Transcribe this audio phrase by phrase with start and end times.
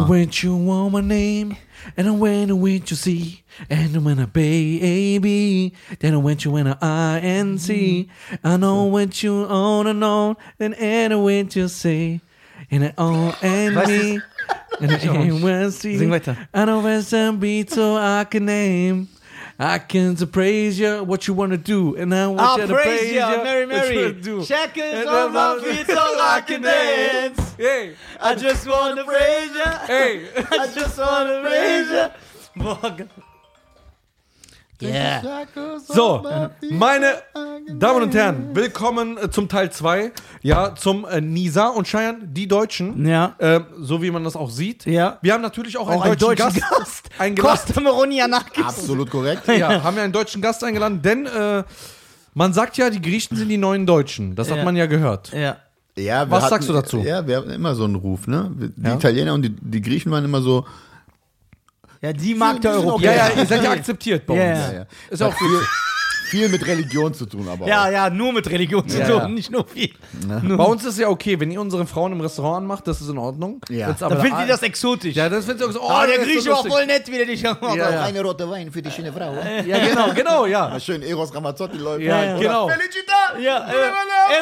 [0.00, 0.08] mal.
[0.08, 1.56] When you want my name,
[1.96, 6.66] and I went when you see, and when a baby, then I went you when
[6.66, 8.08] a I and C.
[8.44, 12.20] I know what you on and on, then and I went you say,
[12.70, 14.22] and I on and me,
[14.80, 15.98] and I ain't when see.
[15.98, 16.36] Sing weiter.
[16.52, 19.08] I know when some beat so I can name.
[19.58, 22.72] I can to praise you, what you wanna do, and I want Ah, you to
[22.72, 24.44] praise praise you, Mary, Mary.
[24.44, 27.49] Shackles And on my feet so I can dance.
[27.62, 29.80] Hey, I just wanna praise ya.
[29.86, 30.20] hey.
[30.50, 32.10] I just wanna praise ya.
[32.56, 33.06] Boah, ge-
[34.82, 35.44] Yeah.
[35.86, 36.24] So,
[36.70, 37.16] meine
[37.68, 40.10] Damen und Herren, willkommen äh, zum Teil 2.
[40.40, 43.06] Ja, zum äh, Nisa und Cheyenne, die Deutschen.
[43.06, 43.34] Ja.
[43.40, 44.86] Ähm, so wie man das auch sieht.
[44.86, 45.18] Ja.
[45.20, 47.10] Wir haben natürlich auch, Auch einen deutschen, deutschen Gast, Gast.
[47.18, 47.58] eingeladen.
[47.66, 48.64] Costa Meronianakis.
[48.64, 49.46] Absolut korrekt.
[49.48, 51.62] Ja, haben wir einen deutschen Gast eingeladen, denn äh,
[52.32, 54.34] man sagt ja, die Griechen sind die neuen Deutschen.
[54.34, 54.56] Das Ja.
[54.56, 55.30] hat man ja gehört.
[55.34, 55.58] Ja.
[56.00, 56.98] Ja, wir Was sagst du dazu?
[56.98, 58.50] Ja, wir hatten immer so einen Ruf, ne?
[58.56, 58.94] Die Ja.
[58.94, 60.64] Italiener und die, die Griechen waren immer so.
[62.02, 63.14] Ja, die mag der die Europäer.
[63.14, 64.40] Ja, ja, ihr seid ja akzeptiert bei uns.
[64.42, 64.86] Ja, Ja, ja.
[65.10, 65.48] Ist auch viel,
[66.30, 67.90] viel mit Religion zu tun, aber Ja, auch.
[67.90, 69.28] ja, nur mit Religion zu Ja, tun, ja.
[69.28, 69.90] nicht nur viel.
[70.26, 73.18] Bei uns ist ja okay, wenn ihr unsere Frauen im Restaurant anmacht, das ist in
[73.18, 73.60] Ordnung.
[73.68, 73.88] Ja.
[73.90, 75.14] Jetzt Da aber findet ihr das exotisch.
[75.16, 77.26] Ja, das findet ihr so, oh, Ah, der Grieche so war voll nett, wie der
[77.26, 77.42] dich.
[77.42, 78.02] Ja, ja.
[78.04, 79.34] Eine rote Wein für die schöne Frau.
[79.66, 80.78] Ja, genau, genau, ja.
[80.80, 82.02] Schön Eros Ramazzotti läuft.
[82.02, 82.38] Ja, ja.
[82.38, 82.68] Genau.
[82.68, 83.38] Felicita!
[83.40, 83.72] Ja, äh,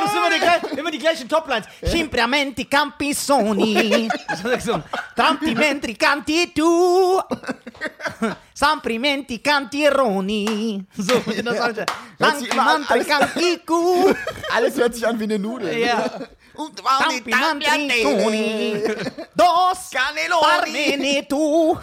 [0.08, 1.66] sind immer die, immer die gleichen Toplines.
[1.82, 4.08] Simpramenti campisoni.
[4.60, 4.82] so,
[5.16, 7.20] Tramtimenti canti tu.
[8.58, 10.84] Samprimenti cantironi.
[10.96, 11.86] So, und das an,
[12.18, 14.12] Lampimantri canticu.
[14.52, 15.78] Alles hört sich an wie eine Nudel.
[15.78, 16.04] Ja.
[16.54, 18.82] Und Tampimantri toni.
[19.36, 19.90] Dos
[20.40, 21.78] Parmene tu.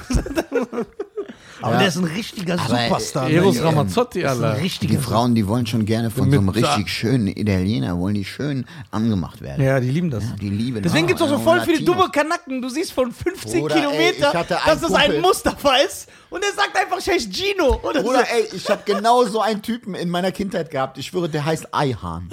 [1.62, 3.30] Aber der ist ein richtiger Aber, Superstar.
[3.30, 6.90] äh, Eros ähm, Ramazzotti, richtiger Die Frauen, die wollen schon gerne von so einem richtig
[6.90, 9.64] schönen Italiener, wollen die schön angemacht werden.
[9.64, 10.24] Ja, die lieben das.
[10.40, 12.62] Die lieben Deswegen oh, gibt es auch so voll viele dumme Kanacken.
[12.62, 16.10] Du siehst von 15 Bruder, ey, Kilometer, einen dass es ein Mustafa ist.
[16.30, 17.80] Und er sagt einfach, ich heiße Gino.
[17.84, 18.36] Oder Bruder, so.
[18.36, 20.98] ey, ich habe genau so einen Typen in meiner Kindheit gehabt.
[20.98, 22.30] Ich schwöre, der heißt Eihahn.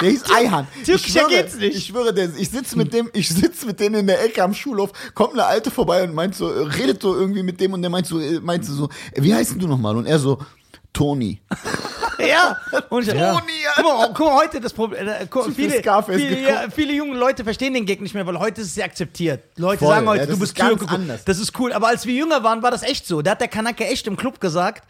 [0.00, 0.66] Der hieß Eihahn.
[0.76, 1.76] Ich Türkischer schwöre, geht's nicht.
[1.76, 4.52] Ich schwöre, der, ich sitze mit dem, ich sitze mit denen in der Ecke am
[4.52, 7.90] Schulhof, kommt eine Alte vorbei und meint so, redet so irgendwie mit dem und der
[7.90, 9.96] meint so, äh, meint so, äh, wie heißt denn du nochmal?
[9.96, 10.38] Und er so,
[10.92, 11.40] Toni.
[12.18, 12.56] Ja.
[12.90, 13.20] Und Toni,
[13.76, 15.06] guck, mal, guck mal, heute das Problem.
[15.06, 18.68] Äh, viele, viele, ja, viele junge Leute verstehen den Gag nicht mehr, weil heute ist
[18.68, 19.42] es sehr akzeptiert.
[19.56, 20.88] Leute Voll, sagen heute, ja, du bist Türke.
[20.88, 21.24] anders.
[21.24, 21.72] Das ist cool.
[21.72, 23.20] Aber als wir jünger waren, war das echt so.
[23.20, 24.84] Da hat der Kanake echt im Club gesagt,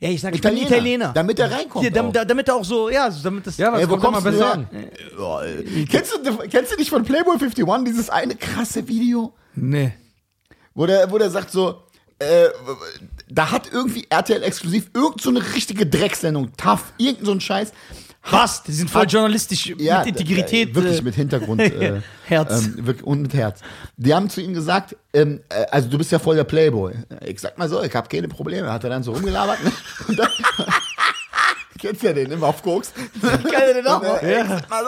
[0.00, 0.68] ja, ich sag, ich Italiener.
[0.68, 1.12] bin Italiener.
[1.12, 3.56] Damit er reinkommt Hier, damit, damit er auch so, ja, damit das.
[3.56, 4.68] Ja, was Ey, kommt mal besser an?
[5.18, 9.34] Ja, äh, kennst, du, kennst du nicht von Playboy 51 dieses eine krasse Video?
[9.56, 9.92] Nee.
[10.74, 11.82] Wo der, wo der sagt so,
[12.18, 12.48] äh,
[13.28, 17.72] da hat irgendwie RTL exklusiv irgend so eine richtige Drecksendung, tough, irgend so ein Scheiß.
[18.30, 18.62] Was?
[18.62, 20.70] Die sind voll Hat- journalistisch Ja, mit Integrität.
[20.70, 21.60] Äh, wirklich äh, mit Hintergrund.
[21.78, 22.64] Äh, Herz.
[22.64, 23.60] Ähm, wirklich, und mit Herz.
[23.96, 26.92] Die haben zu ihm gesagt, ähm, äh, also du bist ja voll der Playboy.
[27.24, 28.70] Ich sag mal so, ich habe keine Probleme.
[28.70, 29.62] Hat er dann so rumgelabert.
[29.64, 29.72] Ne?
[30.08, 30.28] Und dann,
[31.78, 32.92] Kennst ja den, immer auf Koks.
[33.22, 34.18] Kann er den auch mal?
[34.20, 34.84] ich sag mal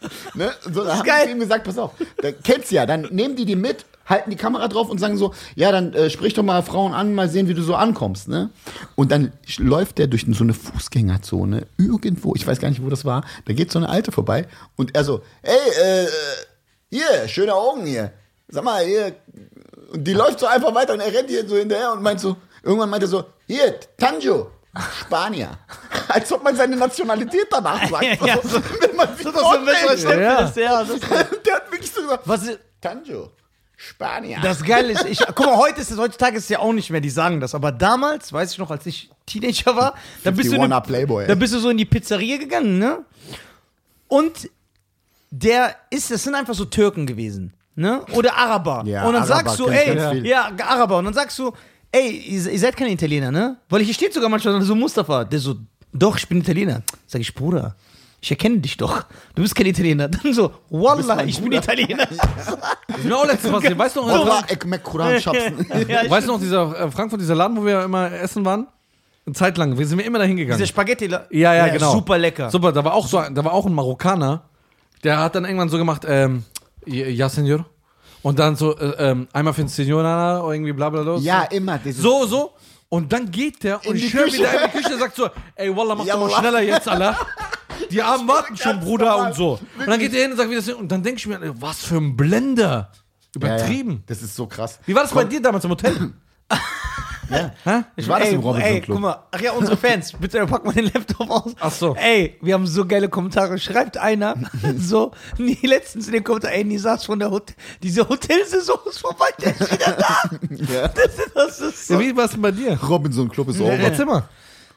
[0.00, 0.08] so.
[0.38, 0.52] Ne?
[0.72, 3.56] So, da haben sie ihm gesagt, pass auf, da, kennst ja, dann nehmen die die
[3.56, 6.92] mit, halten die Kamera drauf und sagen so, ja, dann äh, sprich doch mal Frauen
[6.92, 8.28] an, mal sehen, wie du so ankommst.
[8.28, 8.50] Ne?
[8.96, 13.04] Und dann läuft der durch so eine Fußgängerzone, irgendwo, ich weiß gar nicht, wo das
[13.04, 16.08] war, da geht so eine Alte vorbei und er so, ey, äh,
[16.90, 18.12] hier, schöne Augen hier.
[18.48, 19.14] Sag mal, hier.
[19.92, 22.36] Und die läuft so einfach weiter und er rennt hier so hinterher und meint so,
[22.62, 24.50] irgendwann meint er so, hier, Tanjo.
[25.00, 25.58] Spanier.
[26.08, 28.04] Als ob man seine Nationalität danach sagt.
[28.26, 30.00] Ja, so, wenn man sich Das ist so ein besserer vorstellt.
[30.00, 30.22] Stempel.
[30.22, 30.38] Ja.
[30.40, 31.00] ist, Ja, das,
[31.46, 33.30] Der hat wirklich so gesagt, was ist, Tanjo.
[33.82, 34.40] Spanier.
[34.42, 36.90] das Geile ist, ich, guck mal, heute ist es, heutzutage ist es ja auch nicht
[36.90, 40.52] mehr, die sagen das, aber damals, weiß ich noch, als ich Teenager war, da bist,
[40.52, 41.28] du in, 51er Playboy, ey.
[41.28, 42.98] da bist du so in die Pizzeria gegangen, ne?
[44.06, 44.50] Und
[45.30, 48.04] der ist, das sind einfach so Türken gewesen, ne?
[48.12, 48.82] Oder Araber.
[48.84, 50.98] Ja, und dann Araber sagst du, ey, ja, Araber.
[50.98, 51.50] Und dann sagst du,
[51.90, 53.56] ey, ihr, ihr seid keine Italiener, ne?
[53.70, 55.56] Weil hier steht sogar manchmal so Mustafa, der so,
[55.90, 56.82] doch, ich bin Italiener.
[57.06, 57.76] Sag ich, Bruder,
[58.20, 59.04] ich erkenne dich doch.
[59.34, 60.08] Du bist kein Italiener.
[60.08, 61.52] Dann so, Wallah, ich bin.
[61.52, 62.10] Italiener.
[62.88, 63.78] Ist mir auch letztens passiert.
[63.78, 65.66] Weißt du, noch, Kuran Schapsen.
[65.88, 68.66] ja, ich weißt du noch, dieser äh, Frankfurt, dieser Laden, wo wir immer essen waren?
[69.26, 69.78] Eine Zeit lang.
[69.78, 70.58] Wir sind wir immer dahin gegangen.
[70.58, 71.08] Dieser Spaghetti.
[71.30, 71.92] Ja, ja, genau.
[71.92, 72.50] Super lecker.
[72.50, 74.42] Super, da war auch so, da war auch ein Marokkaner,
[75.02, 76.44] der hat dann irgendwann so gemacht, ähm,
[76.86, 77.64] ja, Senor.
[78.22, 81.16] Und dann so, äh, ähm, einmal für den Senor oder irgendwie bla bla bla.
[81.16, 81.78] Ja, immer.
[81.78, 82.52] Dieses So, so.
[82.90, 84.38] Und dann geht der und die ich höre Küche.
[84.38, 86.38] wieder in die Küche und sagt so, ey, Wallah, mach Ja, doch mal Wallah.
[86.40, 87.16] schneller jetzt, Allah.
[87.90, 89.26] Die Armen warten schon, Bruder, normal.
[89.28, 89.58] und so.
[89.78, 90.74] Und dann geht der hin und sagt, wie das ist.
[90.74, 92.64] Und dann denke ich mir, was für ein Blender.
[92.64, 93.56] Ja, ja.
[93.56, 94.02] Übertrieben.
[94.06, 94.78] Das ist so krass.
[94.86, 96.12] Wie war das bei dir damals im Hotel?
[97.30, 97.52] Ja.
[97.62, 97.84] Hä?
[97.94, 98.96] Ich war das ey, im Robinson ey, Club.
[98.96, 99.22] guck mal.
[99.30, 100.12] Ach ja, unsere Fans.
[100.20, 101.52] Bitte pack mal den Laptop aus.
[101.60, 101.94] Ach so.
[101.94, 103.56] Ey, wir haben so geile Kommentare.
[103.60, 104.34] Schreibt einer
[104.76, 107.54] so, nie letztens in den Kommentaren, ey, nie saß von der Hotel,
[107.84, 110.16] diese Hotelsaison ist vorbei, der ist wieder da.
[110.74, 110.88] Ja.
[110.88, 111.94] Das, ist- das ist so.
[111.94, 112.76] Ja, wie war es denn bei dir?
[112.82, 113.74] Robinson Club ist over.
[113.74, 114.24] Erzähl mal.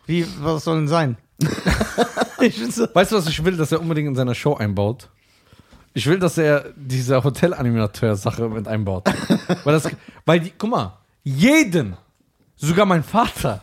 [0.06, 1.18] Wie, was soll denn sein?
[2.94, 5.09] Weißt du, was ich will, dass er unbedingt in seiner Show einbaut?
[5.94, 9.06] Ich will, dass er diese Hotelanimateur-Sache mit einbaut.
[9.63, 9.89] weil das,
[10.25, 11.95] weil die, guck mal, jeden,
[12.56, 13.62] sogar mein Vater,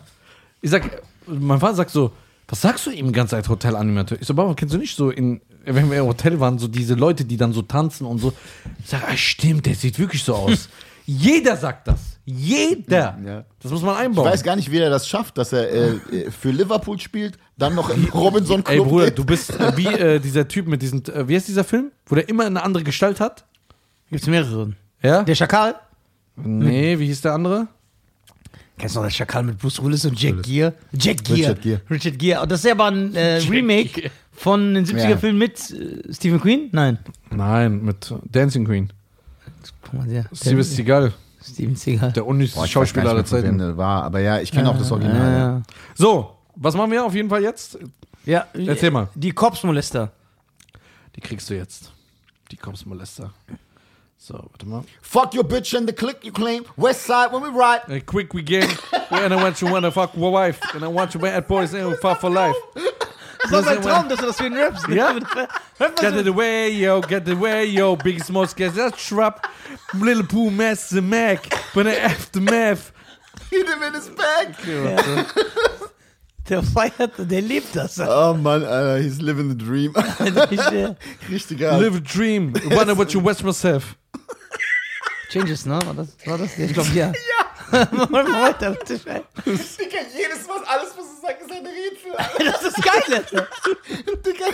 [0.60, 2.12] ich sag, mein Vater sagt so,
[2.48, 4.18] was sagst du ihm die ganze Zeit Hotelanimateur?
[4.20, 6.94] Ich so, Baba, kennst du nicht so in, wenn wir im Hotel waren, so diese
[6.94, 8.32] Leute, die dann so tanzen und so.
[8.82, 10.68] Ich sag, ah, stimmt, der sieht wirklich so aus.
[11.18, 12.18] Jeder sagt das.
[12.24, 13.18] Jeder.
[13.24, 13.44] Ja.
[13.60, 14.26] Das muss man Ich einbauen.
[14.26, 17.74] weiß gar nicht, wie er das schafft, dass er äh, äh, für Liverpool spielt, dann
[17.74, 18.78] noch im Robinson Club.
[18.78, 19.18] Ey Bruder, geht.
[19.18, 21.90] du bist äh, wie äh, dieser Typ mit diesen, äh, wie heißt dieser Film?
[22.06, 23.44] Wo der immer eine andere Gestalt hat?
[24.10, 24.72] gibt's mehrere.
[25.02, 25.22] Ja?
[25.24, 25.74] Der Schakal?
[26.36, 27.66] Nee, wie hieß der andere?
[28.78, 30.74] Kennst du noch den Schakal mit Bruce Willis und Jack Gere?
[30.92, 31.38] Jack Gere.
[31.38, 31.80] Richard Gere.
[31.90, 32.42] Richard Gere.
[32.42, 35.16] Und das ist ja aber ein äh, Remake von den 70er Ja.
[35.16, 36.68] Filmen mit äh, Stephen Queen?
[36.72, 36.98] Nein.
[37.30, 38.92] Nein, mit Dancing Queen.
[39.90, 42.12] Guck mal, der, Steven Seagal, Steven Seagal.
[42.12, 45.38] der weiß Schauspieler der war, aber ja, ich kenne auch das Original.
[45.38, 45.62] Ja.
[45.94, 47.78] So, was machen wir auf jeden Fall jetzt?
[48.24, 49.08] Ja, Erzähl mal.
[49.14, 50.12] Die Korpsmolester.
[51.16, 51.92] Die kriegst du jetzt.
[52.50, 53.32] Die Kopfmolester.
[54.16, 54.84] So, warte mal.
[55.00, 56.64] Fuck your bitch and the click you claim.
[56.76, 57.82] West side when we ride.
[57.86, 58.68] Hey, quick we game.
[59.10, 60.60] And I want you wanna fuck your wife.
[60.74, 62.56] And I want you bad boys and we fuck for life.
[63.42, 64.86] Das war mein Traum, dass du das für ihn rappst.
[64.88, 65.12] Ja?
[65.12, 69.48] Get it away, yo, get it away, yo, Biggie Smalls, get that trap.
[69.94, 72.92] Little Pooh, Master Mac, but the aftermath.
[73.50, 74.56] Hit him in his back.
[76.48, 77.98] der feiert, der lebt das.
[78.00, 79.92] Oh Mann, Alter, he's living the dream.
[81.30, 81.80] Richtig geil.
[81.80, 82.52] Live a dream.
[82.70, 83.84] Wonder what you West must have.
[85.30, 85.78] Changes, ne?
[85.86, 86.58] War das, war das?
[86.58, 87.06] Ich glaube, ja.
[87.06, 87.39] Ja.
[87.72, 89.22] Weiter, bitte schnell.
[89.44, 92.46] Digga, jedes Mal, alles, was du sagst, ist ein Rätsel.
[92.52, 93.46] Das ist geil, Alter.
[94.24, 94.44] Digga,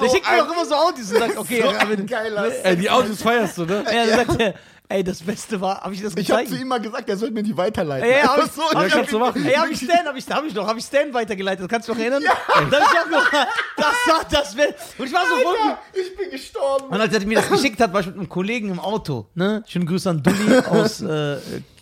[0.00, 2.76] Der schickt mir auch immer so Autos und sagt, okay, so aber, ein geiler Ey,
[2.76, 3.84] die Autos feierst du, ne?
[3.92, 4.54] ja, dann sagt er,
[4.88, 6.50] ey, das Beste war, habe ich das Ich hab gezeigt?
[6.50, 8.08] zu ihm mal gesagt, er sollte mir die weiterleiten.
[8.08, 9.46] Ey, hab ich, so, hab Ja, ich, kannst du machen.
[9.46, 11.92] Ey, hab ich Stan, hab ich, hab ich doch, hab ich Stan weitergeleitet, kannst du
[11.94, 12.22] dich noch erinnern?
[12.22, 12.62] Ja.
[12.70, 13.30] Dann hab ich auch noch,
[13.76, 14.74] das war das Beste.
[14.98, 16.86] Und ich war so Alter, ich bin gestorben.
[16.86, 19.26] Und als er mir das geschickt hat, war ich mit einem Kollegen im Auto.
[19.34, 19.62] Ne?
[19.66, 21.36] Schönen Grüße an Dulli aus äh,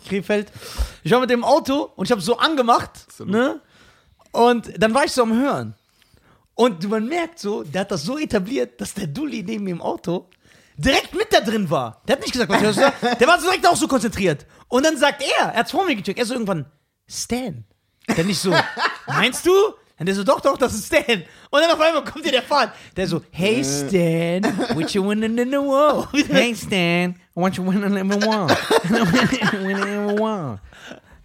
[0.09, 0.51] Krefeld.
[1.03, 2.91] Ich war mit dem Auto und ich habe so angemacht.
[3.25, 3.61] Ne?
[4.31, 5.75] Und dann war ich so am Hören.
[6.55, 9.81] Und man merkt so, der hat das so etabliert, dass der Dulli neben mir im
[9.81, 10.29] Auto
[10.75, 12.01] direkt mit da drin war.
[12.07, 13.15] Der hat nicht gesagt, was hörst du da?
[13.15, 14.45] Der war so direkt auch so konzentriert.
[14.67, 16.65] Und dann sagt er, er hat's vor mir gecheckt, er so irgendwann,
[17.07, 17.63] Stan.
[18.15, 18.53] Der nicht so,
[19.07, 19.51] meinst du?
[19.99, 21.23] Und der so, doch, doch, das ist Stan.
[21.49, 22.71] Und dann auf einmal kommt dir der Fahrt.
[22.95, 24.43] Der so, hey Stan,
[24.73, 26.07] what you winning in the world?
[26.29, 28.47] Hey Stan, I want you win a number one.
[29.65, 30.59] win a number one.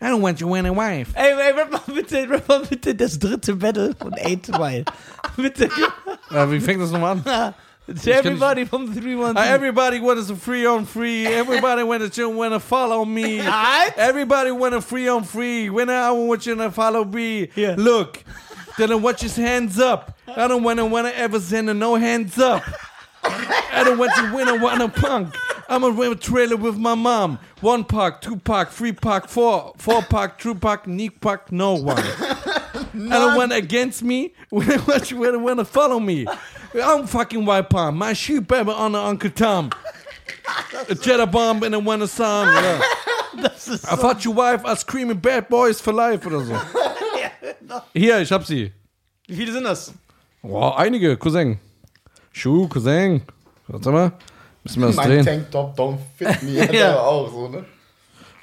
[0.00, 1.14] I don't want you win a wife.
[1.16, 4.84] Ey, ey, rap mal bitte, rap mal bitte das dritte Battle von 8 Mile.
[5.36, 5.68] bitte.
[6.30, 7.54] Ja, wie fängt das nochmal an?
[7.86, 9.36] To everybody from the 312.
[9.36, 11.26] Uh, everybody wants a free on free.
[11.26, 13.40] Everybody wants to wanna follow me.
[13.40, 15.68] Everybody want a free on free.
[15.68, 17.50] When I want you to follow me.
[17.54, 17.74] Yeah.
[17.76, 18.24] Look,
[18.78, 20.16] then I want your hands up.
[20.26, 22.62] I don't wanna wanna ever send a no hands up.
[23.22, 24.48] I don't want you win.
[24.48, 25.34] I want a punk.
[25.68, 27.38] I'm a trailer with my mom.
[27.60, 31.98] One pack, two pack, three pack, four, four pack, two pack, knee pack, no one.
[31.98, 34.34] I don't want against me.
[34.50, 36.26] When I want you, when I want to follow me.
[36.74, 37.96] I'm fucking white palm.
[37.96, 39.70] My shoe baby on the Uncle Tom.
[40.88, 42.46] A cheddar bomb and I want a song.
[42.48, 42.80] Ja.
[43.42, 46.54] Das ist I thought your wife are screaming bad boys for life oder so.
[47.92, 48.72] Hier, ich hab sie.
[49.26, 49.92] Wie viele sind das?
[50.42, 51.58] Boah, einige, Cousin.
[52.32, 53.22] Schuh, Cousin.
[53.68, 54.12] Warte mal.
[54.62, 55.24] Müssen wir das Mein drehen?
[55.24, 56.72] Tanktop don't fit me.
[56.74, 56.98] Ja.
[57.00, 57.64] auch so, ne?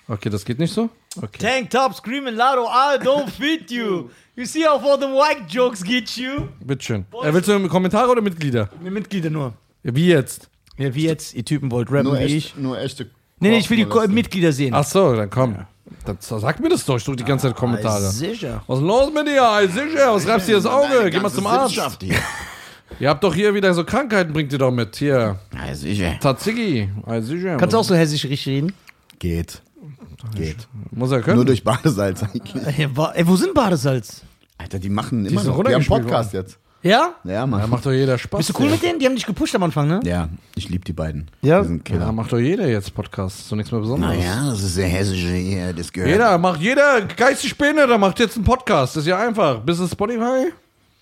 [0.07, 0.89] Okay, das geht nicht so?
[1.21, 1.37] Okay.
[1.39, 4.09] Tank top screaming loud, I don't fit you.
[4.35, 6.47] You see how all the white jokes get you?
[6.59, 7.05] Bitteschön.
[7.23, 8.69] Äh, willst du Kommentare oder Mitglieder?
[8.81, 9.53] Mit Mitglieder nur.
[9.83, 10.49] Ja, wie jetzt?
[10.77, 12.55] Ja, wie jetzt, ihr Typen wollt rappen Nur, wie echt, ich.
[12.55, 13.09] nur echte.
[13.39, 14.07] Nee, nee, ich will die Ko.
[14.07, 14.73] Mitglieder sehen.
[14.73, 15.65] Ach so, dann komm.
[16.05, 16.97] Dann sag mir das doch.
[16.97, 18.09] Ich drück die ganze Zeit Kommentare.
[18.09, 18.63] Sicher.
[18.67, 19.43] Was ist los mit dir?
[19.59, 21.09] Ey, Sicher, was reibst dir das Auge?
[21.09, 21.75] Geh mal zum Arzt.
[22.01, 22.15] Hier.
[22.99, 24.95] Ihr habt doch hier wieder so Krankheiten, bringt ihr doch mit.
[24.95, 25.39] Hier.
[25.55, 26.19] Ja, sicher.
[26.19, 26.89] Tatsigi.
[27.05, 27.57] Ey, sicher.
[27.57, 28.73] Kannst du auch so hessisch richtig reden?
[29.19, 29.61] Geht.
[30.35, 30.67] Geht.
[30.91, 31.37] Muss er können.
[31.37, 32.55] Nur durch Badesalz eigentlich.
[32.77, 34.21] Ey, wo sind Badesalz?
[34.57, 35.63] Alter, die machen immer sind noch.
[35.63, 36.59] Die haben Podcast jetzt.
[36.83, 37.13] Ja?
[37.23, 37.69] Ja, ja, Mann.
[37.69, 38.39] macht doch jeder Spaß.
[38.39, 38.71] Bist du cool ey.
[38.71, 38.99] mit denen?
[38.99, 39.99] Die haben dich gepusht am Anfang, ne?
[40.03, 41.29] Ja, ich liebe die beiden.
[41.41, 41.61] Ja?
[41.61, 43.47] Die sind Ja, macht doch jeder jetzt Podcast.
[43.47, 44.17] So nichts mehr Besonderes.
[44.17, 46.09] Naja, das ist der hessische hier, das gehört.
[46.09, 48.95] Jeder macht, jeder geistig Behinderte macht jetzt einen Podcast.
[48.95, 49.59] Das ist ja einfach.
[49.59, 50.51] Bis es Spotify.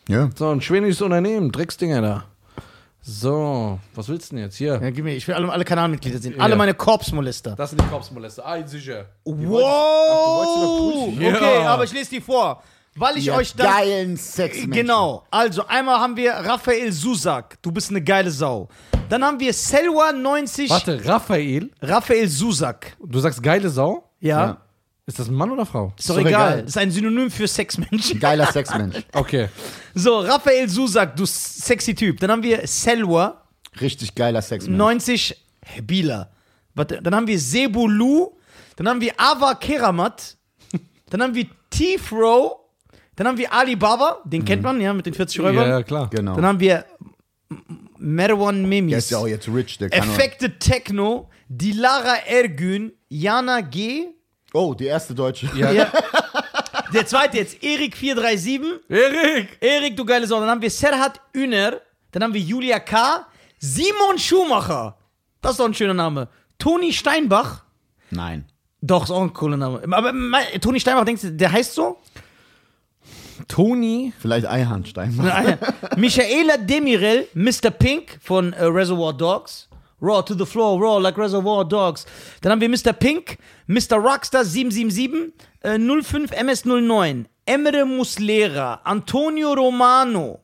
[0.10, 0.30] Ja.
[0.36, 1.52] So ein schwedisches Unternehmen.
[1.52, 2.24] Drecksdinger da.
[3.02, 4.80] So, was willst du denn jetzt hier?
[4.82, 6.36] Ja, gib mir, ich will alle, alle Kanalmitglieder sehen.
[6.36, 6.44] Ja.
[6.44, 7.56] Alle meine Korpsmolester.
[7.56, 8.46] Das sind die Korpsmolester.
[8.46, 9.06] Ah, sicher.
[9.24, 11.14] Wow!
[11.18, 11.30] Ja.
[11.30, 12.62] Okay, aber ich lese die vor.
[12.96, 13.66] Weil ich Ihr euch das.
[13.68, 14.58] geilen Sex.
[14.70, 15.24] Genau.
[15.32, 17.58] Also, einmal haben wir Raphael Susak.
[17.62, 18.68] Du bist eine geile Sau.
[19.10, 20.70] Dann haben wir Selwa 90.
[20.70, 22.96] Warte, Raphael, Raphael Susak.
[23.04, 24.10] du sagst geile Sau?
[24.20, 24.40] Ja.
[24.46, 24.58] Ja.
[25.06, 25.92] Ist das ein Mann oder Frau?
[25.98, 26.48] Ist doch Ist doch egal.
[26.50, 26.62] egal.
[26.62, 28.20] Das ist ein Synonym für Sexmensch.
[28.20, 28.98] Geiler Sexmensch.
[29.14, 29.48] Okay.
[29.96, 32.20] So, Raphael Susak, du sexy Typ.
[32.20, 33.42] Dann haben wir Selwa
[33.82, 34.78] Richtig geiler Sexmensch.
[34.78, 35.36] 90
[35.84, 36.30] Bila.
[36.76, 38.32] Warte, Dann haben wir Sebulu.
[38.76, 40.38] Dann haben wir Ava Keramat.
[41.10, 42.59] Dann haben wir T-Fro.
[43.20, 44.22] Dann haben wir Alibaba.
[44.24, 45.70] Den kennt man, ja, mit den 40 Ja, Räubern.
[45.70, 46.10] ja, klar.
[46.10, 46.36] Genau.
[46.36, 46.86] Dann haben wir
[47.98, 48.92] Merwan Memis.
[48.92, 51.30] der ist ja auch jetzt rich, der kann Effekte Techno.
[51.50, 52.94] Dilara Ergün.
[53.10, 54.06] Jana G.
[54.54, 55.50] Oh, die erste Deutsche.
[55.54, 55.70] Ja.
[55.72, 55.92] Ja.
[56.94, 58.62] Der zweite jetzt, Erik437.
[58.90, 59.58] Erik!
[59.62, 60.40] Erik, du geile Sau.
[60.40, 61.82] Dann haben wir Serhat Üner.
[62.12, 63.28] Dann haben wir Julia K.
[63.60, 64.98] Simon Schumacher.
[65.42, 66.30] Das ist doch ein schöner Name.
[66.58, 67.64] Toni Steinbach.
[68.10, 68.46] Nein.
[68.82, 69.84] Doch, ist auch ein cooler Name.
[69.92, 70.14] Aber
[70.62, 71.98] Toni Steinbach, denkst du, der heißt so?
[73.50, 74.14] Toni.
[74.20, 75.14] Vielleicht Eihandstein.
[75.98, 77.72] Michaela Demirel, Mr.
[77.72, 79.66] Pink von äh, Reservoir Dogs.
[80.02, 82.06] Raw to the floor, raw like Reservoir Dogs.
[82.42, 82.94] Dann haben wir Mr.
[82.94, 83.38] Pink,
[83.68, 83.98] Mr.
[83.98, 90.40] Rockstar 777, äh, 05 MS09, Emre Muslera, Antonio Romano.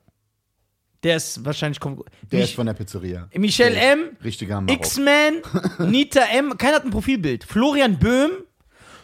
[1.04, 1.80] Der ist wahrscheinlich.
[1.80, 1.94] Der
[2.32, 3.30] Mich- ist von der Pizzeria.
[3.36, 4.62] Michelle Der M, Richtiger.
[4.68, 5.42] X-Man,
[5.90, 7.46] Nita M, keiner hat ein Profilbild.
[7.46, 8.32] Florian Böhm,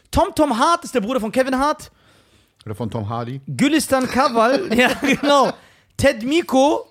[0.09, 1.91] Tom Tom Hart ist der Bruder von Kevin Hart.
[2.65, 3.41] Oder von Tom Hardy.
[3.47, 5.51] Gülistan Kaval, ja, genau.
[5.97, 6.85] Ted Miko,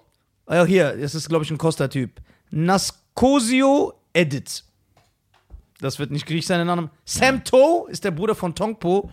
[0.46, 2.20] ah ja, hier, das ist, glaube ich, ein Costa-Typ.
[2.50, 4.64] Nascosio Edit.
[5.80, 6.90] Das wird nicht griechisch sein, der Name.
[7.04, 9.10] Sam To ist der Bruder von Tongpo.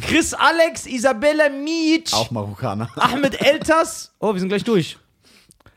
[0.00, 2.90] Chris Alex, Isabella Mic, Auch Marokkaner.
[2.96, 4.12] Ahmed Eltas.
[4.18, 4.98] Oh, wir sind gleich durch.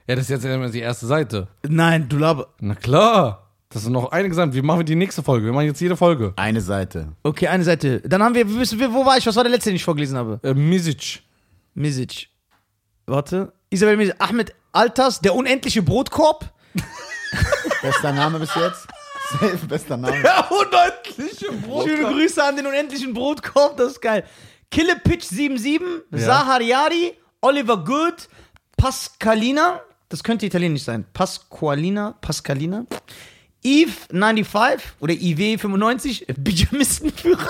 [0.08, 1.48] Ja, das ist jetzt die erste Seite.
[1.68, 2.50] Nein, du laber.
[2.60, 3.43] Na klar.
[3.74, 4.54] Das sind noch einige Sachen.
[4.54, 5.48] Wie machen wir die nächste Folge?
[5.48, 6.34] Wir machen jetzt jede Folge.
[6.36, 7.14] Eine Seite.
[7.24, 8.02] Okay, eine Seite.
[8.02, 9.26] Dann haben wir, wo war ich?
[9.26, 10.40] Was war der letzte, den ich vorgelesen habe?
[10.44, 11.24] Äh, Misic.
[11.74, 12.30] Misic.
[13.08, 13.52] Warte.
[13.72, 14.16] Isabel Misic.
[14.20, 16.54] Ahmed Altas, der unendliche Brotkorb.
[17.82, 18.88] Bester Name bis jetzt?
[19.32, 20.22] Safe, bester Name.
[20.24, 21.88] Ja, undeutliche Brot.
[21.88, 24.24] Schöne Grüße an den unendlichen Brotkorb, das ist geil.
[24.70, 28.28] Killepitch 77, Sahar Yari, Oliver Good,
[28.78, 31.06] Pascalina, das könnte italienisch sein.
[31.14, 32.86] Pasqualina, Pascalina.
[33.64, 37.48] Eve 95 oder IW 95, Pyjamistenführer.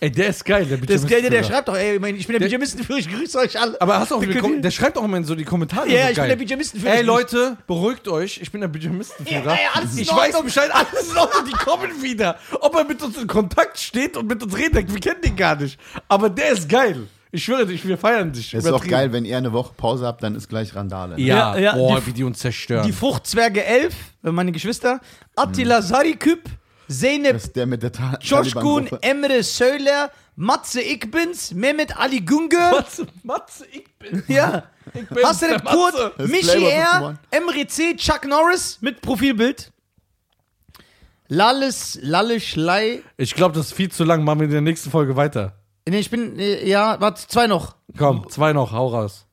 [0.00, 0.64] Ey, der ist geil.
[0.66, 1.44] Der Das ist geil, der, Pyjamistenführer.
[1.44, 3.80] schreibt doch, ey, ich mein, ich bin der, Der- Pyjamistenführer, ich grüße euch alle.
[3.80, 5.88] Aber hast du auch Wir können- der schreibt auch immer in so die Kommentare.
[5.88, 6.94] Ja, so ich bin der Pyjamistenführer.
[6.94, 8.38] Ey Leute, beruhigt euch.
[8.42, 9.44] Ich bin der Pyjamistenführer.
[9.44, 10.34] Ja, ey, alles in ich Ordnung.
[10.34, 12.38] weiß Bescheid, alles in Ordnung, die kommen wieder.
[12.60, 15.56] Ob er mit uns in Kontakt steht und mit uns redet, wir kennen den gar
[15.56, 15.78] nicht.
[16.08, 17.06] Aber der ist geil.
[17.34, 18.54] Ich schwöre dich, wir feiern dich.
[18.54, 21.18] Es ist auch geil, wenn ihr eine Woche Pause habt, dann ist gleich Randale.
[21.18, 22.86] Ja, Ja, ja, boah, die- wie die uns zerstören.
[22.86, 25.00] Die Fruchtzwerge 11, äh, meine Geschwister,
[25.34, 26.48] Attila Sariküp,
[26.88, 28.88] Zeynep der mit der Ta Joshkun.
[29.00, 34.22] Emre Söller, Matze Ikbins, Mehmet Ali Güngör, Matze, Matze, ich bin.
[34.28, 34.62] ja.
[34.92, 37.18] Ich bin Hassan der Kurt, Michi R, 51.
[37.32, 39.72] Emre C, Chuck Norris mit Profilbild.
[41.28, 43.02] Lalles, Lalle Schlei.
[43.16, 44.22] Ich glaube, das ist viel zu lang.
[44.24, 45.54] Machen wir in der nächsten Folge weiter.
[45.88, 47.74] Nee, ich bin, ja, warte, zwei noch.
[47.98, 49.26] Komm, zwei noch, hau raus.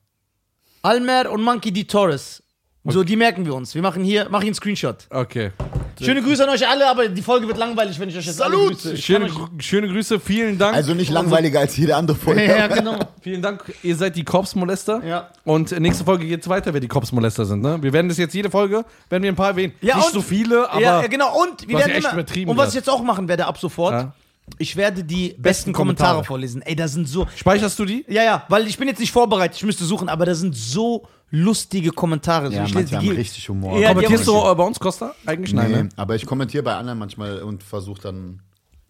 [0.82, 1.84] Almer und Monkey D.
[1.84, 2.42] Torres.
[2.84, 3.74] So, die merken wir uns.
[3.76, 5.06] Wir machen hier, mach ich einen Screenshot.
[5.08, 5.52] Okay.
[6.00, 8.56] Schöne Grüße an euch alle, aber die Folge wird langweilig, wenn ich euch jetzt alle
[8.56, 8.70] Salut!
[8.72, 8.94] grüße.
[8.94, 10.74] Ich Schöne, euch- schöne Grüße, vielen Dank.
[10.74, 12.44] Also nicht langweiliger als jede andere Folge.
[12.46, 12.98] Ja, genau.
[13.20, 15.00] Vielen Dank, ihr seid die Korpsmolester.
[15.04, 15.28] Ja.
[15.44, 17.62] Und nächste Folge geht's weiter, wer die Korpsmolester sind.
[17.62, 17.80] Ne?
[17.80, 19.74] Wir werden das jetzt jede Folge, werden wir ein paar erwähnen.
[19.80, 21.40] Ja, Nicht und- so viele, aber ja, ja, genau.
[21.40, 22.02] Und wir was werden
[22.34, 24.12] immer, Und was ich jetzt auch machen werde ab sofort, Ja.
[24.58, 26.08] Ich werde die besten, Kommentare.
[26.10, 26.24] Kommentare.
[26.26, 26.62] vorlesen.
[26.62, 27.26] Ey, da sind so.
[27.36, 28.04] speicherst du die?
[28.08, 31.06] Ja, ja, weil ich bin jetzt nicht vorbereitet, ich müsste suchen, aber da sind so
[31.30, 32.48] lustige Kommentare.
[32.48, 33.78] So, Ja, ich manche lese haben die- richtig Humor.
[33.78, 35.14] Ja, die Kommentierst haben- du äh, bei uns, Costa?
[35.24, 35.88] Eigentlich nein, Nee, ne?
[35.96, 38.42] aber ich kommentiere bei anderen manchmal und versuche dann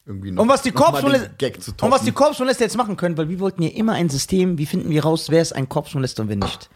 [0.04, 1.84] irgendwie noch, Und was die noch mal Korpsmolester den Gag zu toppen.
[1.84, 4.66] und was die Korpsmolester jetzt machen können, weil wir wollten ja immer ein System, wie
[4.66, 6.68] finden wir raus, wer ist ein Korpsmolester und wer nicht.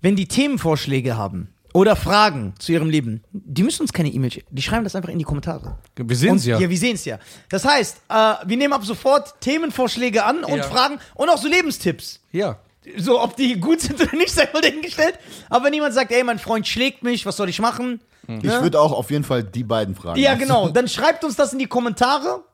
[0.00, 4.54] Wenn die Themenvorschläge haben oder Fragen zu ihrem Leben, die müssen uns keine E-Mail schicken,
[4.54, 5.78] die schreiben das einfach in die Kommentare.
[5.96, 6.58] Wir sehen es ja.
[6.58, 7.18] Ja, wir sehen es ja.
[7.48, 10.62] Das heißt, äh, wir nehmen ab sofort Themenvorschläge an und Ja.
[10.64, 12.20] Fragen und auch so Lebenstipps.
[12.32, 12.58] Ja.
[12.96, 15.18] So, ob die gut sind oder nicht, sei mal dahingestellt.
[15.48, 18.00] Aber wenn jemand sagt, ey, mein Freund schlägt mich, was soll ich machen?
[18.26, 20.20] ich würde auch auf jeden Fall die beiden fragen.
[20.20, 20.68] Ja, genau.
[20.68, 22.44] Dann schreibt uns das in die Kommentare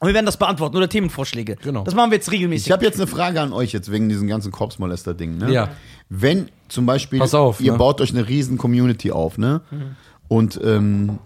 [0.00, 1.56] und wir werden das beantworten oder Themenvorschläge.
[1.62, 1.84] Genau.
[1.84, 2.66] Das machen wir jetzt regelmäßig.
[2.68, 5.38] Ich habe jetzt eine Frage an euch jetzt wegen diesem ganzen Korpsmolester-Ding.
[5.38, 5.52] Ne?
[5.52, 5.68] Ja.
[6.08, 7.78] Wenn zum Beispiel Pass auf, ihr ne?
[7.78, 9.62] baut euch eine riesen Community auf, ne?
[10.28, 11.18] Und ähm,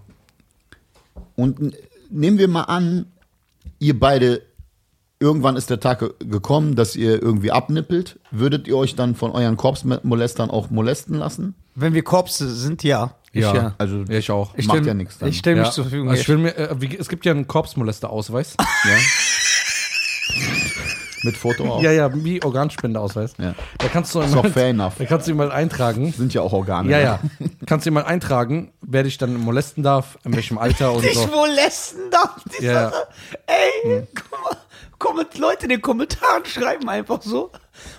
[1.36, 1.72] und
[2.10, 3.06] nehmen wir mal an,
[3.78, 4.42] ihr beide
[5.20, 8.20] irgendwann ist der Tag ge- gekommen, dass ihr irgendwie abnippelt.
[8.30, 11.54] Würdet ihr euch dann von euren Korpsmolestern auch molesten lassen?
[11.74, 13.14] Wenn wir Korpse sind, ja.
[13.32, 13.54] Ich, Ja.
[13.54, 13.74] ja.
[13.78, 14.54] Also Ja, ich auch.
[14.56, 15.28] Ich macht ja nichts dann.
[15.28, 15.72] Ich stelle mich ja.
[15.72, 16.08] zur Verfügung.
[16.08, 18.56] Also ich will mir, äh, wie, es gibt ja einen Korpsmolester-Ausweis.
[18.58, 18.96] ja.
[21.22, 21.82] Mit Foto auch.
[21.82, 23.34] ja, ja, wie Organspendeausweis.
[23.38, 23.54] Ja.
[23.78, 24.94] Da kannst du mal, fair enough.
[24.98, 26.12] da kannst du ihn mal eintragen.
[26.12, 26.90] Sind ja auch Organe.
[26.90, 27.04] Ja, ne?
[27.04, 27.20] ja.
[27.66, 31.14] Kannst du ihn mal eintragen, wer dich dann molesten darf, in welchem Alter und dich
[31.14, 31.26] so.
[31.26, 32.36] molesten darf.
[32.58, 32.90] Die Ja.
[32.90, 33.06] Sache.
[33.46, 34.56] Ey, guck mal.
[35.38, 37.50] Leute in den Kommentaren schreiben einfach so.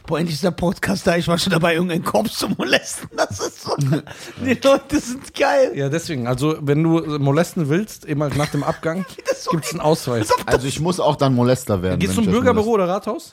[0.06, 1.16] Boah, endlich ist der Podcast da.
[1.18, 3.10] Ich war schon dabei, irgendeinen Korps zu molesten.
[3.16, 3.76] Das ist so.
[4.46, 5.72] Die Leute sind geil.
[5.76, 9.06] Ja, deswegen, also wenn du molesten willst, eben halt nach dem Abgang,
[9.40, 10.30] so gibt es einen Ausweis.
[10.46, 12.00] Also ich muss auch dann Molester werden.
[12.00, 13.30] Gehst wenn zum Bürgerbüro oder Rathaus?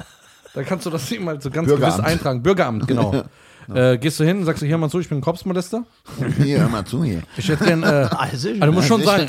[0.54, 1.96] Da kannst du das eben halt so ganz Bürgeramt.
[1.96, 2.42] gewiss eintragen.
[2.42, 3.24] Bürgeramt, genau.
[3.74, 5.82] Äh, gehst du hin, sagst du, hier mal zu, ich bin moleste.
[6.40, 7.22] Hier, hör mal zu hier.
[7.36, 9.26] Ich hätte gern, äh, Also, also du musst schon sagen,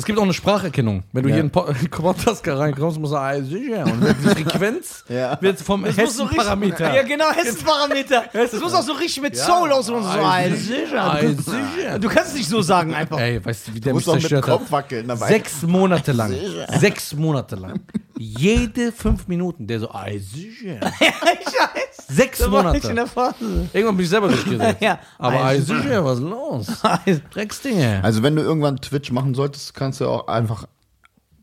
[0.00, 1.02] es gibt auch eine Spracherkennung.
[1.12, 1.34] Wenn du Ja.
[1.36, 3.84] hier in Po- Podcast reinkommst, musst du sagen, ah, sicher.
[3.84, 5.38] Und die Frequenz Ja.
[5.40, 6.94] wird vom muss so Hessen-Parameter.
[6.94, 8.24] Ja, genau, Hessen-Parameter.
[8.32, 10.08] Das muss auch so richtig mit Soul aus und so.
[10.08, 11.92] Ah, Ah, sicher.
[11.92, 11.98] Ah.
[11.98, 13.18] Du kannst es nicht so sagen einfach.
[13.18, 14.58] Ey, weißt du, wie Du der mich musst doch mit dem zerstört hat?
[14.60, 15.28] Kopf wackeln dabei.
[15.28, 16.34] Sechs Monate lang.
[16.78, 17.80] Sechs Monate lang.
[18.18, 20.80] Jede fünf Minuten, der so, ah, sicher.
[20.80, 22.12] Scheiße.
[22.12, 22.94] Sechs Da war ich in Monate.
[22.94, 23.68] der Phase.
[23.72, 24.80] Irgendwann bin ich selber durchgesetzt.
[24.80, 24.98] Ja.
[25.18, 26.66] Aber Ah, ah, sicher, was ist los?
[27.32, 28.00] Drecksdinge.
[28.02, 30.66] Also wenn du irgendwann Twitch machen solltest, kannst du auch einfach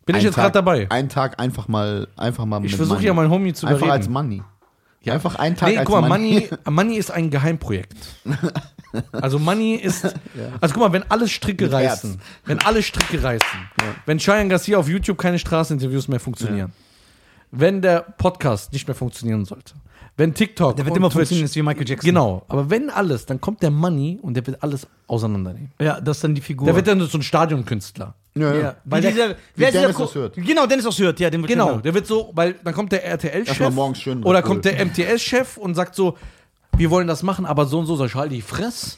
[0.06, 0.88] Bin ich jetzt gerade dabei?
[0.90, 3.08] Einen Tag einfach mal einfach mal Ich versuche Money.
[3.08, 3.98] ja mein Homie zu Einfach überreden.
[4.02, 4.44] als Money.
[5.06, 6.34] Einfach einen Tag Nee, als guck mal, Money.
[6.50, 7.96] Money, Money ist ein Geheimprojekt.
[9.12, 10.06] Also Money ist,
[10.62, 12.04] also guck mal, wenn alle Stricke Mit Herz.
[12.06, 13.60] reißen, wenn alle Stricke reißen,
[14.06, 16.72] wenn Cheyenne Garcia auf YouTube keine Straßeninterviews mehr funktionieren,
[17.52, 19.74] wenn der Podcast nicht mehr funktionieren sollte,
[20.16, 22.08] wenn TikTok Der wird und immer Twitch, funktionieren, ist wie Michael Jackson.
[22.08, 25.72] Genau, aber wenn alles, dann kommt der Money und der wird alles auseinandernehmen.
[25.80, 26.66] Ja, das ist dann die Figur.
[26.66, 28.16] Der wird dann so ein Stadionkünstler.
[28.42, 28.76] Ja, ja.
[28.86, 30.34] weil Wie dieser, der- wer dieser Dennis Ko- das hört.
[30.36, 31.80] Genau, Dennis das hört, ja, den wird Genau, genau.
[31.80, 35.76] der wird so, weil dann kommt der RTL-Chef morgens schön oder kommt der MTS-Chef und
[35.76, 36.18] sagt so,
[36.78, 38.96] wir wollen das machen, aber so und so, sag ich, halt die Fress.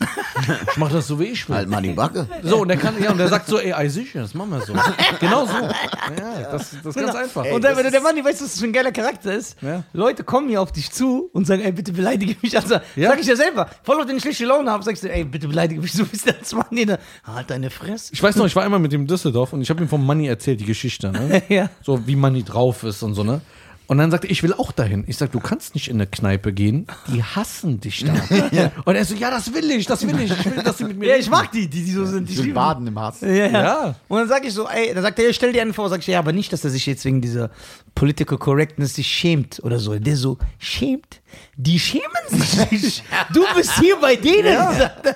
[0.72, 1.56] Ich mach das so, wie ich will.
[1.56, 2.28] Halt mal die Backe.
[2.44, 4.62] So, und der kann, ja, und der sagt so, ey, ey, sicher, das machen wir
[4.62, 4.74] so.
[5.20, 5.54] Genau so.
[5.54, 7.46] Ja, das, das ist ganz einfach.
[7.52, 9.62] Und dann, wenn du der Mann, weißt du, was das für ein geiler Charakter ist?
[9.62, 9.84] Ja.
[9.94, 12.56] Leute kommen hier auf dich zu und sagen, ey, bitte beleidige mich.
[12.58, 13.10] Also, Ja.
[13.10, 13.70] sag ich ja selber.
[13.84, 16.36] Voll auf den schlechte Laune habe, sagst du, ey, bitte beleidige mich, so bist du
[16.38, 16.66] als Mann.
[16.72, 18.14] Nee, ne, halt deine Fresse.
[18.14, 20.28] Ich weiß noch, ich war einmal mit dem Düsseldorf und ich habe ihm vom Money
[20.28, 21.42] erzählt, die Geschichte, ne?
[21.50, 21.70] Ja.
[21.84, 23.42] So wie Money drauf ist und so, ne?
[23.90, 25.04] Und dann sagte er, ich will auch dahin.
[25.08, 28.14] Ich sag, du kannst nicht in eine Kneipe gehen, die hassen dich da.
[28.86, 30.30] Und er so, ja, das will ich, das will ich.
[30.32, 32.30] Ich will, dass sie mit mir Ja, ich mag die, die, die so sind.
[32.30, 33.22] Die lieben- baden im Hass.
[33.22, 33.48] Ja, ja.
[33.50, 33.96] Ja.
[34.08, 36.08] Und dann sag ich so, ey, dann sagt er, stell dir einen vor, sag ich,
[36.08, 37.50] ja, aber nicht, dass er sich jetzt wegen dieser
[37.96, 39.98] Political Correctness sich schämt oder so.
[39.98, 41.20] Der so, schämt?
[41.58, 43.04] Die schämen sich nicht.
[43.34, 44.56] Du bist hier bei denen.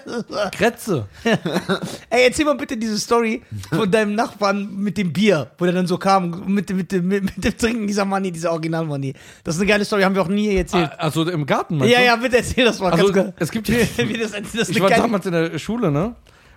[0.51, 1.07] Kretze.
[2.09, 5.88] Ey, erzähl mal bitte diese Story von deinem Nachbarn mit dem Bier, wo der dann
[5.88, 9.13] so kam, mit, dem- mit, dem- mit, mit dem Trinken dieser Money, dieser Original-Money.
[9.43, 10.91] Das ist eine geile Story, haben wir auch nie erzählt.
[10.97, 12.06] Also im Garten, meinst ja, du?
[12.06, 12.91] ja, bitte erzähl das mal.
[12.91, 13.36] Also ganz kurz.
[13.39, 13.80] es gibt hier,
[14.21, 16.15] das, das ich war geile- damals in der Schule, ne?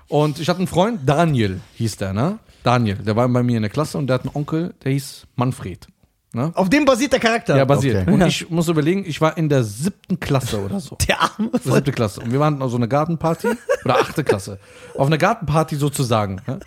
[0.09, 2.39] Und ich hatte einen Freund, Daniel hieß der, ne?
[2.63, 5.27] Daniel, der war bei mir in der Klasse und der hat einen Onkel, der hieß
[5.37, 5.87] Manfred.
[6.33, 6.53] Ne?
[6.55, 7.57] Auf dem basiert der Charakter.
[7.57, 8.03] Ja, basiert.
[8.03, 8.13] Okay.
[8.13, 8.27] Und Ja.
[8.27, 10.97] ich muss überlegen, ich war in der siebten Klasse oder so.
[11.09, 11.51] der Arme.
[11.63, 12.21] Siebte Klasse.
[12.21, 13.49] Und wir waren auf so eine Gartenparty.
[13.85, 14.59] Oder achte Klasse.
[14.97, 16.43] Auf eine Gartenparty sozusagen.
[16.47, 16.61] Ne?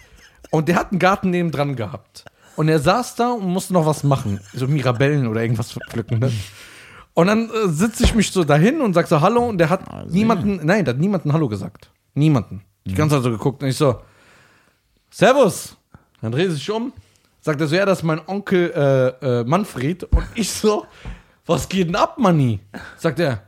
[0.49, 2.25] Und der hat einen Garten nebendran gehabt.
[2.59, 4.41] Und er saß da und musste noch was machen.
[4.53, 6.19] So Mirabellen oder irgendwas pflücken.
[6.19, 6.29] Ne?
[7.13, 9.47] Und dann äh, sitze ich mich so dahin und sag so Hallo.
[9.47, 11.89] Und der hat niemanden, nein, der hat niemanden Hallo gesagt.
[12.15, 12.63] Niemanden.
[12.83, 13.63] Die ganze Zeit so geguckt.
[13.63, 14.01] Und ich so,
[15.09, 15.77] Servus.
[16.21, 16.91] Dann dreht sich um.
[17.39, 20.03] Sagt er so, ja, das ist mein Onkel äh, äh, Manfred.
[20.03, 20.85] Und ich so,
[21.45, 22.59] was geht denn ab, Manni?
[22.97, 23.43] Sagt er,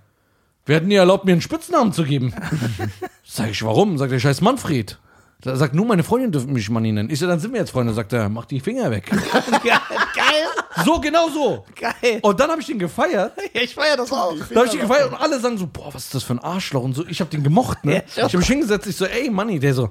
[0.65, 2.33] Wer hat denn dir erlaubt, mir einen Spitznamen zu geben?
[3.25, 3.97] Sag ich, warum?
[3.97, 4.99] Sagt er, scheiß Manfred.
[5.43, 7.09] Er sagt, nur meine Freundin dürfen mich Manni nennen.
[7.09, 7.93] Ich so, dann sind wir jetzt Freunde.
[7.93, 9.09] Sagt er, mach die Finger weg.
[9.63, 10.47] Geil,
[10.85, 11.65] So, genau so.
[11.79, 12.19] geil.
[12.21, 13.33] Und dann habe ich den gefeiert.
[13.53, 14.35] Ja, ich feier das auch.
[14.49, 16.39] Da habe ich den gefeiert und alle sagen so, boah, was ist das für ein
[16.39, 17.05] Arschloch und so.
[17.07, 18.03] Ich habe den gemocht, ne?
[18.15, 19.89] Ich habe mich hingesetzt, ich so, ey, Manni, der so,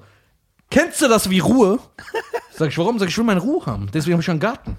[0.70, 1.78] kennst du das wie Ruhe?
[2.56, 2.98] Sag ich, warum?
[2.98, 3.88] Sag ich, ich will meine Ruhe haben.
[3.92, 4.76] Deswegen habe ich einen Garten.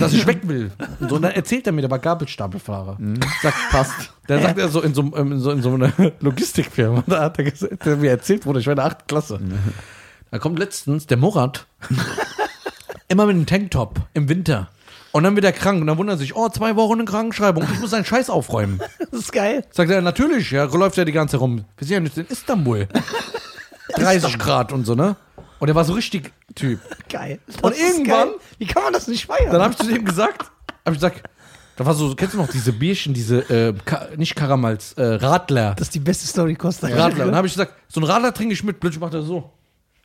[0.00, 0.70] Dass ich weg will.
[1.00, 2.98] Und, so, und dann erzählt er mir, der war Gabelstapelfahrer.
[3.42, 4.12] Sagt, Passt.
[4.26, 7.38] Da sagt er so in so, ähm, in so, in so einer Logistikfirma, da hat
[7.38, 9.08] er gesagt, der mir erzählt wurde, ich war in der 8.
[9.08, 9.40] Klasse.
[10.30, 11.66] Da kommt letztens der Murat,
[13.08, 14.68] immer mit einem Tanktop im Winter.
[15.12, 17.64] Und dann wird er krank und dann wundert er sich, oh, zwei Wochen in Krankenschreibung,
[17.72, 18.80] ich muss seinen Scheiß aufräumen.
[19.10, 19.64] Das ist geil.
[19.72, 21.64] Sagt er, natürlich, ja, läuft er die ganze Zeit rum.
[21.76, 22.86] Wir sind ja nicht in Istanbul.
[23.96, 25.16] 30 Grad und so, ne?
[25.58, 26.78] Und er war so richtig Typ.
[27.08, 27.40] Geil.
[27.48, 28.34] Das Und irgendwann- geil.
[28.58, 29.50] Wie kann man das nicht feiern?
[29.52, 31.22] Dann habe ich zu dem gesagt, habe ich gesagt,
[31.76, 35.74] da war so, kennst du noch diese Bierchen, diese, äh, Ka nicht Karamals, äh, Radler.
[35.74, 36.86] das ist die beste Story, Costa.
[36.86, 37.24] Radler.
[37.24, 38.78] Und dann habe ich gesagt, so ein Radler trinke ich mit.
[38.78, 39.50] Plötzlich macht er so.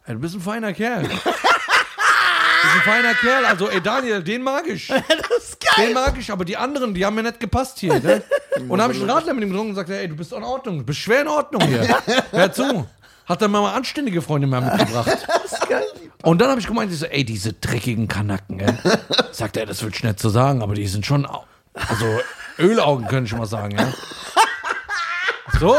[0.07, 1.03] Ey, du bist ein feiner Kerl.
[1.05, 3.45] ein feiner Kerl.
[3.45, 4.87] Also, ey, Daniel, den mag ich.
[5.37, 5.87] Das ist geil.
[5.87, 7.99] Den mag ich, aber die anderen, die haben mir nicht gepasst hier.
[7.99, 8.21] Ne?
[8.61, 10.43] Und dann habe ich einen Radler mit ihm getrunken und sagte, ey, du bist in
[10.43, 11.87] Ordnung, du bist schwer in Ordnung hier.
[12.31, 12.87] Hör zu.
[13.25, 15.17] Hat dann mal anständige Freunde mehr mitgebracht.
[16.23, 18.73] Und dann habe ich gemeint, ich so, ey, diese dreckigen Kanacken, ey.
[19.31, 22.05] Sagt er, das will ich nicht so sagen, aber die sind schon, au- also
[22.57, 23.91] Ölaugen, könnte ich mal sagen, ja.
[25.59, 25.75] So.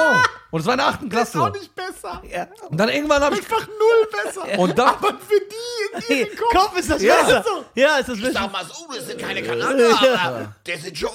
[0.51, 1.59] Und es war in der achten Das ist auch Klasse.
[1.61, 2.23] nicht besser.
[2.31, 2.47] Ja.
[2.69, 4.59] Und dann irgendwann habe ich, Einfach null besser.
[4.59, 6.53] und dann, Aber für die in diesem Kopf.
[6.53, 7.23] Kopf ist das Ja.
[7.23, 7.45] besser.
[7.75, 8.33] Ja, ist das besser.
[8.33, 9.81] Sag mal so, das sind keine Kanaken,
[10.17, 11.11] aber das sind schon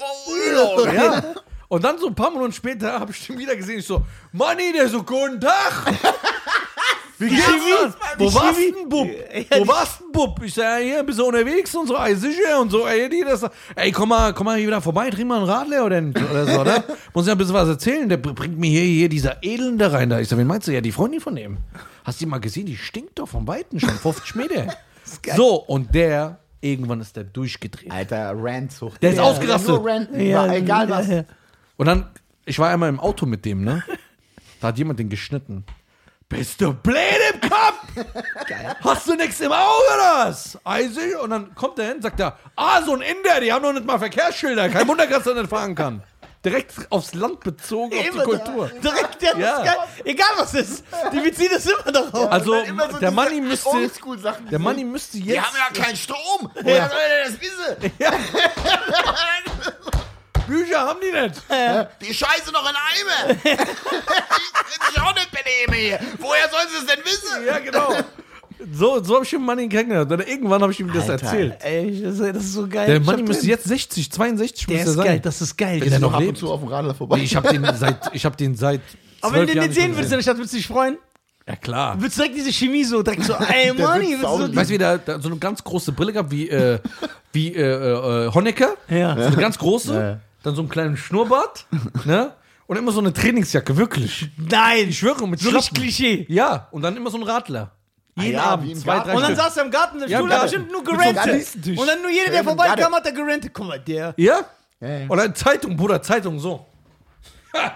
[0.48, 0.94] Ölaugen.
[0.96, 1.24] Ja.
[1.70, 3.80] Und dann so ein paar Minuten später habe ich den wieder gesehen.
[3.80, 4.02] Ich so,
[4.34, 5.86] Manni, der so, guten Tag.
[7.22, 7.94] Wie geht's dir?
[8.18, 9.08] Wo warst du denn, Bub?
[9.58, 10.42] Wo warst du denn, Bub?
[10.44, 13.22] Ich sag, ja, hier, bist du unterwegs und so, ey, sicher und so, ey, die,
[13.24, 16.46] das, ey, komm mal, komm mal hier wieder vorbei, trink mal einen Radler oder, oder
[16.46, 16.84] so, oder?
[17.14, 20.10] Muss ja ein bisschen was erzählen, der br- bringt mir hier, hier dieser Elende rein
[20.10, 20.20] da.
[20.20, 20.72] Ich sag, wen meinst du?
[20.72, 21.58] Ja, die Freundin von dem.
[22.04, 22.66] Hast du die mal gesehen?
[22.66, 24.68] Die stinkt doch vom Weiten schon, 50 Meter.
[25.36, 27.92] So, und der, irgendwann ist der durchgedreht.
[27.92, 29.04] Alter, Rant-Sucht.
[29.04, 29.68] Der ist ausgerastet.
[29.70, 31.08] Nur Rant, ja, egal was.
[31.10, 31.24] Ja, ja.
[31.76, 32.08] Und dann,
[32.46, 33.84] ich war einmal im Auto mit dem, ne?
[34.62, 35.66] Da hat jemand den geschnitten.
[36.32, 36.98] Bist du blöd
[37.34, 38.06] im Kopf?
[38.84, 40.58] Hast du nichts im Auge oder was?
[40.64, 41.20] Eisig?
[41.22, 43.86] Und dann kommt er hin, sagt er, ah, so ein Inder, die haben noch nicht
[43.86, 44.70] mal Verkehrsschilder.
[44.70, 46.04] Kein Wunder, dass er nicht fahren kann.
[46.46, 48.72] Direkt aufs Land bezogen, auf die Kultur.
[48.82, 49.58] Direkt, ja, das Ja.
[49.58, 49.78] ist geil.
[50.06, 50.84] Egal was ist.
[51.14, 52.32] Die beziehen das immer darauf.
[52.32, 53.92] Also, so der Manni müsste,
[54.50, 56.50] der Manni müsste jetzt, Die haben ja keinen Strom.
[56.56, 57.94] Woher soll der das wissen?
[60.52, 61.42] Bücher haben die nicht.
[62.02, 63.34] Die Scheiße noch in Eimer.
[63.44, 66.00] Die können sich auch nicht benehmen hier.
[66.20, 67.46] Woher sollen sie es denn wissen?
[67.48, 67.94] Ja, genau.
[68.74, 70.12] So, so habe ich den Manni kennengelernt.
[70.12, 71.26] Dann irgendwann habe ich ihm das Alter.
[71.26, 71.56] erzählt.
[71.64, 72.86] Ey, das, das ist so geil.
[72.86, 75.06] Der Manni müsste den- jetzt 60, 62 Der müsste ist sein.
[75.06, 75.82] geil, das ist geil.
[75.82, 77.18] Wenn der noch Noch ab und zu auf dem Radler vorbei.
[77.18, 78.82] Nee, ich habe den seit, ich habe den seit.
[79.22, 80.98] Aber wenn du den Jahren sehen in der Stadt, würdest du dich freuen?
[81.48, 82.00] Ja klar.
[82.00, 84.56] Würdest du direkt diese Chemie so, direkt so, ey, Manni, würdest du.
[84.56, 86.78] Weißt du, wie der, der so eine ganz große Brille gehabt, wie, äh,
[87.34, 87.62] wie äh,
[88.28, 88.76] äh, Honecker?
[88.90, 89.16] Ja.
[89.16, 89.94] So eine ganz große.
[89.96, 90.20] Ja.
[90.44, 91.66] Dann so einen kleinen Schnurrbart.
[92.06, 92.34] ne?
[92.68, 94.30] Und immer so eine Trainingsjacke, wirklich.
[94.38, 95.74] Nein, Ich schwöre, mit Schlappen.
[95.76, 96.26] Klischee.
[96.30, 97.72] Ja, und dann immer so ein Radler.
[98.16, 99.08] Jeden ja, wie Abend, im zwei, Garten.
[99.10, 99.44] drei Und dann Stück.
[99.46, 100.52] saß er im Garten, der Ja, Stuhl hat Garten.
[100.52, 101.36] bestimmt nur so einem.
[101.36, 101.78] Fließentisch.
[101.80, 102.96] Und dann nur jeder, der Schön im vorbeikam, Garten.
[102.96, 103.52] hat er gerentet.
[103.54, 104.14] Guck mal, der.
[104.18, 104.40] Ja?
[104.80, 105.08] Ja, ja.
[105.10, 106.66] Oder Zeitung, Bruder, Zeitung, so.
[107.54, 107.74] Ha,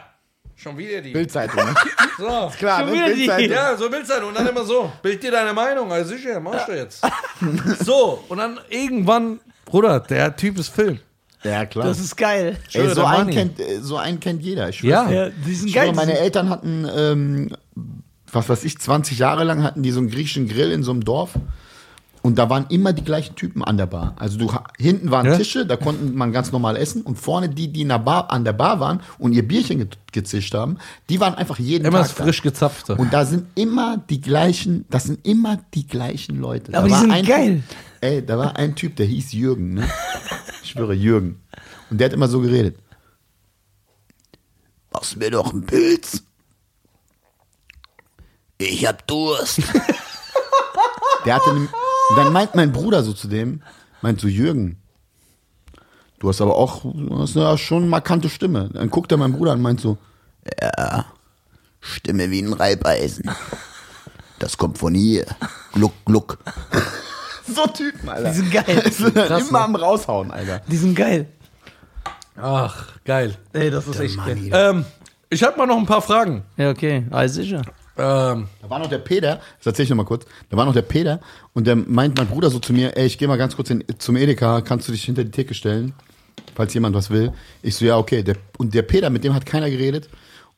[0.56, 1.12] schon wieder die.
[1.12, 1.58] Bildzeitung.
[1.66, 1.74] Ne?
[2.18, 2.52] So.
[2.58, 2.94] Klar, Schon ne?
[2.94, 3.52] wieder die- Bildzeitung.
[3.52, 4.92] Ja, so du Und dann immer so.
[5.02, 5.92] Bild dir deine Meinung.
[5.92, 7.02] Also sicher, machst du jetzt.
[7.84, 11.00] So, und dann irgendwann, Bruder, der Typ ist Film.
[11.46, 11.86] Ja, klar.
[11.88, 12.58] Das ist geil.
[12.74, 14.70] Ey, so, einen kennt, äh, so einen kennt jeder.
[14.70, 15.10] Ich Ja.
[15.10, 15.84] Ja, die sind geil.
[15.86, 17.50] schwöre, die meine Eltern hatten, ähm,
[18.32, 21.06] was weiß ich, 20 Jahre lang hatten die so einen griechischen Grill in so einem
[21.06, 21.32] Dorf.
[22.22, 24.16] Und da waren immer die gleichen Typen an der Bar.
[24.18, 25.38] Also du, hinten waren Ja.
[25.38, 27.04] Tische, da konnten man ganz normal essen.
[27.04, 29.88] Und vorne die, die in der Bar, an der Bar waren und ihr Bierchen ge
[30.12, 30.78] gezischt haben,
[31.10, 32.24] die waren einfach jeden Immer Tag das da.
[32.24, 32.96] frisch gezapfte.
[32.96, 36.72] Und da sind immer die gleichen, das sind immer die gleichen Leute.
[36.72, 37.62] Da Aber die war sind ein geil.
[38.06, 39.90] Ey, da war ein Typ, der hieß Jürgen, ne?
[40.62, 41.42] Ich schwöre, Jürgen.
[41.90, 42.78] Und der hat immer so geredet.
[44.94, 46.22] Machst mir doch einen Pilz.
[48.60, 49.58] Ich hab Durst.
[51.26, 51.70] der hatte, und
[52.16, 53.64] dann meint mein Bruder so zu dem,
[54.04, 54.78] meint so, Jürgen,
[56.20, 58.70] du hast aber auch, hast ja schon markante Stimme.
[58.72, 59.98] Dann guckt er meinen Bruder an und meint so,
[60.62, 61.06] ja,
[61.80, 63.32] Stimme wie ein Reibeisen.
[64.38, 65.26] Das kommt von hier.
[65.74, 66.38] Gluck, gluck.
[67.54, 68.30] so Typen, Alter.
[68.30, 68.92] Die sind geil.
[69.50, 69.60] Immer ne?
[69.60, 70.62] am raushauen, Alter.
[70.68, 71.28] Die sind geil.
[72.38, 73.36] Ach, geil.
[73.54, 74.38] Ey, das ist echt geil.
[74.52, 74.86] Ähm,
[75.30, 76.44] ich habe mal noch ein paar Fragen.
[76.58, 77.06] Ja, okay.
[77.12, 77.62] Alles sicher.
[77.98, 80.26] Ähm, Da war noch der Peter, das erzähl ich noch mal kurz.
[80.50, 81.22] Da war noch der Peter
[81.54, 83.84] und der meint mein Bruder so zu mir, ey, ich gehe mal ganz kurz in,
[84.00, 85.94] zum Edeka, kannst du dich hinter die Theke stellen,
[86.56, 87.32] falls jemand was will?
[87.62, 88.22] Ich so, ja, okay.
[88.22, 90.10] Der, und der Peter, mit dem hat keiner geredet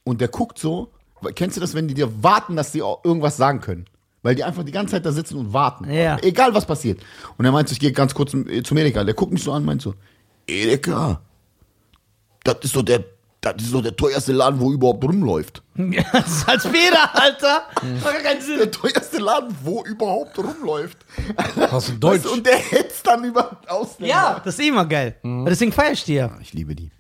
[0.04, 0.92] und der guckt so,
[1.36, 3.86] kennst du das, wenn die dir warten, dass die auch irgendwas sagen können?
[4.24, 5.90] Weil die einfach die ganze Zeit da sitzen und warten.
[5.92, 6.18] Ja.
[6.22, 7.00] Egal, was passiert.
[7.38, 9.04] Und er meint so, ich gehe ganz kurz zum, Edeka.
[9.04, 9.94] Der guckt mich so an und meint so,
[10.48, 11.22] Edeka,
[12.44, 13.04] das ist so der,
[13.42, 15.62] das ist so der teuerste Laden, wo überhaupt rumläuft.
[15.76, 17.64] Ja, das ist als Feder, Alter.
[18.04, 18.58] Macht gar keinen Sinn.
[18.58, 21.06] Der teuerste Laden, wo überhaupt rumläuft.
[21.72, 22.16] hast du Deutsch?
[22.16, 24.08] Weißt du, und der hetzt dann über Ausländer.
[24.08, 25.16] Ja, das ist immer geil.
[25.24, 26.32] Deswegen feier ich die ja.
[26.42, 26.92] Ich liebe die.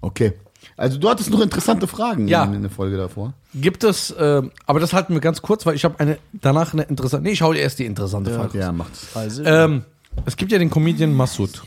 [0.00, 0.34] Okay.
[0.76, 2.44] Also du hattest noch interessante Fragen Ja.
[2.44, 3.32] in, der Folge davor.
[3.54, 6.82] Gibt es, ähm, aber das halten wir ganz kurz, weil ich habe eine danach eine
[6.82, 7.24] interessante.
[7.24, 8.58] Nee, ich hau dir erst die interessante Frage.
[8.58, 9.06] Ja, macht's.
[9.44, 9.84] Ähm,
[10.26, 11.62] es gibt ja den Comedian Massoud.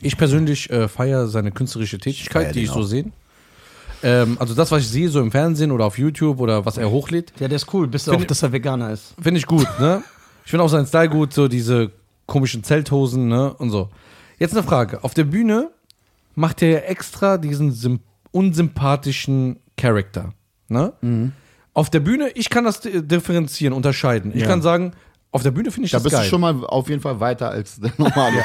[0.00, 2.82] Ich persönlich äh, feiere seine künstlerische Tätigkeit, feier die ich so auch.
[2.84, 3.12] sehe.
[4.02, 6.90] Ähm, also das, was ich sehe, so im Fernsehen oder auf YouTube oder was er
[6.90, 9.14] hochlädt, Ja, der ist cool, bis Find- auf, dass er Veganer ist.
[9.20, 10.02] finde ich gut, ne?
[10.44, 11.90] Ich finde auch seinen Style gut, so diese
[12.26, 13.54] komischen Zelthosen, ne?
[13.54, 13.88] Und so.
[14.38, 15.04] Jetzt eine Frage.
[15.04, 15.70] Auf der Bühne
[16.34, 20.32] macht er ja extra diesen sym- unsympathischen Charakter,
[20.68, 20.92] ne?
[21.72, 24.32] Auf der Bühne, ich kann das di- differenzieren, unterscheiden.
[24.34, 24.46] Ich Ja.
[24.48, 24.92] kann sagen,
[25.32, 26.22] Auf der Bühne finde ich Da das bist geil.
[26.24, 28.44] du schon mal auf jeden Fall weiter als der normale.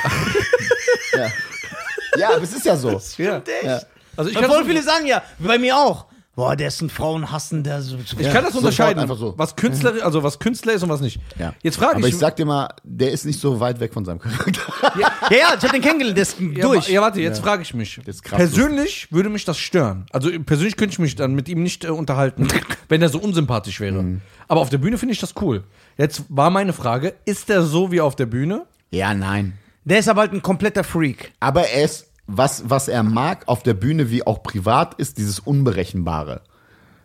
[1.13, 1.27] Ja,
[2.17, 2.29] ja.
[2.33, 2.99] aber es ist ja so.
[3.21, 3.43] ja.
[3.63, 3.79] Ja.
[4.17, 6.05] Also ich das, viele sagen ja, bei mir auch.
[6.39, 7.81] Boah, der ist ein Frauenhassender.
[7.81, 9.33] So, ich kann das unterscheiden, so.
[9.35, 11.19] was Künstler, also was Künstler ist und was nicht.
[11.37, 11.53] Ja.
[11.61, 14.05] Jetzt frage Aber ich, ich sag dir mal, der ist nicht so weit weg von
[14.05, 14.61] seinem Charakter.
[14.97, 16.87] ja, ja, ich hab den kennengelernt, der ist ja, durch.
[16.87, 17.99] ja, warte, jetzt frage ich mich.
[18.23, 20.05] persönlich würde mich das stören.
[20.13, 22.47] Also persönlich könnte ich mich dann mit ihm nicht äh, unterhalten,
[22.87, 24.01] wenn er so unsympathisch wäre.
[24.01, 24.21] Mhm.
[24.47, 25.65] Aber auf der Bühne finde ich das cool.
[25.97, 28.65] Jetzt war meine Frage, ist der so wie auf der Bühne?
[28.91, 29.57] Ja, nein.
[29.83, 31.33] Der ist aber halt ein kompletter Freak.
[31.41, 35.39] Aber er ist, was, was er mag auf der Bühne wie auch privat, ist dieses
[35.39, 36.41] Unberechenbare.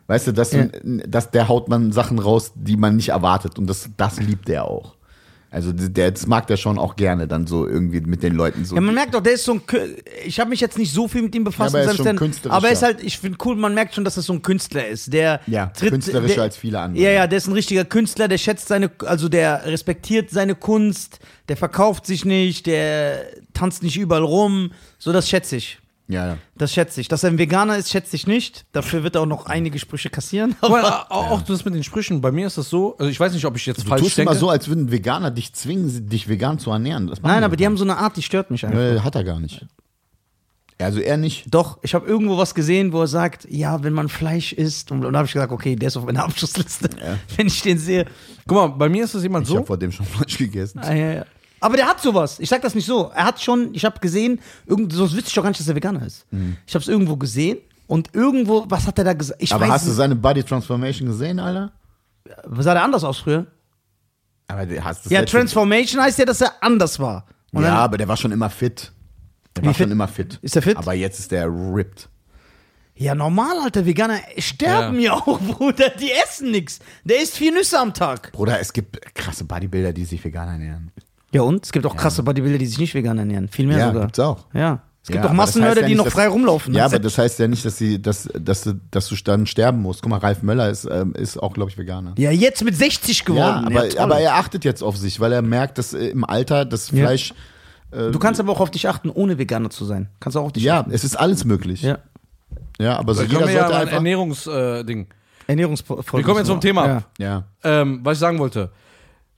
[0.06, 0.66] Weißt du, das, Ja.
[0.84, 3.58] das, der haut man Sachen raus, die man nicht erwartet.
[3.58, 4.96] Und das, das liebt er auch.
[5.54, 8.74] Also der, das mag der schon auch gerne, dann so irgendwie mit den Leuten so.
[8.74, 9.62] Ja, man merkt doch, der ist so ein.
[10.26, 12.16] Ich habe mich jetzt nicht so viel mit ihm befasst, Ja, aber er ist schon
[12.16, 12.56] künstlerischer.
[12.56, 14.88] aber er ist halt, ich finde cool, man merkt schon, dass das so ein Künstler
[14.88, 15.12] ist.
[15.12, 17.04] Der Ja, künstlerischer der, als viele andere.
[17.04, 21.20] Ja, ja, der ist ein richtiger Künstler, der schätzt seine, also der respektiert seine Kunst,
[21.48, 24.72] der verkauft sich nicht, der tanzt nicht überall rum.
[24.98, 25.78] So, das schätze ich.
[26.06, 26.38] Ja, ja.
[26.56, 27.08] Das schätze ich.
[27.08, 28.66] Dass er ein Veganer ist, schätze ich nicht.
[28.72, 30.54] Dafür wird er auch noch einige Sprüche kassieren.
[30.60, 33.32] Aber auch, auch das mit den Sprüchen, bei mir ist das so, also ich weiß
[33.32, 34.30] nicht, ob ich jetzt Du falsch tust denke.
[34.32, 37.10] immer so, als würden Veganer dich zwingen, dich vegan zu ernähren.
[37.22, 38.78] Nein, aber die haben so eine Art, die stört mich einfach.
[38.78, 39.64] Äh, hat er gar nicht.
[40.78, 41.46] Also er nicht.
[41.54, 45.02] Doch, ich habe irgendwo was gesehen, wo er sagt, ja, wenn man Fleisch isst, und
[45.02, 46.90] dann habe ich gesagt, okay, der ist auf meiner Abschlussliste,
[47.36, 48.06] wenn ich den sehe.
[48.46, 49.56] Guck mal, bei mir ist das jemand Ich so.
[49.58, 50.80] habe vor dem schon Fleisch gegessen.
[50.80, 51.24] Ah, ja, ja.
[51.64, 52.38] Aber der hat sowas.
[52.40, 53.10] Ich sag das nicht so.
[53.14, 55.74] Er hat schon, ich habe gesehen, irgend, sonst wüsste ich doch gar nicht, dass er
[55.74, 56.26] Veganer ist.
[56.66, 59.42] Ich habe es irgendwo gesehen und irgendwo, was hat er da gesagt?
[59.42, 59.96] Ich Aber weiß hast du nicht.
[59.96, 61.72] seine Body Transformation gesehen, Alter?
[62.58, 63.46] Sah der anders aus früher?
[64.46, 67.26] Aber der hast das Ja, letzte- Transformation heißt ja, dass er anders war.
[67.52, 68.92] Und ja, aber der war schon immer fit.
[69.56, 69.84] Der Wie war fit?
[69.84, 70.38] schon immer fit.
[70.42, 70.76] Ist er fit?
[70.76, 72.08] Aber jetzt ist der ripped.
[72.96, 75.14] ja, normal, Alter, Veganer sterben ja.
[75.14, 75.90] auch, Bruder.
[75.90, 76.78] Die essen nix.
[77.04, 78.32] Der isst vier Nüsse am Tag.
[78.32, 80.90] Bruder, es gibt krasse Bodybuilder, die sich vegan ernähren.
[81.34, 81.64] Ja, und?
[81.66, 83.48] Es gibt auch krasse Bodybuilder, die sich nicht vegan ernähren.
[83.48, 84.02] Viel mehr ja, sogar.
[84.04, 84.46] gibt's auch.
[84.54, 84.80] Ja.
[85.02, 86.72] Es gibt Ja, auch aber das heißt Massenmörder, ja die noch dass- frei rumlaufen.
[86.72, 89.82] Ja, aber das heißt ja nicht, dass, sie, dass, dass, du, dass du dann sterben
[89.82, 90.00] musst.
[90.00, 92.14] Guck mal, Ralf Möller ist, ähm, ist auch, glaube ich, Veganer.
[92.16, 93.66] ja, jetzt mit 60 geworden.
[93.70, 93.98] Ja, aber, toll.
[93.98, 97.04] aber er achtet jetzt auf sich, weil er merkt, dass äh, im Alter das Ja.
[97.04, 97.34] Fleisch.
[97.90, 100.08] du kannst aber auch auf dich achten, ohne Veganer zu sein.
[100.20, 100.90] Kannst du auch auf dich Ja, achten.
[100.92, 101.82] es ist alles möglich.
[101.82, 101.98] Ja.
[102.80, 103.92] Ja, aber so jeder ja sollte ein einfach.
[103.96, 105.06] Ernährungsding.
[105.46, 106.02] Ernährungsfolge.
[106.12, 106.86] Wir kommen jetzt zum Thema.
[106.86, 107.02] Ja.
[107.18, 107.44] Ja.
[107.82, 108.70] Ähm, was ich sagen wollte.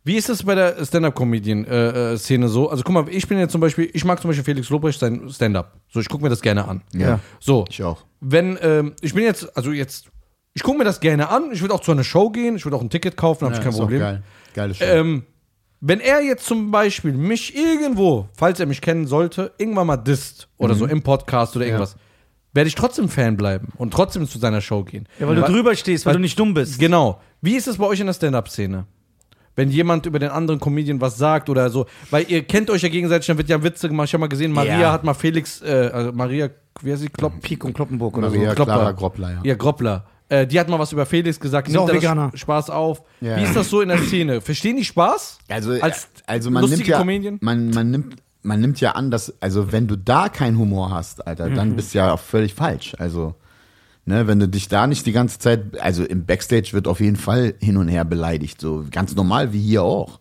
[0.07, 2.71] Wie ist das bei der Stand-Up-Comedian-Szene so?
[2.71, 5.29] Also guck mal, ich bin jetzt zum Beispiel, ich mag zum Beispiel Felix Lobrecht sein
[5.29, 5.73] Stand-Up.
[5.89, 6.83] So, ich gucke mir das gerne an.
[6.93, 7.19] Ja.
[7.41, 8.05] So, Ich auch.
[8.21, 10.07] wenn, ähm, ich bin jetzt, also jetzt,
[10.55, 12.77] ich gucke mir das gerne an, ich würde auch zu einer Show gehen, ich würde
[12.77, 14.01] auch ein Ticket kaufen, habe ich kein ist auch Problem.
[14.01, 14.23] geil.
[14.55, 14.85] Geiles Show.
[14.85, 15.25] Ähm,
[15.81, 20.49] wenn er jetzt zum Beispiel mich irgendwo, falls er mich kennen sollte, irgendwann mal disst
[20.57, 20.79] oder Mhm.
[20.79, 21.97] so im Podcast oder irgendwas,
[22.55, 25.07] werde ich trotzdem Fan bleiben und trotzdem zu seiner Show gehen.
[25.21, 26.79] Ja, weil du drüber stehst, weil, du nicht dumm bist.
[26.79, 27.21] Genau.
[27.43, 28.87] Wie ist es bei euch in der Stand-Up-Szene?
[29.57, 32.89] Wenn jemand über den anderen Comedian was sagt oder so, weil ihr kennt euch ja
[32.91, 34.07] gegenseitig, dann wird ja Witze gemacht.
[34.09, 34.93] Ich habe mal gesehen, Maria Ja.
[34.93, 36.51] hat mal Felix, äh, also Maria,
[36.83, 38.55] wie heißt sie, Klopp, Pik und Kloppenburg oder Maria so.
[38.55, 38.73] Klopper.
[38.75, 39.41] Clara Groppler, ja.
[39.43, 40.05] ja, Groppler.
[40.29, 41.69] Äh, die hat mal was über Felix gesagt.
[41.69, 42.31] Nimmt auch er.
[42.35, 43.03] Spaß auf.
[43.21, 43.37] Ja.
[43.39, 44.41] Wie ist das so in der Szene?
[44.41, 45.39] Verstehen die Spaß?
[45.49, 47.39] Also, Als also man nimmt ja, Comedian?
[47.41, 51.27] man, man nimmt, man nimmt ja an, dass, also wenn du da keinen Humor hast,
[51.27, 51.77] Alter, dann Mhm.
[51.77, 52.95] bist du ja auch völlig falsch.
[52.99, 53.35] Also,
[54.07, 57.17] ne, wenn du dich da nicht die ganze Zeit, also im Backstage wird auf jeden
[57.17, 60.19] Fall hin und her beleidigt, so ganz normal wie hier auch.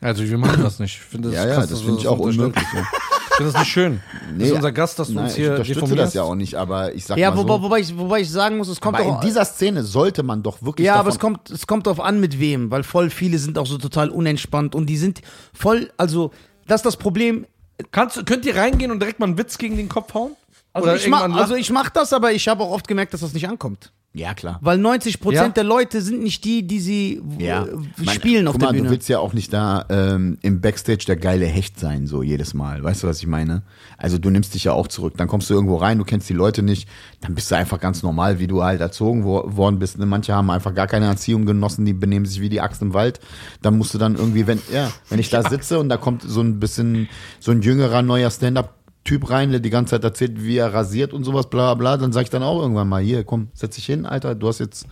[0.00, 0.94] Also wir machen das nicht.
[0.96, 2.64] Ich finde das Ja, ja, krass, das dass finde ich auch unmöglich.
[2.74, 2.80] Ja.
[2.82, 4.00] Ich finde das nicht schön.
[4.38, 6.06] das ist unser Gast, dass du Nein, uns ich hier unterstütze deformierst.
[6.08, 7.62] das ja auch nicht, aber ich sag Ja, mal wobei, so.
[7.62, 9.14] wobei, ich, wobei ich sagen muss, es kommt aber doch.
[9.22, 12.20] in dieser Szene sollte man doch wirklich ja, aber es kommt, es kommt drauf an,
[12.20, 15.20] mit wem, weil voll viele sind auch so total unentspannt und die sind
[15.52, 16.30] voll, also,
[16.68, 17.46] das ist das Problem.
[17.90, 20.32] Kannst, du- könnt ihr reingehen und direkt mal einen Witz gegen den Kopf hauen?
[20.74, 23.20] Also, Oder ich, mach, also ich mach das, aber ich habe auch oft gemerkt, dass
[23.20, 23.92] das nicht ankommt.
[24.16, 24.58] Ja, klar.
[24.60, 25.48] Weil 90 Prozent Ja.
[25.54, 27.66] der Leute sind nicht die, die sie Ja,
[28.12, 28.84] spielen auf guck der mal, Bühne.
[28.84, 32.54] Du willst ja auch nicht da ähm, im Backstage der geile Hecht sein, so jedes
[32.54, 32.82] Mal.
[32.84, 33.62] Weißt du, was ich meine?
[33.98, 35.14] Also du nimmst dich ja auch zurück.
[35.16, 36.88] Dann kommst du irgendwo rein, du kennst die Leute nicht,
[37.22, 39.98] dann bist du einfach ganz normal, wie du halt erzogen wo worden bist.
[39.98, 40.06] Ne?
[40.06, 43.18] Manche haben einfach gar keine Erziehung genossen, die benehmen sich wie die Axt im Wald.
[43.62, 46.40] Dann musst du dann irgendwie, wenn, ja, wenn ich da sitze und da kommt so
[46.40, 47.08] ein bisschen
[47.40, 48.74] so ein jüngerer neuer Stand-up.
[49.04, 52.12] Typ rein, der die ganze Zeit erzählt, wie er rasiert und sowas, bla bla, dann
[52.12, 54.86] sag ich dann auch irgendwann mal, hier, komm, setz dich hin, Alter, du hast jetzt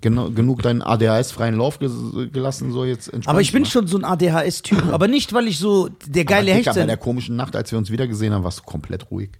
[0.00, 4.04] genu genug deinen ADHS-freien Lauf gelassen, so jetzt aber ich bin dich schon so ein
[4.04, 4.86] ADHS-Typ.
[4.92, 6.30] aber nicht, weil ich so der mal.
[6.30, 6.86] geile Hecht bei bin.
[6.86, 9.30] der komischen Nacht, als wir uns wieder gesehen haben, warst du komplett ruhig.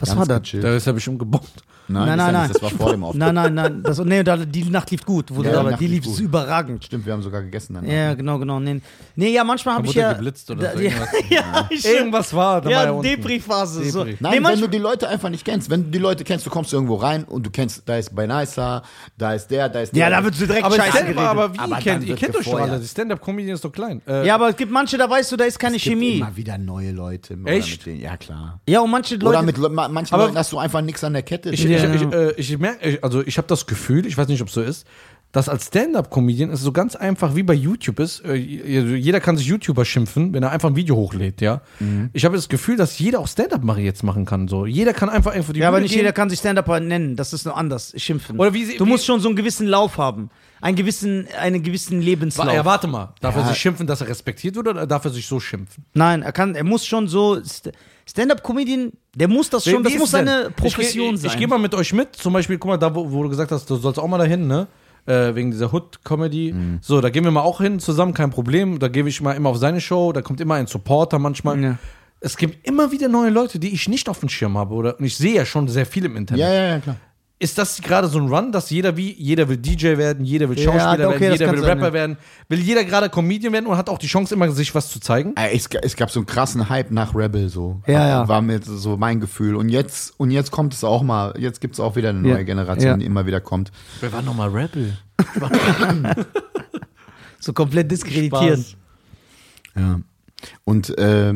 [0.00, 0.42] Was Ganz war das?
[0.42, 0.64] gechillt.
[0.64, 1.48] Da ist er bestimmt gebombt.
[1.92, 2.50] Nein, Nein, das, nein, ja nein.
[2.52, 3.18] das war vor dem Auftritt.
[3.20, 3.82] Nein, nein, nein.
[3.82, 5.26] Das, nee, da, die Nacht lief gut.
[5.34, 6.20] Wo Ja, du da, die die lief lief gut.
[6.20, 6.84] überragend.
[6.84, 7.84] Stimmt, wir haben sogar gegessen dann.
[7.88, 8.60] Ja, genau, genau.
[8.60, 8.80] Nee,
[9.16, 10.12] nee ja, manchmal habe ich wurde ja.
[10.12, 11.08] geblitzt oder da, so, ja, irgendwas.
[11.28, 13.00] ja, ich, Irgendwas war, da war ja.
[13.02, 13.90] Depri-Phase.
[13.90, 14.04] So.
[14.04, 14.16] Depri.
[14.20, 15.68] Nein, nee, wenn du die Leute einfach nicht kennst.
[15.68, 18.82] Wenn du die Leute kennst, du kommst irgendwo rein und du kennst, da ist Benaisa,
[19.18, 20.08] da ist der, da ist der.
[20.08, 21.18] ja, da wird so direkt Aber, scheiße geredet.
[21.18, 22.70] aber wie Aber kennt, ihr kennt euch doch gefeuert.
[22.70, 22.80] alle.
[22.80, 24.00] Die Stand-Up-Comedian ist doch klein.
[24.06, 26.18] Äh, ja, aber es gibt manche, da weißt du, da ist keine Chemie.
[26.18, 27.36] immer wieder neue Leute.
[27.46, 27.84] Echt?
[27.86, 28.60] Ja, klar.
[28.68, 29.26] Ja, und manche Leute.
[29.26, 29.58] Oder mit
[29.90, 31.50] Le- ma- manchen Aber- hast du einfach nichts an der Kette.
[31.50, 31.92] Ich, Ja.
[31.94, 34.54] ich, ich, äh, ich merke, also ich habe das Gefühl, ich weiß nicht, ob es
[34.54, 34.86] so ist,
[35.32, 38.24] dass als Stand-Up-Comedian es so ganz einfach wie bei YouTube ist.
[38.24, 41.60] Äh, jeder kann sich YouTuber schimpfen, wenn er einfach ein Video hochlädt, ja.
[41.78, 42.10] Mhm.
[42.12, 44.48] Ich habe das Gefühl, dass jeder auch Stand-Up jetzt machen kann.
[44.48, 44.66] So.
[44.66, 46.00] Jeder kann einfach einfach die ja, aber Bühne nicht gehen.
[46.00, 47.14] jeder kann sich Stand-Upper nennen.
[47.14, 47.92] Das ist nur anders.
[47.96, 48.40] Schimpfen.
[48.40, 50.30] Oder wie sie- du wie- musst schon so einen gewissen Lauf haben.
[50.62, 52.52] Einen gewissen, einen gewissen Lebenslauf.
[52.52, 53.14] Ja, warte mal.
[53.20, 53.48] Darf er Ja.
[53.48, 55.84] sich schimpfen, dass er respektiert wird oder darf er sich so schimpfen?
[55.94, 57.38] Nein, er kann, er muss schon so.
[58.10, 61.28] St- Stand-up-Comedian, der muss das schon, das muss seine Profession ich, sein.
[61.28, 62.16] Ich, ich gehe mal mit euch mit.
[62.16, 64.46] Zum Beispiel, guck mal, da wo, wo du gesagt hast, du sollst auch mal dahin,
[64.46, 64.66] ne?
[65.06, 66.52] Äh, wegen dieser Hood-Comedy.
[66.52, 66.78] Mhm.
[66.82, 68.78] So, da gehen wir mal auch hin zusammen, kein Problem.
[68.78, 70.12] Da gebe ich mal immer auf seine Show.
[70.12, 71.60] Da kommt immer ein Supporter manchmal.
[71.60, 71.78] Ja.
[72.20, 74.74] Es gibt immer wieder neue Leute, die ich nicht auf dem Schirm habe.
[74.74, 76.42] Oder, und ich sehe ja schon sehr viel im Internet.
[76.42, 76.96] ja, ja, ja, klar.
[77.42, 80.58] Ist das gerade so ein Run, dass jeder wie, jeder will DJ werden, jeder will
[80.58, 81.92] Ja, Schauspieler okay, werden, das jeder will sein, Rapper ja.
[81.94, 82.18] werden?
[82.50, 85.34] Will jeder gerade Comedian werden und hat auch die Chance, immer sich was zu zeigen?
[85.36, 87.80] Äh, Es, es gab so einen krassen Hype nach Rebel, so.
[87.86, 88.28] Ja, ja.
[88.28, 89.56] War mir so mein Gefühl.
[89.56, 92.32] Und jetzt, und jetzt kommt es auch mal, jetzt gibt es auch wieder eine neue
[92.32, 92.42] Ja.
[92.42, 92.96] Generation, Ja.
[92.98, 93.72] die immer wieder kommt.
[94.00, 94.98] Wer war nochmal Rebel?
[97.38, 98.62] so komplett diskreditieren.
[98.62, 98.76] Spaß.
[99.76, 100.00] Ja.
[100.64, 101.34] Und äh,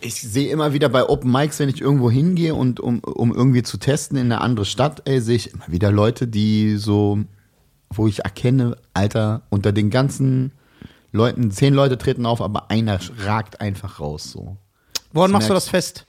[0.00, 3.62] ich, sehe immer wieder bei Open Mics, wenn ich irgendwo hingehe und um, um irgendwie
[3.62, 7.18] zu testen in eine andere Stadt, ey, sehe ich immer wieder Leute, die so,
[7.90, 10.52] wo ich erkenne, Alter, unter den ganzen
[11.12, 14.56] Leuten, zehn Leute treten auf, aber einer ragt einfach raus, so.
[15.12, 16.06] Woran Das machst du das fest?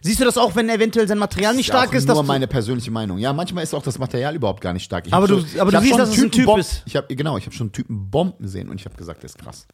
[0.00, 2.06] Siehst du das auch, wenn eventuell sein Material nicht stark ist?
[2.06, 3.16] nur dass du- meine persönliche Meinung.
[3.18, 5.06] Ja, manchmal ist auch das Material überhaupt gar nicht stark.
[5.06, 6.82] Ich Aber du- schon, aber du siehst, dass es ein Typ Bomb- ist.
[6.84, 9.30] Ich hab, genau, ich habe schon einen Typen Bomben gesehen und ich habe gesagt, der
[9.30, 9.66] ist krass.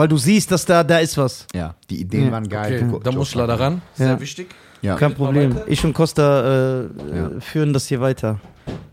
[0.00, 1.46] Weil du siehst, dass da, da ist was.
[1.54, 2.32] Ja, die Ideen Ja.
[2.32, 2.88] waren geil.
[2.90, 3.82] Okay, da muss leider ran.
[3.92, 4.20] Sehr Ja.
[4.20, 4.48] wichtig.
[4.80, 4.96] Ja.
[4.96, 5.58] Kein Problem.
[5.66, 8.40] Ich und Costa äh, führen das hier weiter.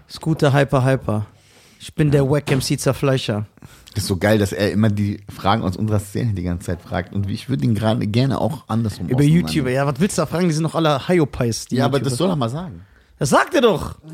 [0.09, 1.25] Scooter, Hyper, Hyper.
[1.79, 3.45] Ich bin der Wack MC Zerfleischer.
[3.93, 6.81] Das ist so geil, dass er immer die Fragen aus unserer Szene die ganze Zeit
[6.81, 7.13] fragt.
[7.13, 9.23] Und ich würde ihn gerade gerne auch andersrum Über.
[9.23, 9.69] YouTuber.
[9.71, 10.49] Ja, was willst du da fragen?
[10.49, 11.67] Die sind doch alle Hyopies.
[11.67, 12.09] die Ja, aber YouTuber.
[12.09, 12.81] das soll er mal sagen.
[13.17, 13.95] Das sagt er doch.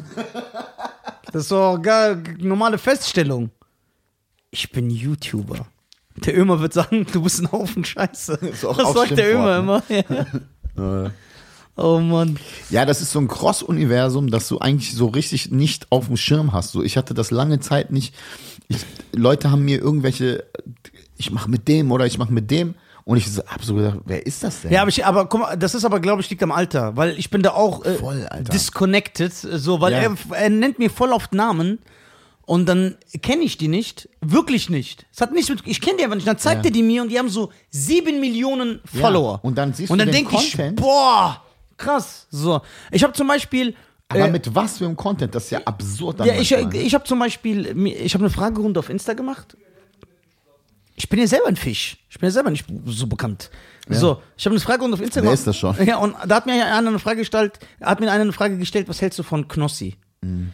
[1.31, 3.49] Das ist doch gar normale Feststellung.
[4.51, 5.65] Ich bin YouTuber.
[6.17, 8.37] Der Ömer wird sagen, du bist ein Haufen Scheiße.
[8.61, 8.61] das
[8.93, 9.83] sagt der Ömer immer.
[9.87, 10.27] Schimpfwort,
[10.77, 11.11] Ja.
[11.75, 12.37] Oh Mann.
[12.69, 16.51] Ja, das ist so ein Cross-Universum, das du eigentlich so richtig nicht auf dem Schirm
[16.53, 16.71] hast.
[16.71, 18.13] So, ich hatte das lange Zeit nicht.
[18.67, 18.77] Ich,
[19.11, 20.43] Leute haben mir irgendwelche,
[21.17, 22.75] ich mache mit dem oder ich mache mit dem.
[23.05, 24.71] Und ich so- hab so gedacht, wer ist das denn?
[24.71, 27.17] Ja, aber ich, aber guck mal, das ist aber, glaube ich, liegt am Alter, weil
[27.19, 28.51] ich bin da auch äh, Voll, Alter.
[28.53, 29.97] disconnected, so, weil Ja.
[29.99, 31.79] er, er nennt mir voll oft Namen
[32.45, 35.05] und dann kenne ich die nicht, wirklich nicht.
[35.13, 36.27] Es hat nichts mit, ich kenne die einfach nicht.
[36.27, 36.69] Dann zeigt Ja.
[36.69, 39.39] er die mir und die haben so sieben Millionen Follower.
[39.43, 40.79] und dann siehst und du dann den denk ich, Content.
[40.81, 41.41] boah,
[41.77, 42.27] krass.
[42.29, 43.75] So, ich habe zum Beispiel
[44.09, 45.33] aber äh, mit was für einem Content?
[45.33, 46.19] Das ist ja absurd.
[46.25, 49.55] ja, ich, ich habe zum Beispiel, ich habe eine Fragerunde auf Insta gemacht.
[50.95, 51.97] Ich bin ja selber ein Fisch.
[52.09, 53.49] Ich bin ja selber nicht so bekannt.
[53.89, 55.27] So, ich habe eine Fragerunde auf Instagram.
[55.29, 55.75] Wer ist das schon?
[55.85, 58.87] Ja, und da hat mir einer eine Frage gestellt, hat mir einer eine Frage gestellt,
[58.87, 59.95] was hältst du von Knossi?
[60.21, 60.53] Mhm.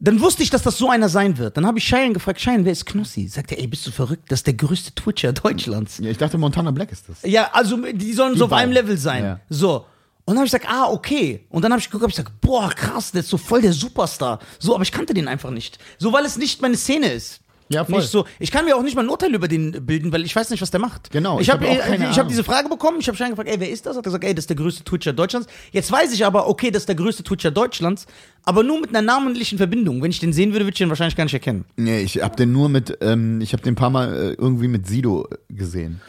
[0.00, 1.56] Dann wusste ich, dass das so einer sein wird.
[1.56, 3.26] Dann habe ich Schein gefragt, Schein, wer ist Knossi?
[3.26, 4.30] Sagt er, ey, bist du verrückt?
[4.30, 5.98] Das ist der größte Twitcher Deutschlands.
[5.98, 7.22] ja, ich dachte, Montana Black ist das.
[7.22, 8.64] Ja, also die sollen so auf beiden.
[8.64, 9.24] einem Level sein.
[9.24, 9.40] Ja.
[9.48, 9.86] So.
[10.24, 11.46] Und dann habe ich gesagt, ah, okay.
[11.48, 13.72] Und dann habe ich geguckt, hab ich gesagt, boah, krass, der ist so voll der
[13.72, 14.38] Superstar.
[14.60, 15.78] So, aber ich kannte den einfach nicht.
[15.98, 17.40] So, weil es nicht meine Szene ist.
[17.70, 17.98] Ja, voll.
[18.00, 18.24] Nicht so.
[18.38, 20.62] Ich kann mir auch nicht mal ein Urteil über den bilden, weil ich weiß nicht,
[20.62, 21.10] was der macht.
[21.10, 22.28] Genau, Ich ich habe hab hab, Ahnung.
[22.28, 23.96] diese Frage bekommen, ich habe Schein gefragt, ey, wer ist das?
[23.96, 25.48] Hat er gesagt, ey, das ist der größte Twitcher Deutschlands.
[25.72, 28.06] Jetzt weiß ich aber, okay, das ist der größte Twitcher Deutschlands,
[28.44, 30.02] aber nur mit einer namentlichen Verbindung.
[30.02, 31.64] Wenn ich den sehen würde, würde ich den wahrscheinlich gar nicht erkennen.
[31.76, 34.68] Nee, ich hab den nur mit, ähm, ich hab den ein paar Mal äh, irgendwie
[34.68, 36.00] mit Sido äh, gesehen.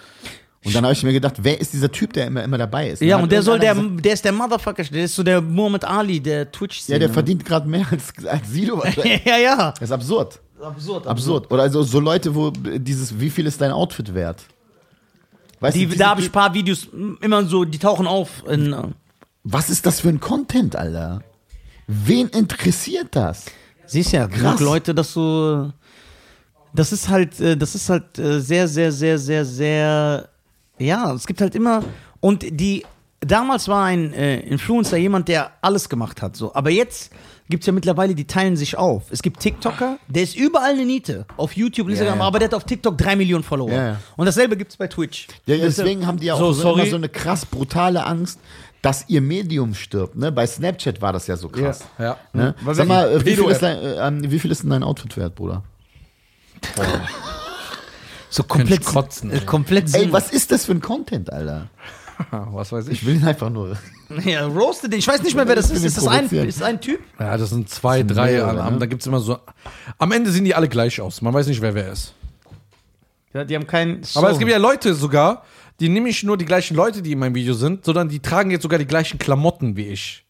[0.65, 3.01] Und dann habe ich mir gedacht, wer ist dieser Typ, der immer, immer dabei ist?
[3.01, 6.19] Ja, und der soll der, der ist der Motherfucker, der ist so der Muhammad Ali,
[6.19, 6.95] der Twitch-Szene.
[6.95, 9.23] Ja, der verdient gerade mehr als, als Sido wahrscheinlich.
[9.25, 9.71] ja, ja.
[9.71, 10.41] Das ist absurd.
[10.61, 11.51] Absurd, Absurd.
[11.51, 14.43] Oder also so Leute, wo dieses, wie viel ist dein Outfit wert?
[15.59, 16.87] Weißt Die, du, da habe ich ein paar Videos
[17.21, 18.43] immer so, die tauchen auf.
[18.47, 18.83] In, äh,
[19.43, 21.21] was ist das für ein Content, Alter?
[21.87, 23.45] Wen interessiert das?
[23.89, 24.59] siehst ja, genug Krass.
[24.59, 25.71] Leute, dass du.
[26.73, 30.29] Das ist halt, äh, das ist halt äh, sehr, sehr, sehr, sehr, sehr.
[30.77, 31.83] Ja, es gibt halt immer.
[32.19, 32.85] Und die
[33.19, 36.35] damals war ein äh, Influencer jemand, der alles gemacht hat.
[36.35, 36.53] So.
[36.53, 37.11] Aber jetzt
[37.49, 39.03] gibt es ja mittlerweile, die teilen sich auf.
[39.09, 41.25] Es gibt TikToker, der ist überall eine Niete.
[41.35, 42.25] Auf YouTube, Instagram, ja.
[42.25, 43.71] aber der hat auf TikTok drei Millionen Follower.
[43.71, 43.99] Ja, ja.
[44.15, 45.27] Und dasselbe gibt es bei Twitch.
[45.45, 48.39] Ja, deswegen haben die ja auch So, so, immer so eine krass brutale Angst,
[48.81, 50.15] dass ihr Medium stirbt.
[50.15, 50.31] Ne?
[50.31, 51.85] Bei Snapchat war das ja so krass.
[51.97, 52.17] Ja.
[52.33, 52.55] Ne?
[52.61, 54.83] Was Sag mal, äh, wie viel, ist dein, äh, ähm, wie viel ist denn dein
[54.83, 55.63] Outfit wert, Bruder?
[58.31, 59.45] So komplett, kotzen, äh, ey.
[59.45, 61.67] komplett Ey, was ist das für ein Content, Alter?
[62.31, 63.05] Was weiß Ich ich.
[63.05, 63.77] will ihn einfach nur.
[64.25, 64.99] Ja, roasted den.
[64.99, 65.83] Ich weiß nicht mehr, wer das ist.
[65.83, 66.99] Ist das ein, ist ein Typ?
[67.19, 68.31] Ja, das sind zwei, Das sind drei.
[68.33, 68.79] mehrere, am- ne?
[68.79, 69.37] Da gibt es immer so.
[69.97, 71.21] Am Ende sehen die alle gleich aus.
[71.21, 72.13] Man weiß nicht, wer wer ist.
[73.33, 74.01] Ja, die haben keinen.
[74.15, 75.43] Aber es gibt ja Leute sogar,
[75.79, 78.51] die nehmen nicht nur die gleichen Leute, die in meinem Video sind, sondern die tragen
[78.51, 80.25] jetzt sogar die gleichen Klamotten wie ich.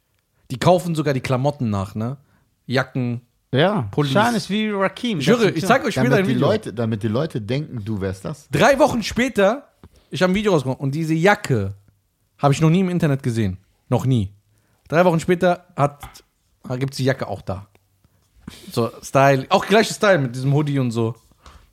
[0.52, 2.18] Die kaufen sogar die Klamotten nach, ne?
[2.66, 3.22] Jacken.
[3.52, 4.12] Ja, Pullis.
[4.12, 5.20] Schein ist wie Rakim.
[5.20, 6.48] Ich höre, ich zeig euch später Damit ein die, Video.
[6.48, 8.48] Leute, damit die Leute denken, du wärst das.
[8.52, 9.70] Drei Wochen später,
[10.12, 11.74] ich habe ein Video rausgekommen und diese Jacke
[12.40, 13.58] habe ich noch nie im Internet gesehen.
[13.90, 14.34] Noch nie.
[14.88, 16.24] Drei Wochen später hat,
[16.78, 17.68] gibt es die Jacke auch da.
[18.72, 21.16] So, Style, auch gleiche Style mit diesem Hoodie und so.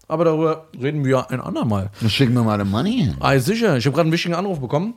[0.09, 1.91] Aber darüber reden wir ein andermal.
[2.01, 3.13] Dann schick mir mal den Money.
[3.19, 4.95] Ah, sicher, ich habe gerade einen wichtigen Anruf bekommen.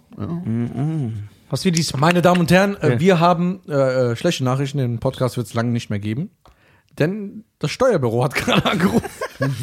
[1.50, 1.96] Was wie dies.
[1.96, 5.54] Meine Damen und Herren, äh, wir haben äh, äh, schlechte Nachrichten, den Podcast wird es
[5.56, 6.30] lange nicht mehr geben.
[7.00, 9.10] Denn das Steuerbüro hat gerade angerufen.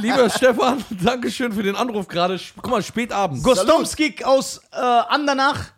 [0.00, 2.40] Lieber Stefan, Dankeschön für den Anruf gerade.
[2.56, 3.42] Guck mal, spät abends.
[3.42, 5.72] Gostomski aus äh, Andernach.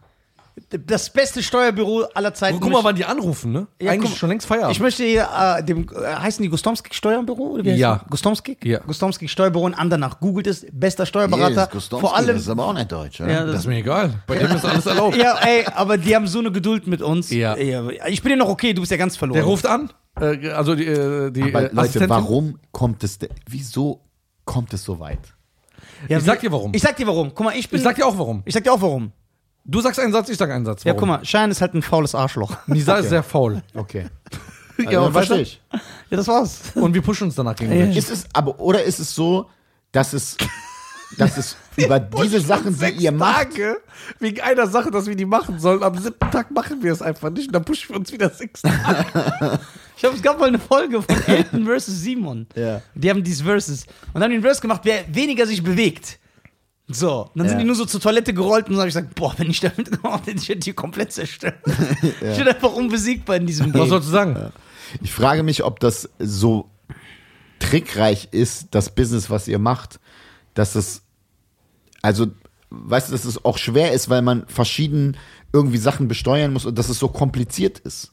[0.86, 2.58] Das beste Steuerbüro aller Zeiten.
[2.60, 3.66] Guck mal, wann die anrufen, ne?
[3.80, 4.74] Ja, Eigentlich guck- schon längst Feierabend.
[4.74, 7.42] Ich möchte hier, äh, dem, äh, heißen die Gostomski Steuerbüro?
[7.52, 8.00] Oder wie heißt Ja.
[8.04, 8.10] die?
[8.10, 8.56] Gostomski?
[8.64, 8.78] Ja.
[8.80, 10.18] Gostomski Steuerbüro in Andernach.
[10.20, 11.68] Googelt es, bester Steuerberater.
[11.90, 12.26] Vor allem.
[12.28, 13.30] Das ist aber auch nicht deutsch, oder?
[13.30, 14.14] Ja, das ist mir egal.
[14.26, 15.16] Bei dem ist alles erlaubt.
[15.22, 17.30] ja, ey, aber die haben so eine Geduld mit uns.
[17.30, 17.56] Ja.
[17.56, 19.36] Ich bin ja noch okay, du bist ja ganz verloren.
[19.36, 19.92] Der ruft an.
[20.20, 24.00] Äh, also die, äh, die aber äh, Leute, warum kommt es, de- wieso
[24.44, 25.18] kommt es so weit?
[26.08, 26.72] ja, Ich sag dir warum.
[26.74, 27.32] Ich sag dir warum.
[27.34, 27.78] Guck mal, ich bin.
[27.78, 28.42] Ich sag dir auch warum.
[28.44, 29.12] ich sag dir auch warum.
[29.64, 30.84] Du sagst einen Satz, ich sag einen Satz.
[30.84, 31.00] Ja, Warum?
[31.00, 32.54] guck mal, Schein ist halt ein faules Arschloch.
[32.66, 33.62] Nisa ist sehr faul.
[33.74, 34.06] Okay.
[34.76, 35.42] Ja, Also, und verstehe weiter?
[35.42, 35.62] ich.
[36.10, 36.60] Ja, das war's.
[36.74, 37.96] Und wir pushen uns danach gegenseitig.
[37.96, 39.48] Ist es, aber, oder ist es so,
[39.92, 40.36] dass es,
[41.16, 43.76] dass es über diese Sachen, die ihr macht, Tage
[44.18, 45.80] wegen einer Sache, dass wir die machen sollen.
[45.84, 47.46] Am siebten Tag machen wir es einfach nicht.
[47.46, 49.60] Und dann pushen wir uns wieder sechs Tage.
[49.96, 52.48] Ich habe es gab mal eine Folge von Elton versus Simon.
[52.56, 52.82] Ja.
[52.96, 53.86] Die haben dieses Versus.
[54.12, 56.18] Und haben den Versus gemacht, wer weniger sich bewegt.
[56.88, 57.30] So.
[57.34, 57.50] Dann Ja.
[57.50, 59.60] sind die nur so zur Toilette gerollt und dann habe ich gesagt, boah, wenn ich
[59.60, 61.54] damit gemacht hätte, ich hätte die komplett zerstört.
[62.02, 63.88] Ich bin einfach unbesiegbar in diesem Was Game.
[63.88, 64.52] sollst du sagen?
[65.02, 66.70] Ich frage mich, ob das so
[67.58, 69.98] trickreich ist, das Business, was ihr macht,
[70.54, 71.02] dass es,
[72.02, 72.26] also,
[72.70, 75.16] weißt du, dass es auch schwer ist, weil man verschieden
[75.52, 78.12] irgendwie Sachen besteuern muss und dass es so kompliziert ist.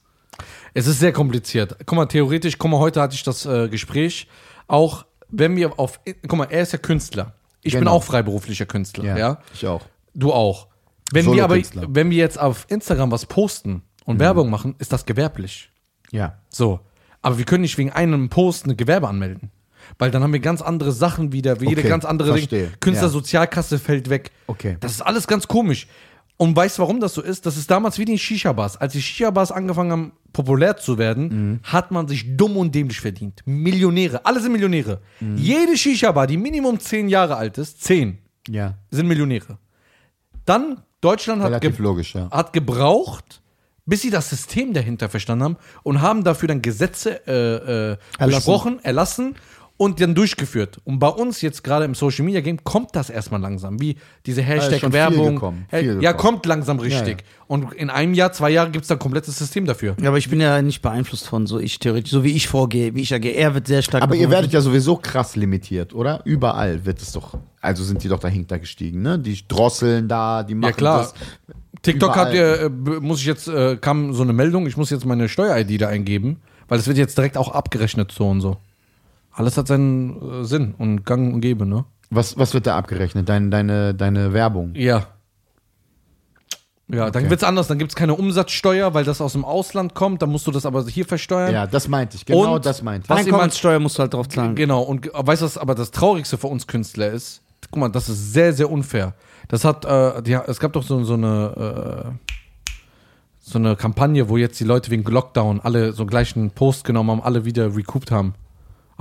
[0.73, 1.75] Es ist sehr kompliziert.
[1.85, 4.27] Guck mal, theoretisch, guck mal, heute hatte ich das äh, Gespräch.
[4.67, 5.99] Auch wenn wir auf.
[6.27, 7.33] Guck mal, er ist ja Künstler.
[7.63, 7.91] Ich bin Genau.
[7.93, 9.39] auch freiberuflicher Künstler, ja.
[9.53, 9.81] Ich auch.
[10.13, 10.67] Du auch.
[11.13, 15.05] Wenn wir aber, wenn wir jetzt auf Instagram was posten und Werbung machen, ist das
[15.05, 15.69] gewerblich.
[16.11, 16.37] Ja.
[16.49, 16.79] So.
[17.21, 19.51] Aber wir können nicht wegen einem Post eine Gewerbe anmelden.
[19.99, 22.39] Weil dann haben wir ganz andere Sachen wieder, wie jede Okay, ganz andere.
[22.39, 22.71] Ding.
[22.79, 24.31] Künstlersozialkasse fällt weg.
[24.47, 24.77] Okay.
[24.79, 25.87] Das ist alles ganz komisch.
[26.37, 27.45] Und weißt du, warum das so ist?
[27.45, 28.77] Das ist damals wie die Shisha-Bars.
[28.77, 31.59] Als die Shisha-Bars angefangen haben, populär zu werden, Mhm.
[31.63, 33.41] hat man sich dumm und dämlich verdient.
[33.45, 34.25] Millionäre.
[34.25, 35.01] Alle sind Millionäre.
[35.19, 35.37] Mhm.
[35.37, 38.17] Jede Shisha-Bar, die Minimum zehn Jahre alt ist, zehn,
[38.47, 38.75] Ja.
[38.89, 39.57] sind Millionäre.
[40.45, 42.29] Dann, Deutschland hat, ge logisch, ja.
[42.31, 43.41] hat gebraucht,
[43.85, 48.35] bis sie das System dahinter verstanden haben und haben dafür dann Gesetze äh, äh, Erlassen.
[48.37, 49.35] besprochen, erlassen
[49.81, 50.79] und dann durchgeführt.
[50.83, 53.95] Und bei uns jetzt gerade im Social Media Game kommt das erstmal langsam, wie
[54.27, 55.33] diese Hashtag-Werbung.
[55.33, 55.65] gekommen,
[56.01, 57.21] ja, kommt langsam richtig.
[57.21, 59.95] Ja, Und in einem Jahr, zwei Jahren gibt es dann ein komplettes System dafür.
[59.99, 62.93] Ja, aber ich bin ja nicht beeinflusst von so ich theoretisch, so wie ich vorgehe,
[62.93, 63.33] wie ich agiere.
[63.33, 66.21] Er wird sehr stark Aber ihr werdet ja sowieso krass limitiert, oder?
[66.25, 69.17] Überall wird es doch, also sind die doch dahinter gestiegen, ne?
[69.17, 70.99] Die drosseln da, die machen Ja, klar.
[70.99, 71.13] das.
[71.81, 72.71] TikTok hat Überall.
[72.85, 75.81] ja, äh, muss ich jetzt, äh, kam so eine Meldung, ich muss jetzt meine Steuer-ID
[75.81, 78.57] da eingeben, weil es wird jetzt direkt auch abgerechnet so und so.
[79.33, 81.85] Alles hat seinen äh, Sinn und Gang und Gebe, ne?
[82.09, 83.29] Was, was wird da abgerechnet?
[83.29, 84.73] Deine, deine, deine Werbung?
[84.75, 85.07] Ja.
[86.89, 87.29] Ja, dann Okay.
[87.29, 87.67] wird's anders.
[87.67, 90.21] Dann gibt's keine Umsatzsteuer, weil das aus dem Ausland kommt.
[90.21, 91.53] Dann musst du das aber hier versteuern.
[91.53, 92.25] Ja, das meinte ich.
[92.25, 93.17] Genau Und- das meinte ich.
[93.17, 94.55] Einkommenssteuer musst du halt drauf zahlen.
[94.55, 94.81] Genau.
[94.81, 97.41] Und ge- weißt du, was aber das Traurigste für uns Künstler ist?
[97.69, 99.13] Guck mal, das ist sehr, sehr unfair.
[99.47, 102.27] Das hat, äh, die, es gab doch so, so eine, äh,
[103.39, 107.21] so eine Kampagne, wo jetzt die Leute wegen Lockdown alle so gleichen Post genommen haben,
[107.21, 108.33] alle wieder recouped haben.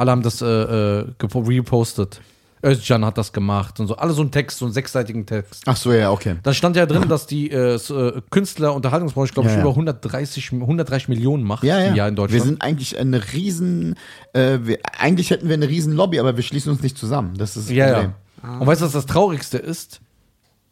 [0.01, 2.20] Alle haben das äh, äh, repostet.
[2.64, 3.96] Özcan hat das gemacht und so.
[3.96, 5.62] Alle so einen Text, so einen sechsseitigen Text.
[5.66, 6.36] Ach so, ja, okay.
[6.42, 9.64] Da stand ja drin, dass die äh, äh, Künstler, Unterhaltungsbranche, glaube ich, Ja, ja.
[9.64, 11.86] über 130, 130 Millionen macht Ja, ja.
[11.88, 12.44] im Jahr in Wir Deutschland.
[12.44, 13.94] sind eigentlich eine riesen,
[14.34, 17.34] äh, wir, eigentlich hätten wir eine riesen Lobby, aber wir schließen uns nicht zusammen.
[17.38, 18.12] Das ist das Ja, Problem.
[18.42, 18.59] ja.
[18.59, 20.01] Und weißt du, was das Traurigste ist?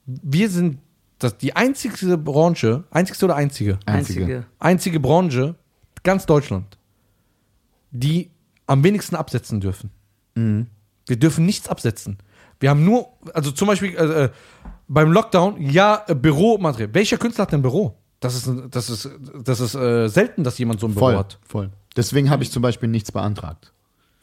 [0.05, 0.79] Wir sind
[1.19, 4.45] das die einzigste Branche, einzigste oder einzige, Einzige.
[4.59, 5.55] einzige Branche,
[6.03, 6.77] ganz Deutschland,
[7.91, 8.31] die
[8.69, 9.91] am wenigsten absetzen dürfen.
[10.35, 12.19] Wir dürfen nichts absetzen.
[12.61, 14.29] Wir haben nur, also zum Beispiel äh, äh,
[14.87, 16.95] beim Lockdown, ja, äh, Büromaterial.
[16.95, 17.97] Welcher Künstler hat denn ein Büro?
[18.21, 19.09] Das ist, das ist,
[19.45, 21.39] das ist äh, selten, dass jemand so ein Büro Voll, hat.
[21.47, 21.71] voll.
[21.97, 23.73] Deswegen habe ich zum Beispiel nichts beantragt.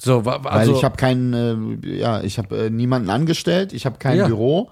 [0.01, 3.85] So, wa- Weil also, ich habe keinen, äh, ja, ich habe äh, niemanden angestellt, ich
[3.85, 4.27] habe kein Ja.
[4.27, 4.69] Büro.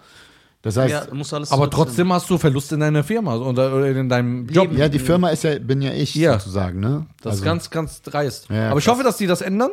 [0.64, 3.86] Das heißt, Ja, ja, muss alles aber trotzdem hast du Verluste in deiner Firma oder,
[3.86, 4.70] in deinem Job.
[4.72, 6.34] die Firma ist ja, bin ja ich Ja.
[6.40, 7.06] sozusagen, ne?
[7.22, 8.48] Das ist ganz, ganz dreist.
[8.50, 9.72] Ja, Aber ich hoffe, dass die das ändern,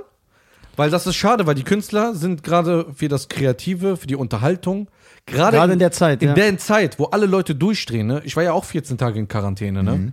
[0.77, 4.89] weil das ist schade, weil die Künstler sind gerade für das Kreative, für die Unterhaltung,
[5.27, 6.35] gerade, Gerade in der Zeit, in ja.
[6.35, 8.09] der Zeit, wo alle Leute durchdrehen.
[8.09, 8.23] Ne?
[8.25, 9.93] Ich war ja auch 14 Tage in Quarantäne, ne?
[9.97, 10.13] Mhm.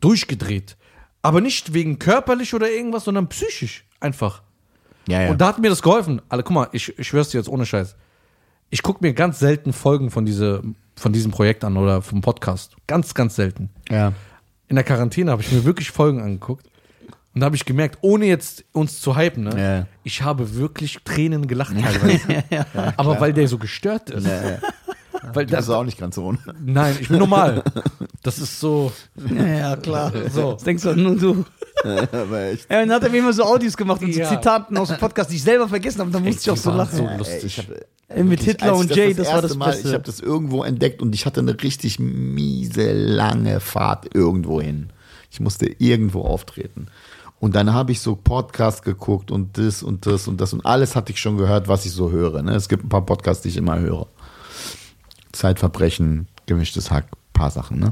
[0.00, 0.76] Durchgedreht.
[1.22, 4.42] Aber nicht wegen körperlich oder irgendwas, sondern psychisch einfach.
[5.08, 5.30] ja, ja.
[5.30, 6.22] Und da hat mir das geholfen.
[6.28, 7.96] Alle, guck mal, ich, ich schwör's dir jetzt ohne Scheiß.
[8.74, 10.62] Ich gucke mir ganz selten Folgen von, diese,
[10.96, 12.74] von diesem Projekt an oder vom Podcast.
[12.86, 14.14] Ganz, ganz selten ja.
[14.68, 16.66] in der Quarantäne habe ich mir wirklich Folgen angeguckt.
[17.34, 19.86] Und da habe ich gemerkt, ohne jetzt uns zu hypen, ne, Ja.
[20.04, 22.44] ich habe wirklich Tränen gelacht teilweise.
[22.96, 24.26] Aber weil der so gestört ist.
[25.34, 26.38] Weil Das das, ist auch nicht ganz so ohne.
[26.64, 27.62] nein, ich bin normal.
[28.22, 28.92] Das ist so.
[29.34, 30.12] Ja, ja, klar.
[30.32, 30.52] So.
[30.52, 31.44] Das denkst du nur du.
[32.12, 32.70] Aber echt.
[32.70, 34.28] Ja, dann hat er mir immer so Audios gemacht und so Ja.
[34.28, 36.10] Zitaten aus dem Podcast, die ich selber vergessen habe.
[36.10, 36.96] Da musste ich auch so lachen.
[36.96, 37.44] so lustig.
[37.44, 37.66] ich hab,
[38.08, 39.88] Ey, mit Hitler als und Jay, das war erste das Mal, Beste.
[39.88, 44.90] Ich habe das irgendwo entdeckt und ich hatte eine richtig miese, lange Fahrt irgendwo hin.
[45.30, 46.88] Ich musste irgendwo auftreten.
[47.40, 50.94] Und dann habe ich so Podcasts geguckt und das und das und das und alles
[50.94, 52.40] hatte ich schon gehört, was ich so höre.
[52.42, 52.54] Ne?
[52.54, 54.06] Es gibt ein paar Podcasts, die ich immer höre.
[55.32, 57.78] Zeitverbrechen, gemischtes Hack, paar Sachen.
[57.78, 57.90] Ne?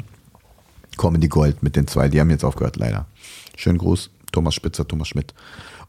[0.97, 3.07] Comedy Gold mit den zwei, die haben jetzt aufgehört, leider.
[3.57, 5.35] Schönen Gruß, Thomas Spitzer, Thomas Schmidt.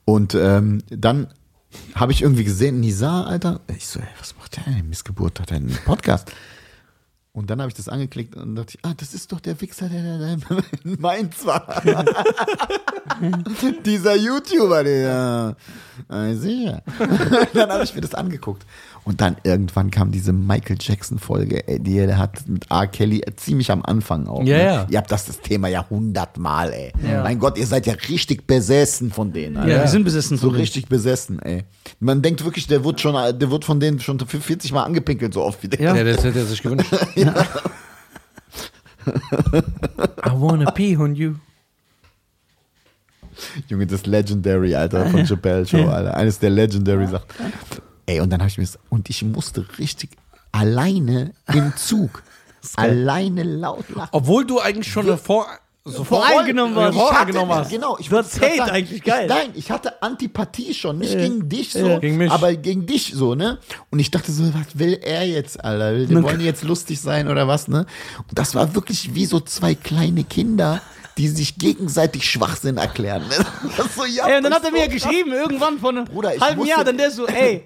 [0.06, 1.28] Und ähm, dann
[1.96, 3.62] habe ich irgendwie gesehen, Nisa, Alter.
[3.68, 4.90] Ich so, ey, was macht der denn?
[4.90, 6.32] Missgeburt hat einen Podcast.
[7.34, 10.18] Und dann habe ich das angeklickt und dachte, ah, das ist doch der Wichser, der,
[10.18, 10.38] der
[10.84, 11.82] in Mainz war.
[13.86, 15.56] Dieser YouTuber, der.
[16.10, 16.84] Ah, sicher.
[17.54, 18.66] dann habe ich mir das angeguckt.
[19.04, 22.86] Und dann irgendwann kam diese Michael Jackson-Folge, ey, die er hat mit R.
[22.86, 24.44] Kelly äh, ziemlich am Anfang auch.
[24.44, 24.64] Ja, ne?
[24.64, 24.88] ja.
[24.90, 26.94] Ihr habt das, das Thema ja hundertmal, ey.
[27.10, 27.24] Ja.
[27.24, 29.58] Mein Gott, ihr seid ja richtig besessen von denen.
[29.58, 29.72] Alter.
[29.74, 30.62] Ja, wir sind besessen So von denen.
[30.62, 31.64] richtig besessen, ey.
[32.00, 35.42] Man denkt wirklich, der wird schon, der wird von denen schon 40 Mal angepinkelt, so
[35.42, 35.82] oft wie der.
[35.82, 35.96] Ja.
[35.96, 36.94] Ja, das hätte er sich gewünscht.
[39.08, 41.36] I wanna pee on you.
[43.68, 46.16] Junge, das Legendary, Alter, von Chappelle Show, Alter.
[46.16, 47.26] Eines der Legendary Sachen.
[48.06, 50.12] Ey, und dann habe ich mir und ich musste richtig
[50.52, 52.24] alleine im Zug,
[52.76, 54.10] alleine laut lachen.
[54.12, 55.48] Obwohl du eigentlich schon vor,
[55.84, 56.96] so Voreingenommen warst.
[56.98, 57.72] Voreingenommen warst.
[57.72, 59.24] Genau, ich grad Hate sagen, eigentlich, geil.
[59.26, 62.32] Ich, nein, ich hatte Antipathie schon, nicht gegen dich so, Gegen mich.
[62.32, 63.58] aber gegen dich so, ne?
[63.90, 65.94] Und ich dachte so, was will er jetzt, Alter?
[65.94, 67.88] Will, die wollen die jetzt lustig sein oder was, ne?
[68.30, 70.82] Und das war wirklich wie so zwei kleine Kinder,
[71.18, 73.24] die sich gegenseitig Schwachsinn erklären.
[73.30, 73.46] Ne?
[73.96, 76.58] So, ja, Ey, und dann hat er mir so geschrieben, irgendwann vor einem Bruder, halben
[76.58, 77.66] musste- Jahr, dann der so, ey.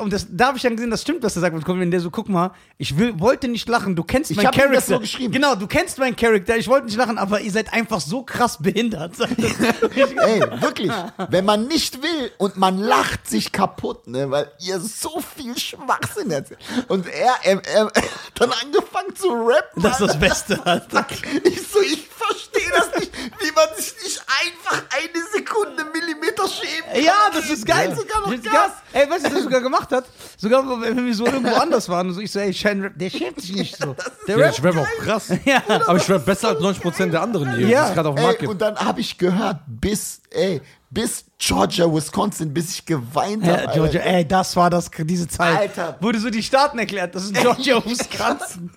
[0.00, 1.54] Und das, da habe ich dann gesehen, das stimmt, was er sagt.
[1.54, 4.46] Und wenn der so, guck mal, ich will, wollte nicht lachen, du kennst Ich meinen
[4.46, 4.76] hab ihm Charakter.
[4.80, 5.32] das so geschrieben.
[5.32, 8.58] Genau, du kennst meinen Charakter, ich wollte nicht lachen, aber ihr seid einfach so krass
[8.60, 9.12] behindert.
[9.20, 9.28] er.
[10.28, 10.92] Ey, wirklich.
[11.30, 16.30] Wenn man nicht will und man lacht sich kaputt, ne, weil ihr so viel Schwachsinn
[16.30, 16.60] erzählt.
[16.88, 17.94] Und er, er, er hat
[18.34, 19.82] dann angefangen zu rappen.
[19.82, 20.18] Das ist das.
[20.18, 21.06] Beste, Alter.
[21.44, 26.92] Ich so, ich verstehe das nicht, wie man sich nicht einfach eine Sekunde Millimeter schämt.
[26.92, 27.02] kann.
[27.02, 27.94] Ja, das ist geil.
[27.94, 28.54] Sogar noch Das ist Gas.
[28.92, 29.02] geil.
[29.04, 30.04] Ey, weißt du, was er sogar gemacht hat?
[30.36, 32.08] Sogar, wenn wir so irgendwo anders waren.
[32.08, 33.94] Und so, ich so, ey, Shine, der schämt sich nicht so.
[34.26, 35.28] Der Ja, ich rappe auch krass.
[35.44, 35.62] Ja.
[35.86, 37.82] Aber ich rappe besser als 90% der anderen hier, Ja.
[37.84, 38.50] die es gerade auf dem Markt gibt.
[38.52, 40.60] und dann habe ich gehört, bis, ey,
[40.90, 43.72] bis Georgia, Wisconsin, bis ich geweint Ja, habe.
[43.74, 45.56] Georgia, ey, das war das, diese Zeit.
[45.58, 45.96] Alter.
[46.00, 47.14] Wurde so die Staaten erklärt.
[47.14, 48.70] Das ist Georgia, Wisconsin.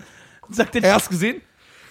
[0.50, 1.42] Sagt der Erst gesehen?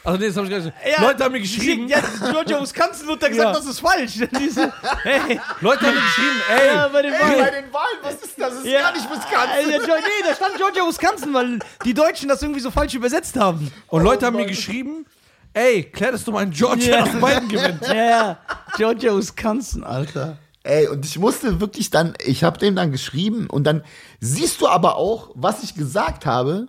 [0.03, 0.73] Also nee, das habe ich gar nicht.
[0.97, 1.99] Ja, Leute haben mir geschrieben, Ja,
[2.31, 3.53] Georgia, Wisconsin wird da gesagt, Ja.
[3.53, 4.13] das ist falsch.
[4.39, 4.73] Diese,
[5.03, 7.39] hey, Leute haben mir geschrieben, ey, ja, bei den Ey, Wahlen.
[7.39, 8.31] bei den Wahlen, was ist das?
[8.37, 8.81] Das ist Ja.
[8.81, 9.71] gar nicht Wisconsin.
[9.71, 13.37] Äh, ja, nee, da stand Georgia, Wisconsin, weil die Deutschen das irgendwie so falsch übersetzt
[13.37, 13.71] haben.
[13.89, 14.45] und Leute haben Mann.
[14.45, 15.05] mir geschrieben,
[15.53, 17.05] ey, klär das doch mal in Georgia, Ja.
[17.05, 17.87] dass Biden gewinnt.
[17.87, 18.39] Ja, ja.
[18.77, 20.39] Georgia, Wisconsin, Alter.
[20.63, 23.83] Ey, und ich musste wirklich dann, ich habe dem dann geschrieben und dann
[24.21, 26.67] siehst du aber auch, was ich gesagt habe.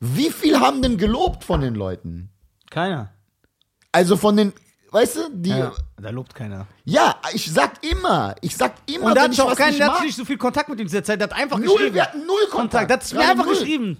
[0.00, 2.30] Wie viel haben denn gelobt von den Leuten?
[2.70, 3.12] Keiner.
[3.92, 4.52] Also von den,
[4.90, 6.66] weißt du, die, ja, Ja, da lobt keiner.
[7.32, 10.02] ich sag immer, ich sag immer, Und da hat ich auch keinen, nicht der hat
[10.02, 11.20] nicht so viel Kontakt mit ihm zu der Zeit.
[11.20, 11.94] Der hat einfach null, geschrieben.
[11.94, 12.88] wir hatten null Kontakt.
[12.88, 12.90] Kontakt.
[12.90, 13.54] Der hat es mir einfach null.
[13.54, 13.96] geschrieben.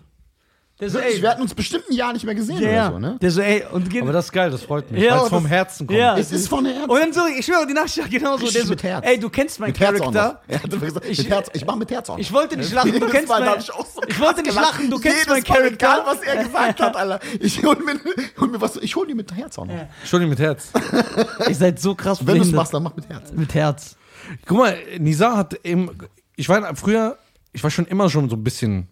[0.79, 2.85] Der so, Wirklich, ey, wir hatten uns bestimmt ein Jahr nicht mehr gesehen ja, ja.
[2.89, 3.19] oder so, ne?
[3.23, 4.03] Der so, ey, und geht.
[4.03, 5.03] Aber das ist geil, das freut mich.
[5.03, 5.99] Ja, weil es vom Herzen kommt.
[5.99, 6.19] Ja.
[6.19, 6.91] Es ist von Herzen.
[6.91, 8.45] und dann so, ich schwöre, die Nacht ja genauso.
[8.45, 9.07] Richtig Der so, mit Herz.
[9.07, 9.73] ey, du kennst meinen.
[9.73, 10.43] Charakter.
[10.47, 12.21] Er mit Herz, ich mach mit Herz auch noch.
[12.21, 13.59] Ich wollte nicht lachen, du kennst meinen.
[13.59, 13.73] ich so
[14.07, 14.73] Ich wollte nicht gelacht.
[14.73, 16.11] lachen, du kennst Jedes meinen Mal, egal, Charakter.
[16.11, 17.21] was er gesagt hat, Alter.
[17.41, 17.99] Ich hol mir,
[18.39, 19.75] hol mir was, ich hol die mit Herz auch noch.
[20.01, 20.73] Entschuldigung mit Herz.
[21.49, 23.33] Ihr seid so krass Wenn du es machst, dann mach mit Herz.
[23.33, 23.97] Mit Herz.
[24.45, 25.91] Guck mal, Nisa hat eben,
[26.37, 27.17] ich war früher,
[27.55, 28.89] ich war schon immer schon so ein bisschen.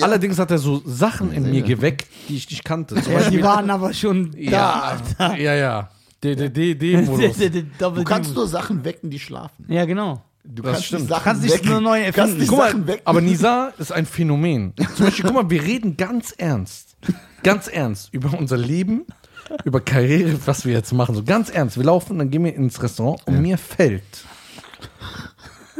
[0.00, 2.94] Allerdings hat er so Sachen in mir geweckt, die ich nicht kannte.
[2.94, 5.34] Zum Ja, die Beispiel, waren aber schon ja, da.
[5.36, 5.90] ja, ja.
[6.22, 7.36] DDD-Modus.
[7.78, 9.64] Du kannst nur Sachen wecken, die schlafen.
[9.68, 10.22] Ja, genau.
[10.44, 11.08] Du Das kannst stimmt.
[11.08, 11.70] Sachen Kannst nicht wecken.
[11.70, 12.46] nur neu Du kannst erfinden.
[12.48, 13.02] Guck mal, Sachen wecken.
[13.06, 14.72] aber Nisa ist ein Phänomen.
[14.96, 16.96] Zum Beispiel, guck mal, wir reden ganz ernst,
[17.42, 19.04] ganz ernst über unser Leben,
[19.64, 21.14] über Karriere, was wir jetzt machen.
[21.14, 21.76] So ganz ernst.
[21.76, 24.02] Wir laufen, dann gehen wir ins Restaurant und mir fällt.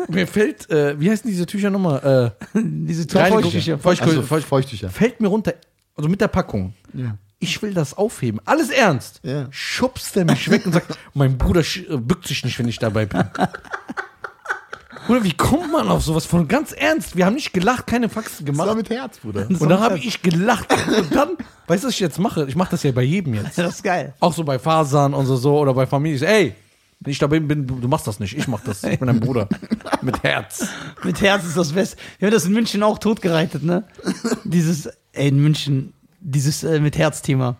[0.09, 2.34] Mir fällt, äh, wie heißen diese Tücher nochmal?
[2.55, 3.07] Äh, Diese.
[3.09, 3.78] Feuchttücher.
[3.78, 4.88] Feucht- also, Feucht- Feuchttücher.
[4.90, 5.55] fällt mir runter,
[5.97, 6.72] also mit der Packung.
[6.95, 7.16] Ja.
[7.38, 8.40] Ich will das aufheben.
[8.45, 9.20] Alles ernst.
[9.24, 9.49] Ja.
[9.51, 13.05] Schubst er mich weg und sagt, mein Bruder äh, bückt sich nicht, wenn ich dabei
[13.07, 13.24] bin.
[15.09, 17.16] Oder wie kommt man auf sowas von ganz ernst?
[17.16, 18.88] Wir haben nicht gelacht, keine Faxen Das war gemacht.
[18.88, 19.49] mit Herz, Bruder.
[19.49, 20.72] Und dann habe ich gelacht.
[20.97, 21.30] Und dann,
[21.66, 22.45] weißt du, was ich jetzt mache?
[22.49, 23.59] Ich mache das ja bei jedem jetzt.
[23.59, 24.14] Das ist geil.
[24.20, 26.24] Auch so bei Fasern und so, so oder bei Familie.
[26.24, 26.55] Ey,
[27.07, 28.37] ich dabei bin, du machst das nicht.
[28.37, 28.83] Ich mach das.
[28.85, 29.49] Ich bin dein Bruder.
[30.03, 30.67] Mit Herz.
[31.05, 31.97] Mit Herz ist das Beste.
[32.19, 33.85] Wir haben das in München auch totgereitet, ne?
[34.45, 37.57] Dieses, ey, in München, dieses äh, mit Herz-Thema.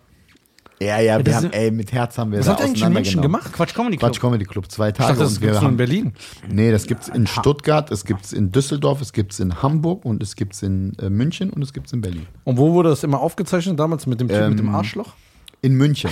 [0.81, 2.83] Ja, ja, wir Das haben, ey, mit Herz haben wir Was da habt ihr eigentlich
[2.83, 3.53] in München gemacht?
[3.53, 4.11] Quatsch Comedy Club.
[4.11, 5.09] Quatsch Comedy Club, zwei Ich Tage.
[5.13, 6.13] dachte, das und wir gibt's nur in Berlin.
[6.49, 10.35] nee, das gibt's in Stuttgart, es gibt's in Düsseldorf, es gibt's in Hamburg und es
[10.35, 12.25] gibt's in äh, München und es gibt's in Berlin.
[12.43, 13.79] Und wo wurde das immer aufgezeichnet?
[13.79, 15.13] Damals mit dem Typ mit dem Ähm, Arschloch?
[15.61, 16.09] In München.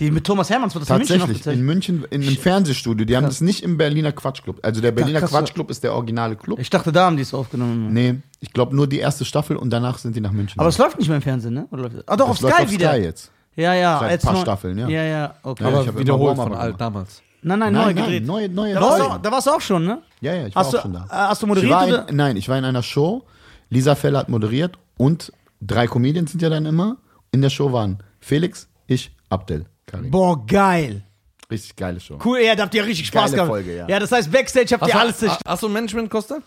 [0.00, 3.04] Die mit Thomas Hermanns wird das in München Tatsächlich, in München, in einem Fernsehstudio.
[3.06, 4.58] Die haben das nicht im Berliner Quatschclub.
[4.62, 5.30] Also der Berliner krass.
[5.30, 6.58] Quatschclub ist der originale Club.
[6.58, 7.92] Ich dachte, da haben die es aufgenommen.
[7.92, 10.58] Nee, ich glaube nur die erste Staffel und danach sind die nach München.
[10.58, 11.66] Aber es läuft nicht mehr im Fernsehen, ne?
[11.70, 11.96] Oder läuft?
[12.08, 12.92] Ah, doch, Das auf läuft Sky auf wieder.
[12.92, 13.30] Sky jetzt.
[13.56, 13.98] Ja, ja.
[14.00, 14.88] Seit jetzt paar Staffeln, ja.
[14.88, 15.64] Ja, ja, okay.
[15.64, 17.20] Ja, ich Aber wiederholt von alt damals.
[17.42, 18.22] nein, nein, neu Nein, gedreht.
[18.26, 20.00] nein, neue, neue da, warst du, auch- da warst du auch schon, ne?
[20.22, 21.04] Ja, ja, ich war Hast du, auch schon da.
[21.04, 22.08] äh, hast du moderiert oder?
[22.08, 23.22] in, nein, ich war in einer Show.
[23.68, 26.96] Lisa Feller hat moderiert und drei Comedians sind ja dann immer.
[27.32, 30.10] In der Show waren Felix, ich, Abdel, Karim.
[30.10, 31.02] Boah, geil.
[31.50, 32.18] Richtig geile Show.
[32.24, 33.48] Cool, ja, da habt ihr richtig Spaß Geile gehabt.
[33.50, 33.88] Folge, ja.
[33.88, 35.42] ja, das heißt, Backstage habt ihr alles hast, zerstört.
[35.46, 36.38] hast du ein Management, Costa?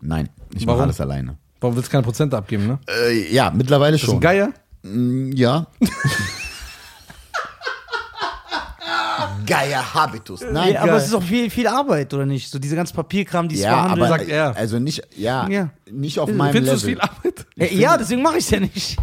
[0.00, 0.78] Nein, ich Warum?
[0.78, 1.36] mache alles alleine.
[1.60, 2.78] Warum willst du keine Prozente abgeben, ne?
[3.08, 4.20] Äh, ja, mittlerweile Das ist ein schon.
[4.20, 4.52] Geier.
[4.82, 5.66] Mm, Ja.
[9.46, 10.42] Geier Habitus.
[10.50, 12.50] Nein, Ja, aber es ist auch viel, viel Arbeit, oder nicht?
[12.50, 14.02] So diese ganze Papierkram, dieses ja, Verhandeln.
[14.06, 14.56] aber sagt er.
[14.56, 15.70] also nicht, ja, Ja.
[15.90, 17.08] nicht auf meinem Findest du es Level.
[17.08, 17.46] viel Arbeit?
[17.56, 18.96] ja, ja, deswegen mache ich es ja nicht.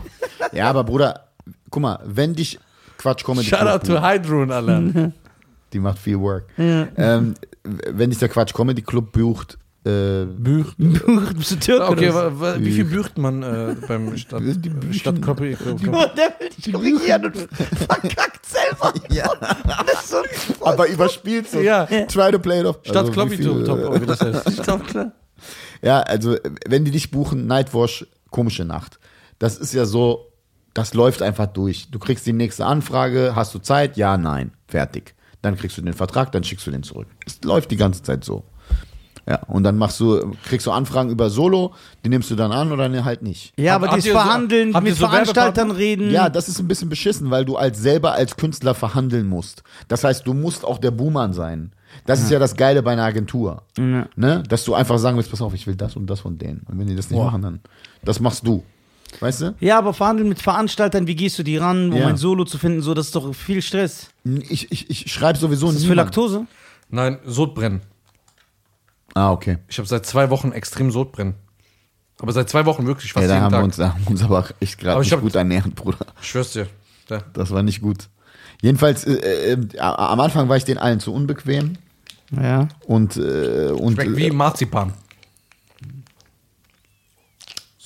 [0.54, 1.28] Ja, aber Bruder,
[1.70, 2.60] guck mal, wenn dich
[2.98, 5.12] Quatsch Comedy Shout out to Hydrun, Alter.
[5.74, 6.46] die macht viel Work.
[6.58, 10.76] Ähm, wenn dich der Quatsch Comedy Club bucht, äh, Bücht.
[11.38, 14.44] Bist du Türke Okay, wa, wie viel bücht man äh, beim Stadt,
[14.92, 15.56] Stadtkopie?
[15.56, 15.76] so?
[15.76, 17.38] Der will dich korrigieren und
[17.88, 18.94] verkackt selber.
[19.10, 21.62] ja, Das ist so aber überspielt so.
[21.62, 21.86] Ja.
[21.86, 22.80] Try to play it off.
[22.84, 24.48] Stadt Also, viel, Top, oh, wie das heißt.
[24.50, 25.12] Ist doch klar.
[25.82, 26.36] Ja, also
[26.68, 29.00] wenn die dich buchen, Nightwash, komische Nacht.
[29.40, 30.27] Das ist ja so,
[30.78, 31.90] das läuft einfach durch.
[31.90, 33.98] Du kriegst die nächste Anfrage, hast du Zeit?
[33.98, 35.16] Ja, nein, fertig.
[35.42, 37.08] Dann kriegst du den Vertrag, dann schickst du den zurück.
[37.26, 38.44] Es läuft die ganze Zeit so.
[39.28, 41.74] Ja, und dann machst du, kriegst du Anfragen über Solo,
[42.06, 43.54] die nimmst du dann an oder ne, halt nicht.
[43.58, 46.12] Ja, aber dieses so- Verhandeln, ihr mit so Veranstaltern reden.
[46.12, 49.64] Ja, das ist ein bisschen beschissen, weil du als selber als Künstler verhandeln musst.
[49.90, 51.72] Das heißt, du musst auch der Buhmann sein.
[52.06, 53.64] Das ist ja das Geile bei einer Agentur.
[53.78, 54.44] Ne?
[54.48, 56.62] Dass du einfach sagen willst, pass auf, ich will das und das von denen.
[56.70, 57.26] Und wenn die das nicht Boah.
[57.26, 57.60] machen, dann
[58.04, 58.64] das machst du.
[59.20, 59.56] Weißt du?
[59.60, 62.08] Ja, aber verhandeln mit Veranstaltern, wie gehst du die ran, um Ja.
[62.08, 64.10] ein Solo zu finden, so, das ist doch viel Stress.
[64.26, 66.08] Ich, ich, ich schreibe sowieso Ist das für niemand.
[66.08, 66.46] Laktose?
[66.90, 67.82] Nein, Sodbrennen.
[69.14, 69.58] Ah, okay.
[69.68, 71.36] Ich habe seit zwei Wochen extrem Sodbrennen.
[72.20, 73.64] Aber seit zwei Wochen wirklich fast Ja, da jeden haben wir Tag.
[73.66, 76.06] uns, da haben wir uns aber echt gerade Aber ich nicht hab- gut ernährt, Bruder.
[76.22, 76.68] Ich schwör's dir.
[77.08, 77.24] Da.
[77.34, 78.10] Das war nicht gut.
[78.62, 81.74] Jedenfalls, äh, äh, am Anfang war ich den allen zu unbequem
[82.32, 82.68] Ja.
[82.86, 84.94] und, äh, und Schmeckt wie Marzipan.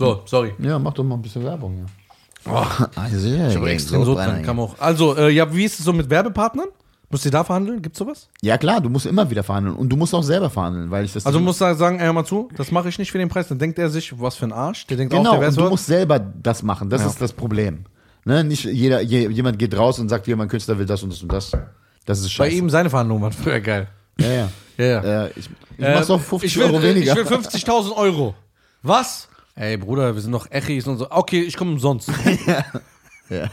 [0.02, 0.54] So, sorry.
[0.60, 1.86] ja, mach doch mal ein bisschen Werbung, ja.
[2.52, 2.66] Oh,
[3.00, 4.44] Also, ich habe extrem Sodbrennen.
[4.44, 4.76] Kam auch.
[4.80, 6.68] Also, äh, ja, wie ist es so mit Werbepartnern?
[7.12, 7.82] Musst du da verhandeln?
[7.82, 8.30] Gibt's sowas?
[8.42, 11.12] Ja klar, du musst immer wieder verhandeln und du musst auch selber verhandeln, weil ich
[11.14, 13.18] das Also du musst da sagen, ey, hör mal zu, das mache ich nicht für
[13.18, 13.50] den Preis.
[13.50, 14.88] Dann denkt er sich, was für ein Arsch.
[14.88, 16.90] Der denkt auch, genau der wär's und du musst selber das machen.
[16.90, 17.08] Das Ja.
[17.08, 17.84] ist das Problem.
[18.24, 18.44] Ne?
[18.46, 21.22] Nicht jeder, je, jemand geht raus und sagt, hier mein Künstler will das und das
[21.22, 21.52] und das.
[22.06, 22.56] Das ist Bei scheiße.
[22.56, 23.88] ihm seine Verhandlungen waren früher geil.
[24.18, 24.50] ja, ja.
[24.78, 25.26] Ja, ja.
[25.26, 27.12] Äh, ich ich mach's auch 50 ich will, Euro weniger.
[27.12, 28.34] Ich will 50.000 Euro.
[28.84, 29.28] Was?
[29.56, 31.08] Ey, Bruder, wir sind noch Echis und so.
[31.10, 32.10] Okay, ich komme umsonst.
[32.48, 32.64] ja.
[33.32, 33.48] ja.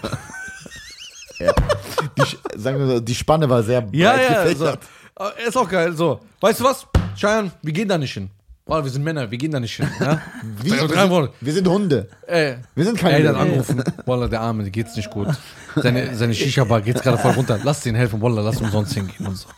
[2.16, 4.42] Die, Sch- sagen wir so, die Spanne war sehr breit ja, ja.
[4.46, 4.64] So.
[4.64, 4.78] gefächert.
[5.20, 5.92] Äh, Ist auch geil.
[5.94, 6.86] So, weißt du was?
[7.16, 8.30] Cheyenne, wir gehen da nicht hin.
[8.64, 9.88] Boah, wir sind Männer, wir gehen da nicht hin.
[10.00, 10.20] Ja?
[10.62, 10.70] Wie?
[10.70, 11.22] Drei- Wir Wochen.
[11.24, 12.08] sind, wir sind Hunde.
[12.26, 13.82] Ey, Wir sind keine Ey, dann anrufen.
[14.06, 15.28] Wallah, der Arme, der geht's nicht gut.
[15.74, 17.58] Seine, seine Shisha-Bar geht's gerade voll runter.
[17.62, 19.48] Lass den helfen, Wallah, lass umsonst hingehen und so.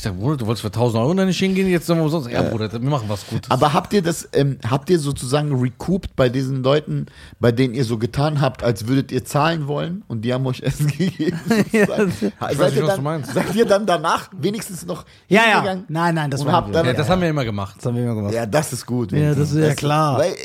[0.00, 2.30] Ich sag, Bruder, du wolltest für 1000 Euro da nicht hingehen, jetzt sind wir umsonst.
[2.30, 3.50] Ja, Bruder, wir machen was Gutes.
[3.50, 7.04] Aber habt ihr das, ähm, habt ihr sozusagen recouped bei diesen Leuten,
[7.38, 10.62] bei denen ihr so getan habt, als würdet ihr zahlen wollen und die haben euch
[10.62, 11.38] Essen gegeben?
[11.46, 13.34] weiß seid, nicht, ihr was dann, du meinst.
[13.34, 15.76] seid ihr dann danach wenigstens noch Ja, ja.
[15.88, 17.74] Nein, nein, das war habt dann- ja, das haben wir immer gemacht.
[17.76, 18.32] Das haben wir immer gemacht.
[18.32, 19.12] Ja, das ist gut.
[19.12, 20.16] Ja, das ist ja klar.
[20.16, 20.36] Weil, äh,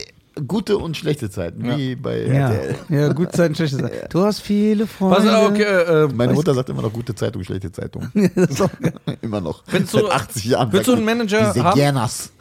[0.47, 2.75] gute und schlechte Zeiten, wie bei Ja, RTL.
[2.89, 3.95] ja gute Zeiten, schlechte Zeiten.
[4.09, 5.29] Du hast viele Freunde.
[5.31, 8.09] Was, okay, äh, Meine Mutter sagt immer noch gute Zeitung, schlechte Zeitung.
[8.35, 8.63] Das ist
[9.21, 9.63] immer noch.
[9.67, 10.71] Willst du- Seit 80 Jahren.
[10.73, 11.75] willst du einen die, Manager Diese haben?
[11.79, 12.31] Gernas.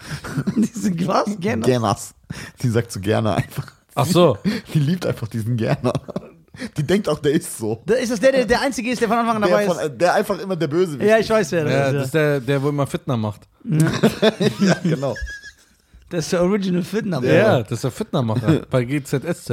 [0.56, 1.24] Diese was?
[1.38, 1.62] Gerne.
[1.62, 2.14] Gernas.
[2.62, 3.72] Die sagt zu Gerner einfach.
[3.94, 4.36] Ach so.
[4.72, 5.92] Die liebt einfach diesen Gerner.
[6.76, 7.82] Die denkt auch, der ist so.
[7.86, 9.80] Da Ist das der, der der Einzige ist, der von Anfang an dabei Der, ist?
[9.80, 11.86] von, der einfach immer der Böse Ja, ich weiß, wer das Ja, ist.
[11.86, 12.02] das Ja.
[12.04, 13.42] ist der, der wo immer Fitner macht.
[13.64, 15.14] ja, genau.
[16.14, 17.22] Das ist der Original Fitner.
[17.24, 19.48] Ja, das ist der Fitnermacher bei GZSZ.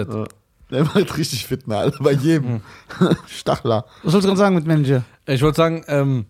[0.69, 2.61] Der macht richtig Fitner, Alter, bei jedem.
[3.27, 3.85] Stachler.
[4.03, 5.03] Was sollst du gerade sagen mit Manager?
[5.25, 6.25] Ich wollte sagen, ähm,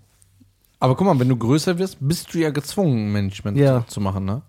[0.79, 3.85] aber guck mal, wenn du größer wirst, bist du ja gezwungen, Management Ja.
[3.87, 4.41] zu machen, ne?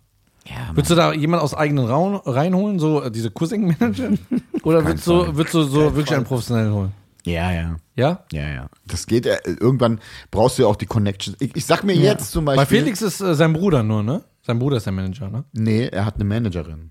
[0.47, 4.11] Ja, Würdest du da jemand aus eigenen Raum reinholen, so äh, diese Cousin-Manager?
[4.62, 6.93] Oder würdest du, würdest du so wirklich einen professionellen holen?
[7.24, 7.76] Ja, ja.
[7.94, 8.24] Ja?
[8.32, 8.66] Ja, ja.
[8.86, 10.00] Das geht, äh, irgendwann
[10.30, 11.36] brauchst du ja auch die Connections.
[11.40, 12.64] Ich, ich sag mir jetzt zum Beispiel.
[12.64, 14.22] Bei Felix ist äh, sein Bruder nur, ne?
[14.44, 15.44] Sein Bruder ist der Manager, ne?
[15.52, 16.90] Nee, er hat eine Managerin.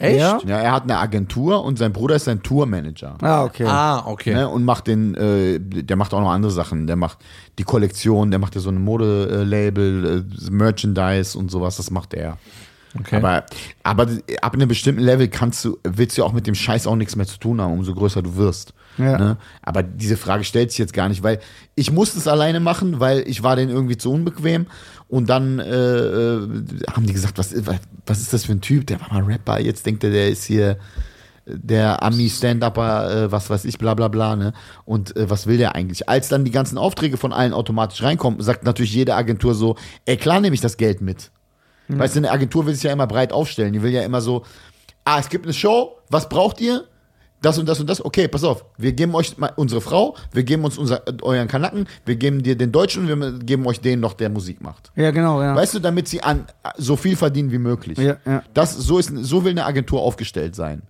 [0.00, 0.18] Echt?
[0.18, 0.38] Ja?
[0.46, 3.16] Ja, er hat eine Agentur und sein Bruder ist sein Tourmanager.
[3.20, 3.66] Ah, okay.
[3.66, 4.32] Ah, okay.
[4.32, 6.86] Ne, und macht den, äh, der macht auch noch andere Sachen.
[6.86, 7.18] Der macht
[7.58, 12.38] die Kollektion, der macht ja so ein Modelabel, äh, Merchandise und sowas, das macht er.
[12.98, 13.16] okay.
[13.16, 13.44] Aber,
[13.82, 14.06] aber
[14.40, 17.26] ab einem bestimmten Level kannst du, willst du auch mit dem Scheiß auch nichts mehr
[17.26, 18.72] zu tun haben, umso größer du wirst.
[19.02, 19.18] Ja.
[19.18, 19.36] Ne?
[19.62, 21.40] Aber diese Frage stellt sich jetzt gar nicht, weil
[21.74, 24.66] ich musste es alleine machen, weil ich war denen irgendwie zu unbequem.
[25.08, 26.48] Und dann äh, äh,
[26.90, 27.54] haben die gesagt, was,
[28.06, 28.86] was, ist das für ein Typ?
[28.86, 30.78] Der war mal Rapper, jetzt denkt er, der ist hier
[31.46, 34.52] der Ami-Stand-Upper, äh, was weiß ich, bla bla bla, ne?
[34.84, 36.08] Und äh, was will der eigentlich?
[36.08, 40.16] Als dann die ganzen Aufträge von allen automatisch reinkommen, sagt natürlich jede Agentur so, ey,
[40.16, 41.32] klar nehme ich das Geld mit.
[41.98, 43.72] Weißt du, eine Agentur will sich ja immer breit aufstellen.
[43.72, 44.44] Die will ja immer so,
[45.04, 46.84] ah, es gibt eine Show, was braucht ihr?
[47.42, 48.04] Das und das und das.
[48.04, 51.86] Okay, pass auf, wir geben euch mal unsere Frau, wir geben uns unser, euren Kanaken,
[52.04, 54.92] wir geben dir den Deutschen und wir geben euch den noch, der Musik macht.
[54.94, 55.54] Ja, genau, ja.
[55.54, 57.98] Weißt du, damit sie an so viel verdienen wie möglich.
[57.98, 58.42] Ja, ja.
[58.52, 60.82] Das, so, ist, so will eine Agentur aufgestellt sein.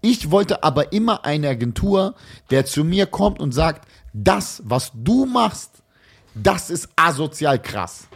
[0.00, 2.14] Ich wollte aber immer eine Agentur,
[2.50, 5.82] der zu mir kommt und sagt, das, was du machst,
[6.34, 8.08] das ist asozial krass.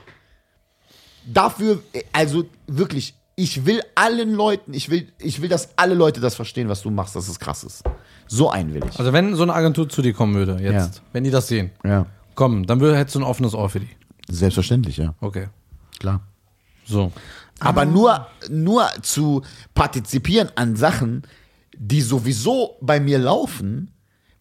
[1.27, 6.35] Dafür, also wirklich, ich will allen Leuten, ich will, ich will, dass alle Leute das
[6.35, 7.82] verstehen, was du machst, dass es krass ist.
[8.28, 8.99] So einen will ich.
[8.99, 11.03] Also wenn so eine Agentur zu dir kommen würde, jetzt, Ja.
[11.12, 12.07] wenn die das sehen, Ja.
[12.35, 13.89] kommen, dann würde, hättest du ein offenes Ohr für die.
[14.28, 15.14] Selbstverständlich, ja.
[15.20, 15.49] Okay.
[15.99, 16.20] Klar.
[16.87, 17.12] So.
[17.61, 19.43] Aber nur, nur zu
[19.74, 21.22] partizipieren an Sachen,
[21.76, 23.91] die sowieso bei mir laufen,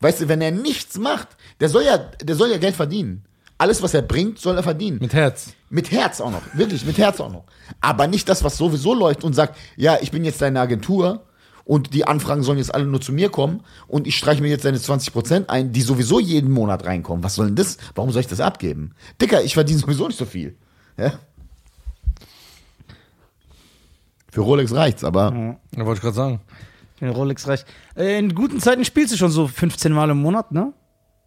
[0.01, 1.29] weißt du, wenn er nichts macht,
[1.59, 3.23] der soll ja, der soll ja Geld verdienen.
[3.57, 4.97] Alles, was er bringt, soll er verdienen.
[4.99, 5.53] Mit Herz.
[5.69, 7.45] Mit Herz auch noch, wirklich, mit Herz auch noch.
[7.81, 11.23] Aber nicht das, was sowieso läuft und sagt, ja, ich bin jetzt deine Agentur
[11.65, 14.65] und die Anfragen sollen jetzt alle nur zu mir kommen und ich streiche mir jetzt
[14.65, 17.23] deine 20% ein, die sowieso jeden Monat reinkommen.
[17.23, 17.77] Was soll denn das?
[17.95, 18.93] Warum soll ich das abgeben?
[19.21, 20.57] Dicker, ich verdiene sowieso nicht so viel.
[20.97, 21.13] Ja?
[24.31, 26.41] Für Rolex reicht's, aber Da wollte ich gerade sagen.
[26.99, 27.65] Den Rolex reicht.
[27.95, 30.73] Äh, in guten Zeiten spielst du schon so 15 Mal im Monat, ne?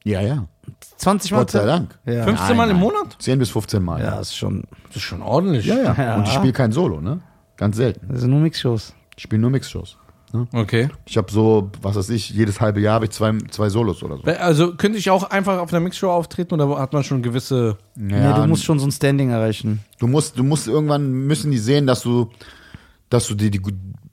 [0.05, 0.49] ja, ja.
[0.97, 1.39] 20 Mal?
[1.39, 1.99] Gott sei Dank.
[2.05, 2.25] Ja.
[2.25, 3.17] 15 Mal im Monat?
[3.19, 4.03] 10 bis 15 Mal.
[4.03, 4.65] Ja, ist schon.
[4.89, 5.67] Das ist schon ordentlich.
[5.67, 5.77] ja.
[5.77, 5.95] ja.
[5.97, 6.17] Ja.
[6.17, 7.21] Und ich spiele kein Solo, ne?
[7.57, 8.07] Ganz selten.
[8.09, 8.95] Das sind nur Mixshows.
[9.17, 9.97] Ich spiele nur Mixshows.
[10.53, 10.89] Okay.
[11.07, 14.19] Ich habe so, was weiß ich, jedes halbe Jahr habe ich zwei, zwei Solos oder
[14.19, 14.25] so.
[14.25, 17.79] Also könnte ich auch einfach auf einer Mixshow auftreten oder hat man schon gewisse.
[17.97, 19.81] Ja, du musst schon so ein Standing erreichen.
[19.99, 22.31] Du musst, du musst irgendwann müssen die sehen, dass du,
[23.09, 23.61] dass du die, die,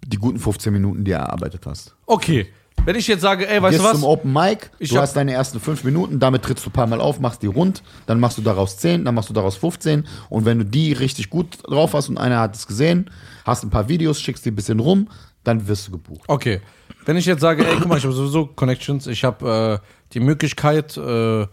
[0.06, 1.95] die guten 15 Minuten dir erarbeitet hast.
[2.06, 2.47] Okay.
[2.86, 3.91] Wenn ich jetzt sage, ey, weißt du was?
[3.93, 6.88] zum Open Mic, Ich du hast deine ersten fünf Minuten, damit trittst du ein paar
[6.88, 10.05] Mal auf, machst die rund, dann machst du daraus 10, dann machst du daraus 15
[10.30, 13.09] und wenn du die richtig gut drauf hast und einer hat es gesehen,
[13.45, 15.07] hast ein paar Videos, schickst die ein bisschen rum,
[15.45, 16.24] dann wirst du gebucht.
[16.28, 16.59] Okay.
[17.05, 20.19] Wenn ich jetzt sage, ey, guck mal, ich habe sowieso Connections, ich habe äh, die
[20.19, 21.45] Möglichkeit, äh,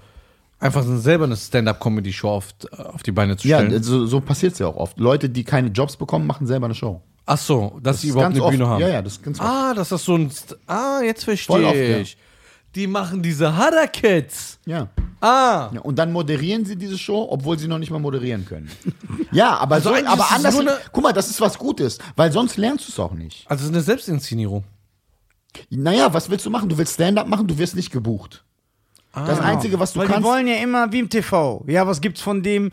[0.58, 3.82] einfach selber eine Stand-up-Comedy-Show auf, auf die Beine zu Ja, stellen.
[3.82, 4.98] so, so passiert es ja auch oft.
[4.98, 7.02] Leute, die keine Jobs bekommen, machen selber eine Show.
[7.32, 8.72] Ach so, dass sie ist überhaupt eine Bühne oft.
[8.72, 8.80] haben.
[8.80, 9.48] Ja, ja, das ist ganz oft.
[9.48, 10.30] Ah, dass das so ein.
[10.30, 11.98] St ah, jetzt Voll verstehe oft, ja.
[11.98, 12.16] ich.
[12.74, 14.58] Die machen diese Harakets.
[14.66, 14.88] Ja.
[15.20, 15.70] Ah.
[15.72, 18.68] Ja, und dann moderieren sie diese Show, obwohl sie noch nicht mal moderieren können.
[19.32, 20.58] ja, aber, Also so, aber ist anders.
[20.58, 23.44] eine- guck mal, das ist was Gutes, weil sonst lernst du es auch nicht.
[23.48, 24.64] Also es ist eine Selbstinszenierung.
[25.68, 26.68] Naja, was willst du machen?
[26.68, 28.44] Du willst Stand-up machen, du wirst nicht gebucht.
[29.12, 30.28] das Einzige, was du Weil die kannst.
[30.28, 31.64] wollen ja immer wie im TV.
[31.66, 32.70] Ja, was gibt's von dem?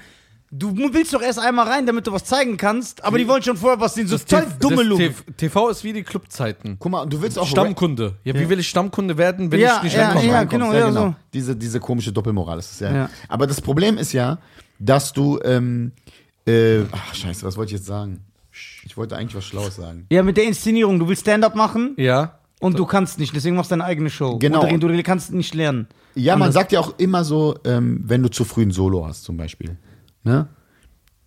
[0.50, 3.58] Du willst doch erst einmal rein, damit du was zeigen kannst, aber die wollen schon
[3.58, 4.08] vorher was sehen.
[4.08, 5.02] So total dumme Look.
[5.36, 6.78] TV ist wie die Clubzeiten.
[6.80, 8.16] Guck mal, und du willst auch Stammkunde.
[8.24, 10.28] Ja, wie will ich Stammkunde werden, wenn Ja, ich nicht ja, reinkomme?
[10.32, 10.44] ja.
[10.46, 11.16] genau, ja, so.
[11.34, 12.96] Diese, diese komische Doppelmoral ist es ja.
[12.96, 13.10] Ja.
[13.28, 14.38] Aber das Problem ist ja,
[14.80, 15.92] dass du, ähm,
[16.48, 18.22] äh, ach scheiße, was wollte ich jetzt sagen?
[18.86, 20.06] Ich wollte eigentlich was Schlaues sagen.
[20.10, 20.98] Ja, mit der Inszenierung.
[20.98, 22.40] Du willst Stand-up machen Ja.
[22.62, 24.38] und du kannst nicht, deswegen machst du deine eigene Show.
[24.40, 24.60] Genau.
[24.62, 25.88] Moderieren, Du kannst nicht lernen.
[26.16, 29.24] Ja, man sagt ja auch immer so, ähm, wenn du zu früh ein Solo hast
[29.26, 29.78] zum Beispiel,
[30.28, 30.48] ne?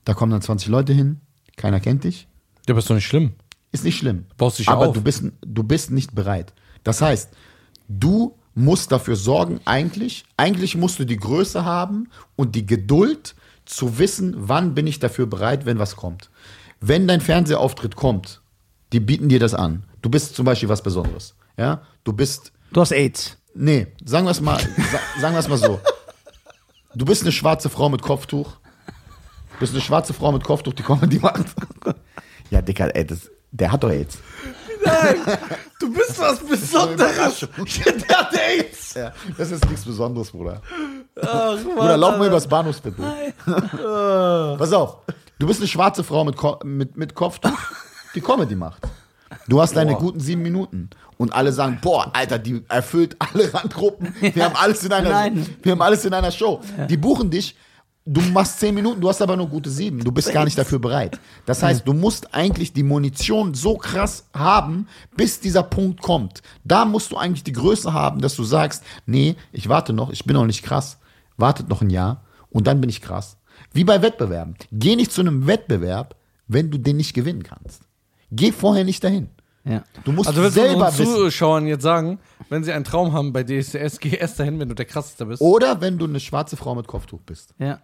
[0.05, 1.21] Da kommen dann 20 Leute hin,
[1.57, 2.27] keiner kennt dich,
[2.67, 3.33] Ja, aber ist doch nicht schlimm.
[3.73, 4.27] ist nicht schlimm.
[4.37, 4.95] Baust dich aber auf.
[4.95, 6.53] du bist, du bist nicht bereit.
[6.85, 7.31] Das heißt,
[7.89, 13.35] du musst dafür sorgen, eigentlich, eigentlich musst du die Größe haben und die Geduld
[13.67, 16.31] zu wissen, wann bin ich dafür bereit, wenn was kommt.
[16.81, 18.41] Wenn dein Fernsehauftritt kommt,
[18.93, 19.85] die bieten dir das an.
[20.03, 21.35] Du bist zum Beispiel was Besonderes.
[21.57, 21.83] Ja?
[22.05, 23.37] Du bist Du hast AIDS.
[23.55, 25.81] Nee, sagen wir es mal, sa sagen wir es mal so.
[26.95, 28.57] Du bist eine schwarze Frau mit Kopftuch.
[29.61, 31.45] Du bist eine schwarze Frau mit Kopftuch, die Comedy macht.
[32.49, 34.17] Ja, Dicker, ey, das, der hat doch AIDS.
[35.79, 37.47] Du bist was Besonderes.
[38.09, 38.95] Der hat AIDS.
[38.95, 40.63] Ja, das ist nichts Besonderes, Bruder.
[41.15, 43.05] Bruder, lauf mal übers Bahnhofsviertel.
[44.57, 44.97] Pass auf,
[45.39, 47.51] du bist eine schwarze Frau mit, Ko mit, mit Kopftuch,
[48.15, 48.89] die Comedy macht.
[49.47, 50.89] Du hast deine guten sieben Minuten.
[51.19, 54.15] Und alle sagen, boah, Alter, die erfüllt alle Randgruppen.
[54.21, 55.47] Wir haben alles in einer, Nein.
[55.61, 56.63] wir haben alles in einer Show.
[56.89, 57.55] Die buchen dich.
[58.07, 60.03] Du machst zehn Minuten, du hast aber nur gute sieben.
[60.03, 61.21] Du bist gar nicht dafür bereit.
[61.45, 66.43] Das heißt, du musst eigentlich die Munition so krass haben, bis dieser Punkt kommt.
[66.65, 70.25] Da musst du eigentlich die Größe haben, dass du sagst, nee, ich warte noch, ich
[70.25, 70.99] bin noch nicht krass.
[71.37, 73.37] Wartet noch ein Jahr und dann bin ich krass.
[73.73, 74.57] Wie bei Wettbewerben.
[74.73, 76.17] Geh nicht zu einem Wettbewerb,
[76.49, 77.83] wenn du den nicht gewinnen kannst.
[78.33, 79.29] Geh vorher nicht dahin.
[79.65, 79.85] Ja.
[80.05, 81.15] Du musst Also du selber wissen.
[81.15, 84.75] Zuschauern jetzt sagen, wenn sie einen Traum haben bei DSDS, geh erst dahin, wenn du
[84.75, 85.43] der krasseste bist.
[85.43, 87.55] Oder wenn du eine schwarze Frau mit Kopftuch bist.
[87.59, 87.81] Ja.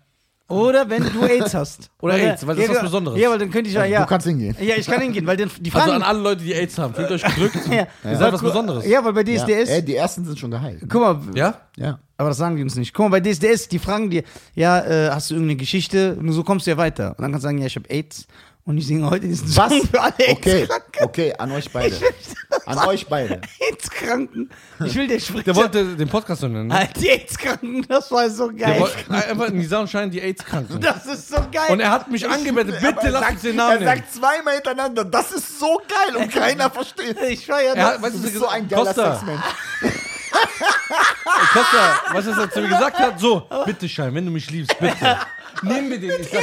[0.49, 1.90] Oder wenn du AIDS hast.
[2.01, 3.18] Oder AIDS, weil das ist was Besonderes.
[3.20, 4.03] Ja, weil dann könnte ich ja, ja.
[4.03, 4.57] Du kannst hingehen.
[4.61, 6.03] Ja, ich kann hingehen, weil dann die Also Fragen.
[6.03, 7.57] an alle Leute, die AIDS haben, fühlt euch gedrückt.
[7.70, 7.86] ja.
[8.09, 8.86] Ihr seid was Besonderes.
[8.86, 9.44] Ja, weil bei Ja.
[9.44, 9.70] DSDS.
[9.70, 10.82] Ey, die ersten sind schon geheilt.
[10.88, 11.55] Guck mal, Ja?
[11.76, 11.99] Ja.
[12.16, 12.94] aber das sagen die uns nicht.
[12.94, 14.22] Guck mal, bei DSDS, die fragen dir,
[14.55, 16.14] ja, äh, hast du irgendeine Geschichte?
[16.14, 17.11] Und so kommst du ja weiter.
[17.18, 18.26] Und dann kannst du sagen, ja, ich habe AIDS
[18.64, 19.70] und ich singe heute diesen Was?
[19.72, 21.05] Song für alle Okay, AIDS-Kranken.
[21.05, 21.97] okay, an euch beide.
[22.67, 23.41] An euch beide.
[23.71, 24.51] AIDS-Kranken.
[24.85, 25.45] Ich will der Sprecher.
[25.45, 26.67] Der wollte den Podcast so nennen.
[26.67, 26.89] ne?
[27.01, 28.81] Die AIDS-Kranken, das war so Der geil.
[28.81, 30.81] wollte einfach in die Sonnenschein die AIDS-Kranken.
[30.81, 31.71] Das ist so geil.
[31.71, 33.99] Und er hat mich angebetet, bitte lass uns den Namen er nennen.
[34.03, 37.17] sagt zweimal hintereinander, das ist so geil und keiner versteht.
[37.23, 38.03] ich feier Er hat, das.
[38.03, 39.41] weißt Du bist so er ein geiler Sexmensch.
[41.53, 43.21] Costa, was er zu mir gesagt hat?
[43.21, 45.19] So, bitte Schein, wenn du mich liebst, bitte.
[45.63, 46.21] Nehmen wir den.
[46.21, 46.43] Ich sag,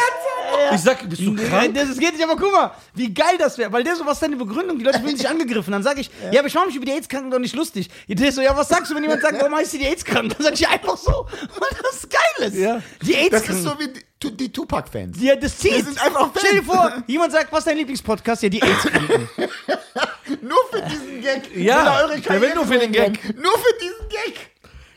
[0.73, 1.73] ich sag bist du krank?
[1.75, 3.71] Das, das geht nicht, aber guck mal, wie geil das wäre.
[3.71, 4.77] Weil der so, was ist deine Begründung?
[4.77, 5.71] Die Leute fühlen sich angegriffen.
[5.71, 6.39] Dann sage ich, ja.
[6.39, 7.89] aber ich mache mich über die AIDS-Kranken doch nicht lustig.
[8.07, 10.29] Der so, ja, was sagst du, wenn jemand sagt, warum heißt die die AIDS-Kranken?
[10.29, 11.27] Dann sag ich einfach so,
[11.59, 12.57] weil das geil ist.
[12.57, 12.81] Ja.
[13.01, 13.55] Die Das AIDS-Kranken.
[13.57, 13.89] ist so wie
[14.23, 15.17] die, die Tupac-Fans.
[15.21, 15.73] Ja, das zieht.
[15.73, 16.93] Wir sind einfach Stell dir Fans.
[16.93, 18.43] vor, jemand sagt, was ist dein Lieblingspodcast?
[18.43, 19.29] Ja, die AIDS-Kranken.
[20.41, 21.55] Nur für diesen Gag.
[21.55, 23.21] Ja, eure der will nur für den Gag.
[23.21, 23.41] bringen.
[23.41, 24.49] Nur für diesen Gag.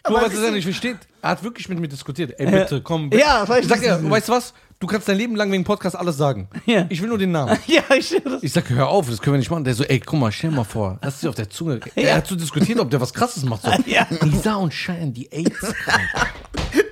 [0.03, 0.99] Aber was er nicht versteht.
[1.27, 2.39] Er hat wirklich mit mir diskutiert.
[2.39, 3.11] Ey, bitte, komm.
[3.11, 3.21] bitte.
[3.25, 4.55] Ja, ich sag ja, weißt du was?
[4.79, 6.49] Du kannst dein Leben lang wegen Podcast alles sagen.
[6.67, 6.87] Ja.
[6.89, 7.59] Ich will nur den Namen.
[7.67, 8.45] ja, ich das.
[8.45, 9.65] Ich sag, hör auf, das können wir nicht machen.
[9.65, 11.81] Der so, ey, guck mal, stell mal vor, lass dir auf der Zunge.
[11.97, 13.63] Er hat so diskutiert, ob der was krasses macht.
[13.63, 13.71] So.
[13.87, 14.07] Ja.
[14.23, 15.75] Lisa und Schein, die AIDS.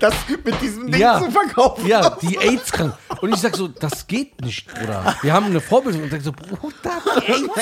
[0.01, 0.15] Das
[0.45, 1.21] mit diesem Ding Ja.
[1.23, 1.87] zu verkaufen.
[1.87, 2.95] Ja, die AIDS krank.
[3.21, 5.15] Und ich sag so, das geht nicht, Bruder.
[5.23, 6.03] Wir haben eine Vorbildung.
[6.03, 7.53] Und ich sag so, Bruder, die AIDS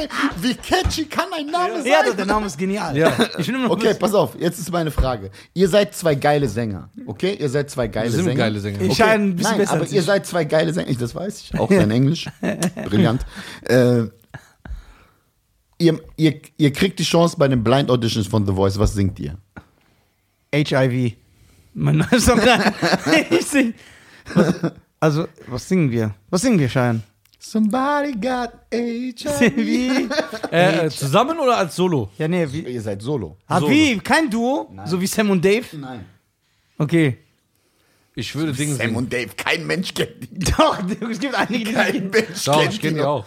[0.40, 1.86] Wie catchy kann ein Name sein?
[1.86, 2.96] Ja, der Name ist genial.
[2.96, 3.12] Ja.
[3.38, 5.30] Ich nur Okay, pass auf, jetzt ist meine Frage.
[5.54, 7.34] Ihr seid zwei geile Sänger, okay?
[7.38, 8.36] Ihr seid zwei geile Wir sind Sänger.
[8.38, 8.80] geile Sänger.
[8.80, 8.94] Ich Okay.
[9.02, 10.06] scheine ein bisschen Nein, besser aber als ihr ich.
[10.06, 12.28] seid zwei geile Sänger, ich, das weiß ich, auch dein Englisch,
[12.88, 13.24] brillant.
[13.64, 14.04] Äh,
[15.78, 19.18] ihr, ihr, ihr kriegt die Chance bei den Blind Auditions von The Voice, was singt
[19.20, 19.36] ihr?
[20.54, 21.14] HIV.
[21.74, 22.40] Mein neuer Song.
[23.30, 23.74] ich sing.
[24.34, 24.54] Was,
[25.00, 26.14] also, was singen wir?
[26.30, 27.02] Was singen wir, Schein?
[27.50, 29.56] Somebody got HIV.
[29.56, 30.08] wie?
[30.50, 32.10] Äh, äh, zusammen oder als Solo?
[32.18, 32.62] Ja, nee, wie?
[32.62, 33.36] Ihr seid solo.
[33.46, 33.70] Ah, Solo.
[33.70, 33.98] wie?
[34.00, 34.74] Kein Duo?
[34.86, 35.64] So wie Sam und Dave?
[35.76, 36.04] Nein.
[36.76, 37.18] Okay.
[38.16, 38.96] Ich würde Dinge Sam singen.
[38.96, 40.38] und Dave, kein Mensch kennt die.
[40.40, 40.76] Doch,
[41.10, 43.24] es gibt einige, die Kein Mensch Doch, kennt ich kenne die auch.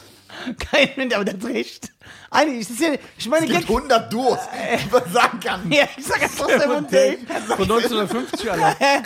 [0.70, 1.90] Kein Mensch, aber der hat recht.
[2.32, 3.76] Einige, ich, ja, ich meine, Es gibt Gag.
[3.76, 4.38] 100 Duos,
[4.86, 5.62] die man sagen kann.
[5.72, 7.18] Ja, ich sag einfach Sam und Dave.
[7.48, 8.76] Von 1950 alle.
[8.80, 9.02] Hey,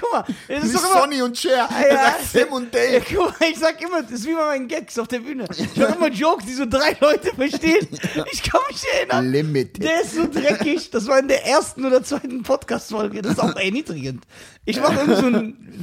[0.00, 0.92] guck mal, es ist immer.
[1.00, 2.04] Sonny und Cher, er Ja.
[2.04, 3.04] sagt Sam und Ja, Dave.
[3.14, 5.44] guck mal, ich sag immer, das ist wie bei meinen Gags auf der Bühne.
[5.50, 7.86] Ich mache immer Jokes, die so drei Leute verstehen.
[8.32, 9.30] Ich kann mich erinnern.
[9.30, 9.82] Limited.
[9.82, 10.90] Der ist so dreckig.
[10.90, 13.22] Das war in der ersten oder zweiten Podcast-Folge.
[13.22, 14.24] Das ist auch erniedrigend.
[14.64, 15.34] Ich mache irgendwie so einen,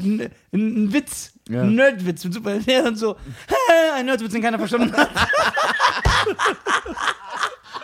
[0.03, 1.32] einen, einen Witz.
[1.47, 1.61] Ja.
[1.61, 2.57] Einen Nerdwitz mit Super.
[2.59, 3.16] Der dann so,
[3.47, 3.53] "Hä,
[3.95, 5.09] ein Nerdwitz, den keiner verstanden hat.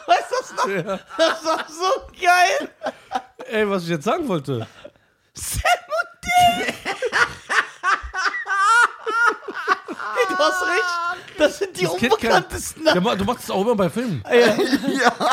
[0.08, 0.68] Weißt du das noch?
[0.68, 1.00] Ja.
[1.18, 2.70] Das war so geil.
[3.48, 4.68] Ey, was ich jetzt sagen wollte.
[5.34, 6.20] Sam und
[11.76, 12.86] die das Kit Kat- unbekanntesten.
[12.86, 14.24] Ja, ma- du machst es auch immer bei Filmen.
[14.30, 14.38] Ja.
[14.38, 14.56] ja.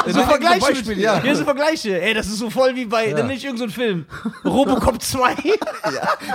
[0.06, 0.61] So Zum Vergleiche.
[0.61, 1.22] Beispiel, mit, ja.
[1.22, 1.34] ja.
[1.34, 2.00] so Vergleiche.
[2.00, 4.06] Ey, das ist so voll wie bei, dann nicht irgendein so Film.
[4.44, 5.34] Robocop 2.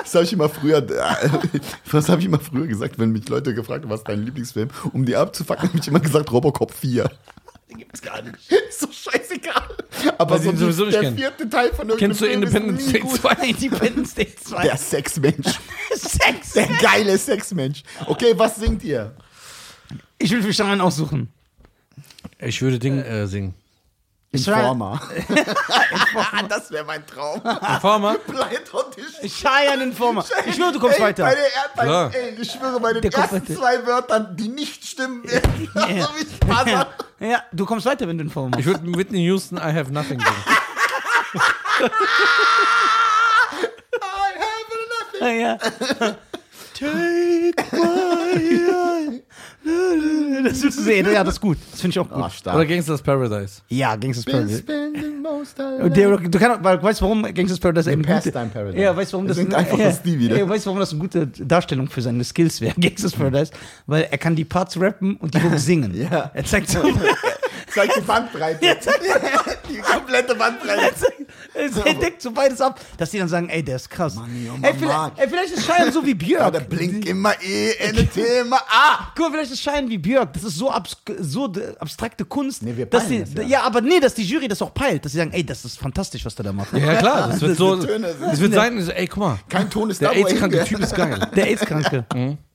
[0.03, 3.83] Das habe ich immer früher, das habe ich immer früher gesagt, wenn mich Leute gefragt
[3.83, 7.09] haben, was ist dein Lieblingsfilm, um die abzufacken, habe ich immer gesagt Robocop 4.
[7.73, 8.35] Den gibt's gar nicht.
[8.69, 9.75] Ist so scheißegal.
[10.19, 11.17] Aber so sowieso nicht der kennen.
[11.17, 13.19] vierte Teil von irgendeinem Kennst du Film Independence Day gut.
[13.19, 13.33] 2?
[13.47, 14.61] Independence Day 2.
[14.63, 15.59] Der Sexmensch.
[15.95, 16.53] Sex.
[16.53, 17.81] Der geile Sexmensch.
[18.05, 19.15] Okay, was singt ihr?
[20.19, 21.33] Ich will für Stein aussuchen.
[22.39, 23.55] Ich würde Ding äh, singen.
[24.37, 24.99] Informer.
[26.49, 27.39] das wäre mein Traum.
[27.75, 28.15] Informer?
[29.27, 30.25] Cheyenne Informer.
[30.47, 31.25] Ich schwöre, du kommst ey, weiter.
[31.27, 31.35] Er-
[31.75, 32.11] bei, Klar.
[32.15, 36.25] ey, ich schwöre, bei den Der ersten zwei Wörtern, die nicht stimmen werden, so wie
[36.47, 36.79] Spaß Ja.
[36.79, 36.87] hat.
[37.19, 40.19] ja, du kommst weiter, wenn du Informer Ich würde Whitney Houston, I have nothing.
[40.19, 40.25] I
[44.39, 45.39] have nothing.
[45.39, 45.57] Ja.
[46.83, 49.21] Take my
[50.43, 51.07] Das willst du sehen.
[51.11, 51.57] Ja, das ist gut.
[51.71, 52.31] Das finde ich auch gut.
[52.33, 52.55] Stark.
[52.55, 53.61] Oder Gangsters Paradise.
[53.69, 54.61] Ja, Gangsters Paradise.
[54.63, 58.83] der, du kannst, weil, weißt du, warum Gangsters Paradise eine gute- Pastime Paradise.
[58.83, 60.37] Ja, weißt du, warum das singt einfach ja, das wieder.
[60.37, 62.73] Ja, weißt du, warum das eine gute Darstellung für seine Skills wäre?
[62.79, 63.51] Gangsters Paradise,
[63.87, 65.95] weil er kann die Parts rappen und die Hook singen.
[65.95, 66.31] Ja.
[66.33, 66.79] Er zeigt so,
[67.73, 68.63] Zeig die Bandbreite.
[68.65, 68.99] Ja, zeig-
[69.69, 71.13] die komplette Bandbreite.
[71.85, 74.15] er deckt so beides ab, dass die dann sagen, ey, der ist krass.
[74.15, 75.11] Manni, oh, ey, Mann, vielleicht, Mann.
[75.17, 76.41] ey, vielleicht ist Cheyenne so wie Björk.
[76.41, 79.11] Ja, der blinkt immer E, NT immer A.
[79.15, 80.33] Guck mal, vielleicht ist Schein wie Björk.
[80.33, 82.63] Das ist so, abs so abstrakte Kunst.
[82.63, 83.49] Nee, wir dass peilen die, das, ja.
[83.49, 83.63] ja.
[83.63, 85.03] aber nee, dass die Jury das auch peilt.
[85.05, 86.73] Dass sie sagen, ey, das ist fantastisch, was der da macht.
[86.73, 87.29] Ja, klar.
[87.29, 87.75] Das wird Das so.
[87.75, 89.39] das wird sein, ey, guck mal.
[89.49, 90.63] Kein Ton ist Der da, AIDS-kranke.
[90.65, 91.27] Typ ist geil.
[91.35, 92.05] Der AIDS-Kranke.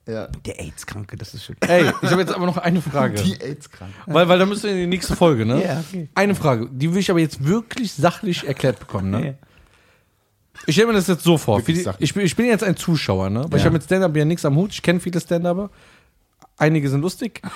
[0.08, 0.26] Ja.
[0.46, 1.56] Der AIDS-Kranke, das ist schön.
[1.68, 3.22] Ey, ich habe jetzt aber noch eine Frage.
[3.22, 3.92] Die AIDS-krank.
[4.06, 5.62] Weil, weil da müssen wir in die nächste Folge, ne?
[5.62, 6.08] Ja, okay.
[6.14, 9.26] Eine Frage, die will ich aber jetzt wirklich sachlich erklärt bekommen, ne?
[9.26, 9.34] Ja.
[10.66, 11.62] Ich stelle mir das jetzt so vor.
[11.62, 13.44] Die, ich, bin, ich bin jetzt ein Zuschauer, ne?
[13.48, 14.72] Weil ich habe mit Stand-Up ja nichts am Hut.
[14.72, 15.70] Ich kenne viele Stand-Upper.
[16.56, 17.40] Einige sind lustig.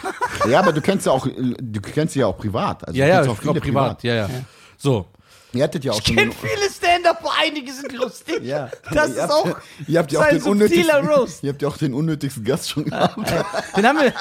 [0.48, 2.84] Ja, aber du kennst ja auch, du kennst sie ja auch privat.
[2.86, 4.02] Also Ja, ja, ich auch glaube viele privat.
[4.02, 4.28] Ja, ja.
[4.76, 5.06] So.
[5.52, 6.16] Ihr hattet ja auch Ich schon.
[6.16, 6.68] kenne viele
[7.02, 8.42] Stand-Up, einige sind lustig.
[8.42, 8.70] Ja.
[8.92, 11.42] Das Ihr ist habt auch Ihr habt ja auch den unnötigsten, Roast.
[11.42, 13.16] ihr habt ja auch den unnötigsten Gast schon gehabt.
[13.76, 14.12] Den haben wir.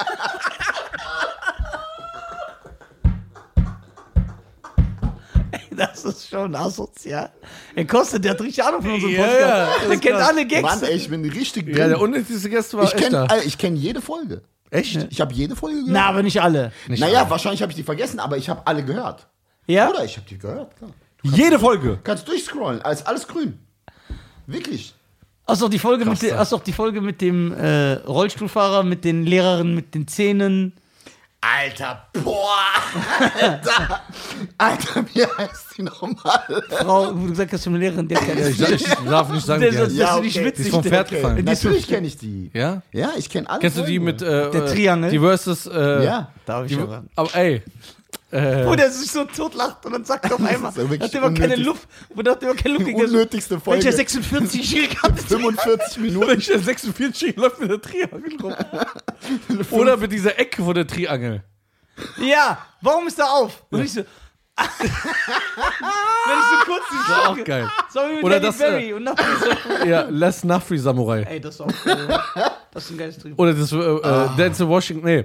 [5.70, 7.30] Das ist schon asozial.
[7.74, 9.82] Er kostet, der hat richtig Ahnung von unserem Ja, Podcast.
[9.82, 10.62] ja, der kennt alle Gags.
[10.62, 11.76] Mann, ey, ich bin richtig drin.
[11.76, 13.26] Ja, der unnötigste Gast war ich kenne
[13.58, 14.42] kenn jede Folge.
[14.70, 15.06] Echt?
[15.10, 15.92] Ich habe jede Folge gehört.
[15.92, 16.72] Na, aber nicht alle.
[16.88, 19.26] naja, wahrscheinlich habe ich die vergessen, aber ich habe alle gehört.
[19.66, 19.88] Ja?
[19.90, 20.90] Oder ich habe die gehört, klar.
[21.22, 21.98] Jede Folge.
[22.04, 23.58] Kannst durchscrollen, alles, alles grün.
[24.46, 24.94] Wirklich.
[25.46, 27.52] Hast du auch die Folge mit, Krass, dem- hast du auch die Folge mit dem
[27.52, 30.72] äh, Rollstuhlfahrer, mit den Lehrerinnen, mit den Zähnen?
[31.40, 32.46] Alter, boah.
[33.40, 34.00] Alter,
[34.58, 36.62] Alter wie heißt die nochmal?
[36.70, 39.60] Frau, wo du gesagt hast, eine Lehrerin, der kennt Ja, ich, ich darf nicht sagen,
[39.62, 39.96] Der wie ist- heißt.
[39.96, 40.46] Ja, nicht okay.
[40.46, 40.64] witzig.
[40.66, 41.36] Die ist vom Pferd gefallen.
[41.38, 42.50] Die Natürlich kenne ich die.
[42.54, 42.82] Ja?
[42.92, 43.58] Ja, ich kenne alle.
[43.58, 44.04] Kennst du die Folgen.
[44.04, 45.10] mit äh, Der Triangel?
[45.10, 47.02] Die versus äh, Ja, Da hab ich die, aber.
[47.16, 47.62] aber ey,
[48.32, 51.34] äh, Wo der sich so totlacht und dann sagt er auf einmal, ja hat immer
[51.34, 51.56] keine.
[51.56, 53.10] Luft, wo hat immer keine Luft Die gekriegt.
[53.10, 53.84] unnötigste Folge.
[53.84, 56.28] Welcher 46-Jährige hat 45 Minuten.
[56.28, 58.54] welcher 46 läuft mit der Triangel rum?
[59.70, 61.42] Oder mit dieser Ecke von der Triangel.
[62.18, 63.64] Ja, warum ist er auf?
[63.70, 64.00] Und ich so.
[64.56, 67.70] Wenn ich so kurz die War auch geil.
[67.92, 69.86] So wie mit Oder Halle das, Berry äh, und nachher so.
[69.86, 71.22] Ja, Les Nafri Samurai.
[71.22, 72.20] Ey, das ist auch cool.
[72.72, 73.38] Das ist ein geiles Drehbuch.
[73.38, 75.24] Oder das äh, äh, Denzel Washington, nee.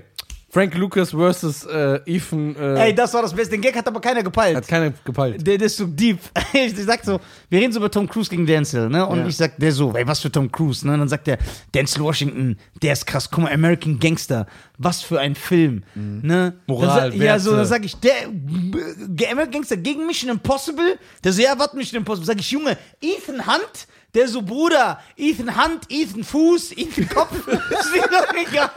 [0.50, 2.56] Frank Lucas versus äh, Ethan.
[2.56, 3.52] Äh, Ey, das war das Beste.
[3.52, 4.56] Den Gag hat aber keiner gepeilt.
[4.56, 5.46] hat keiner gepeilt.
[5.46, 6.20] Der, der ist so deep.
[6.54, 7.20] Ich sag so,
[7.50, 9.06] wir reden so über Tom Cruise gegen Denzel, ne?
[9.06, 9.28] Und Ja.
[9.28, 10.94] ich sag, der so, ey, was für Tom Cruise, ne?
[10.94, 11.38] Und dann sagt der,
[11.74, 16.54] Denzel Washington, der ist krass, guck mal, American Gangster, was für ein Film, ne?
[16.68, 21.34] Moral, dann, Ja, so, dann sag ich, der äh, American Gangster gegen Mission Impossible, der
[21.34, 22.26] so, ja, was Mission Impossible?
[22.26, 23.88] Sag ich, Junge, Ethan Hunt,
[24.18, 28.70] der so, Bruder, Ethan Hunt, Ethan Fuß, Ethan Kopf, ist mir doch egal.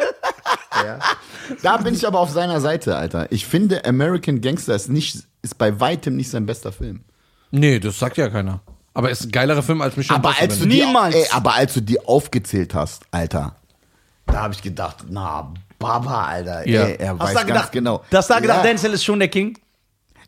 [1.62, 3.30] Da bin ich aber auf seiner Seite, Alter.
[3.32, 7.00] Ich finde, American Gangster ist, nicht, ist bei weitem nicht sein bester Film.
[7.50, 8.60] Nee, das sagt ja keiner.
[8.94, 11.14] Aber ist ein geilerer Film als Mission Aber als, du die, Niemals.
[11.14, 13.54] ey, aber als du die aufgezählt hast, Alter,
[14.26, 16.84] da habe ich gedacht, na, Baba, Alter, Ja.
[16.84, 18.04] ey, er Hast weiß du da ganz gedacht, genau.
[18.10, 18.62] Das da gedacht, Ja.
[18.64, 19.58] Denzel ist schon der King?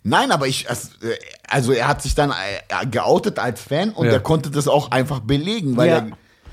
[0.04, 0.74] Nein, aber ich, äh,
[1.48, 4.12] also er hat sich dann äh, geoutet als Fan und Ja.
[4.12, 5.94] er konnte das auch einfach belegen, weil Ja.
[5.98, 6.06] er,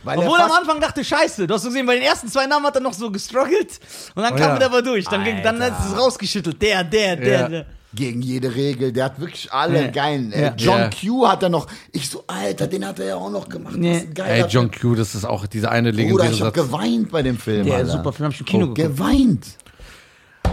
[0.04, 2.76] weil Obwohl am Anfang dachte, scheiße, du hast gesehen, bei den ersten zwei Namen hat
[2.76, 3.80] er noch so gestruggelt
[4.16, 4.58] und dann Oh kam ja.
[4.58, 5.06] er aber durch.
[5.06, 5.78] Dann, ging, dann Alter.
[5.78, 6.62] hat es rausgeschüttelt.
[6.62, 7.48] Der, der, der, Ja.
[7.50, 7.66] der.
[7.94, 9.88] gegen jede Regel, der hat wirklich alle Ja.
[9.92, 10.32] geilen.
[10.32, 10.54] Äh, Ja.
[10.56, 10.90] John Ja.
[10.92, 13.76] Q hat er noch, ich so, Alter, den hat er ja auch noch gemacht.
[13.78, 13.94] Ja.
[13.94, 14.70] Das ist ein geiler Ey, John.
[14.72, 16.66] Q, das ist auch dieser eine Bruder, legendäre ich hab Satz.
[16.68, 17.66] geweint bei dem Film.
[17.66, 17.90] Der Alter.
[17.94, 18.96] super Film, hab ich im Kino oh, geguckt.
[18.98, 19.48] geweint.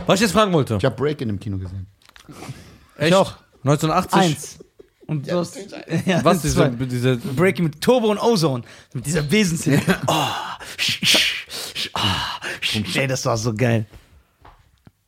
[0.07, 0.77] Was ich jetzt fragen wollte.
[0.77, 1.87] Ich habe Break in dem Kino gesehen.
[2.99, 3.15] Echt?
[3.15, 3.35] auch.
[3.65, 4.19] 1980?
[4.19, 4.59] Eins.
[5.07, 5.57] Und du hast,
[6.07, 8.65] ja, Was, diese, diese Breaking mit Turbo und Ozone.
[8.93, 9.83] Mit dieser Wesensszene.
[10.07, 10.27] Oh,
[10.77, 13.87] sch, sch, sch, ah, sch, ey, das war so geil.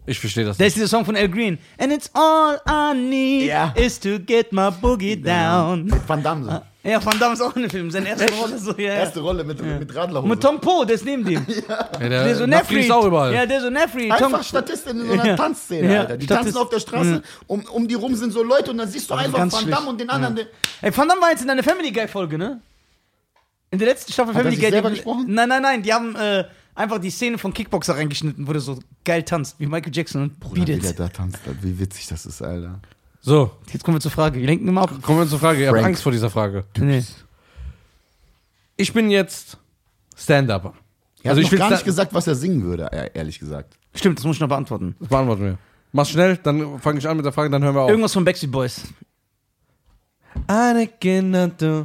[0.09, 1.59] Ich verstehe das Da ist dieser Song von Al Green.
[1.79, 3.73] And it's all I need Ja.
[3.77, 5.93] is to get my boogie down.
[6.07, 6.89] Van Damme so.
[6.89, 7.91] Ja, Van Damme ist auch in dem Film.
[7.91, 8.85] Seine erste Rolle so, ja.
[8.85, 8.95] ja.
[8.95, 10.29] Erste Rolle mit, mit Radlerhose.
[10.29, 11.45] Mit Tom Poe, der ist neben dem.
[11.69, 12.81] Ja, Der so Nafri Nefri.
[12.87, 13.35] ist auch überall.
[13.35, 14.09] Ja, der so Nefri.
[14.09, 15.37] Tom, Einfach Statisten in so einer Ja.
[15.37, 16.17] Tanzszene, Ja, Alter.
[16.17, 18.89] Die Statist- tanzen auf der Straße, um, um die rum sind so Leute und dann
[18.89, 19.77] siehst du Aber einfach ganz Van schlecht.
[19.77, 20.37] Damme und den anderen.
[20.37, 20.47] der-
[20.81, 22.61] Ey, Van Damme war jetzt in einer Family Guy Folge, ne?
[23.71, 24.71] In der letzten Staffel Hat er Family sich Guy.
[24.71, 25.27] selber die- gesprochen?
[25.29, 25.83] Nein, nein, nein.
[25.83, 26.45] Die haben äh,
[26.79, 30.41] einfach die Szene von Kickboxer reingeschnitten, wo der so geil tanzt, wie Michael Jackson und
[30.41, 32.81] Bruder, Beat wie der da tanzt, wie witzig das ist, Alter.
[33.21, 34.39] So, Jetzt kommen wir zur Frage.
[34.41, 35.03] Wir lenken immer ab.
[35.03, 35.63] kommen wir zur Frage.
[35.63, 35.83] Ich habe.
[35.85, 36.65] Angst vor dieser Frage.
[36.79, 37.05] Nee.
[38.77, 39.59] Ich bin jetzt
[40.17, 40.73] Stand-Upper.
[41.25, 43.39] Er Also hat ich noch will gar nicht gesagt, was er singen würde, e- ehrlich
[43.41, 43.77] gesagt.
[43.93, 44.95] Stimmt, das muss ich noch beantworten.
[45.01, 45.59] Das beantworten wir.
[45.93, 47.91] Mach's schnell, dann fange ich an mit der Frage, dann hören wir auf.
[47.91, 48.83] Irgendwas von Backstreet Boys.
[50.49, 51.85] I cannot do.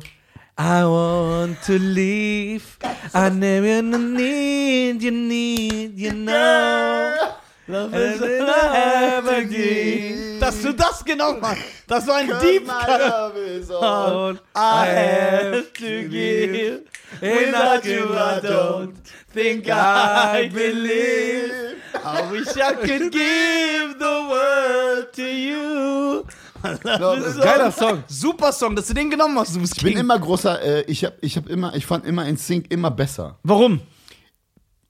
[0.57, 2.77] I want to leave.
[3.13, 7.33] I never need you, need you know.
[7.67, 10.39] Love is all I have again.
[10.39, 11.63] Dass du das genau machst.
[11.87, 12.85] Das war ein Deep Cut.
[12.85, 14.43] Cut.
[14.55, 16.83] I have to give.
[17.21, 18.93] Without you, I don't
[19.33, 21.77] think I believe.
[21.95, 26.25] I wish I could give the world to you.
[26.83, 28.03] Geiler Song.
[28.07, 30.01] Super Song, dass du den genommen hast, du bist Ich bin King.
[30.01, 33.37] immer großer, äh, ich, hab, ich, hab immer, ich fand immer in Sync immer besser.
[33.43, 33.81] Warum?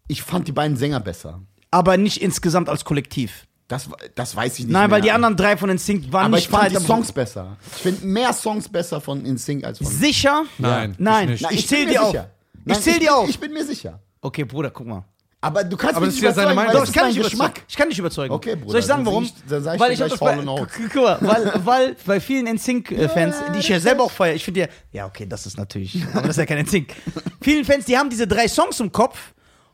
[0.07, 1.41] Ich fand die beiden Sänger besser.
[1.71, 3.47] Aber nicht insgesamt als Kollektiv.
[3.67, 4.95] Das, das weiß ich nicht Nein, mehr.
[4.97, 7.57] weil die anderen drei von NSYNC waren Aber nicht ich fand die Teil- Songs besser.
[7.76, 9.88] Ich finde mehr Songs besser von InSync als von...
[9.88, 10.43] Sicher?
[10.59, 11.30] Nein, Nein.
[11.30, 12.11] ich ich bin zähl mir die auf.
[12.11, 12.30] sicher.
[12.53, 13.30] Ich Nein, zähl die bin, auf.
[13.30, 13.99] Ich bin mir sicher.
[14.21, 15.05] Okay, Bruder, guck mal.
[15.43, 16.81] Aber du kannst Aber mich das nicht ist ja seine überzeugen, Meinung.
[16.83, 17.49] Doch, ich kann dich Geschmack.
[17.49, 17.65] überzeugen.
[17.67, 18.33] Ich kann dich überzeugen.
[18.33, 19.29] Okay, Bruder, Soll ich sagen, warum?
[19.49, 20.73] dann sag ich weil ich gleich and Oates.
[20.93, 24.61] Guck mal, weil, weil bei vielen NSYNC-Fans, die ich ja selber auch feiere, ich finde
[24.61, 26.93] ja, ja, okay, das ist natürlich, aber das ist ja kein NSYNC.
[27.41, 29.17] Vielen Fans, die haben diese drei Songs im Kopf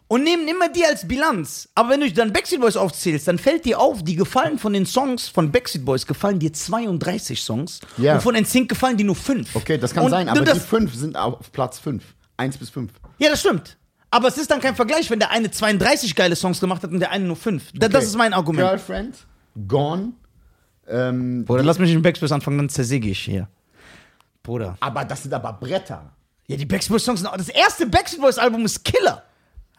[0.08, 1.70] und nehmen immer die als Bilanz.
[1.76, 4.88] Aber wenn du dann Backstreet Boys aufzählst, dann fällt dir auf, die gefallen von den
[4.88, 8.16] Songs von Backstreet Boys, gefallen dir 32 Songs Ja.
[8.16, 9.56] und von NSYNC gefallen dir nur 5.
[9.56, 12.04] Okay, das kann und sein, aber die fünf sind auf Platz fünf.
[12.38, 12.92] Eins bis fünf.
[13.20, 13.78] Ja, das stimmt.
[14.12, 17.00] Aber es ist dann kein Vergleich, wenn der eine 32 geile Songs gemacht hat und
[17.00, 17.72] der eine nur 5.
[17.76, 18.04] Das Okay.
[18.04, 18.68] ist mein Argument.
[18.68, 19.16] Girlfriend,
[19.68, 20.14] Gone.
[20.88, 23.48] Ähm, Bruder, lass mich mit Backstreet Boys anfangen, dann zersäge ich hier.
[24.42, 24.78] Bruder.
[24.80, 26.12] aber das sind aber Bretter.
[26.48, 29.24] Ja, die Backstreet Boys Songs sind auch, das erste Backstreet Boys Album ist Killer.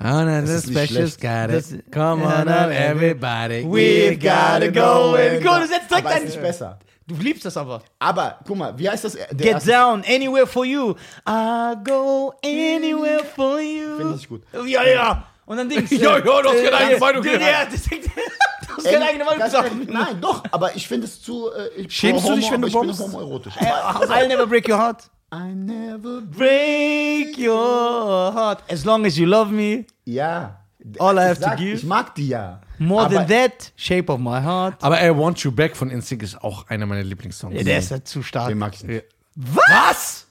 [0.03, 1.21] Oh, no, ist nicht specials schlecht.
[1.21, 1.93] got Das- it.
[1.93, 3.65] Come on up, everybody.
[3.67, 5.59] We've gotta go and go.
[5.61, 6.79] Du setzt direkt aber ist nicht besser.
[7.17, 7.83] Du liebst das aber.
[7.99, 9.13] Aber guck mal, wie heißt das?
[9.15, 10.95] Der Get erste- down, anywhere for you.
[11.29, 13.97] I go anywhere for you.
[13.99, 14.43] Finde ich gut.
[14.67, 15.25] Ja, ja.
[15.47, 15.91] Und dann Dings.
[15.91, 17.89] Ja, ja, du hast keine eigene Meinung das-
[18.71, 19.71] Du hast keine eigene Meinung gesagt.
[19.89, 21.51] Nein, doch, aber ich finde es zu.
[21.53, 23.01] Äh, Schämst du dich, wenn du ich bin bombst?
[23.01, 23.55] homoerotisch.
[23.57, 25.11] I'll never break your heart.
[25.35, 26.21] I never.
[26.23, 28.63] Break your heart.
[28.71, 29.87] As long as you love me.
[30.05, 30.60] Ja.
[30.99, 31.75] All I have to sag, give.
[31.77, 32.61] Ich mag die ja.
[32.79, 34.83] More aber than that, shape of my heart.
[34.83, 37.55] Aber I Want You Back von NSYNC ist auch einer meiner Lieblingssongs.
[37.55, 38.49] Ja, der ist ja zu stark.
[38.49, 39.05] Den mag ich nicht.
[39.35, 40.27] Was?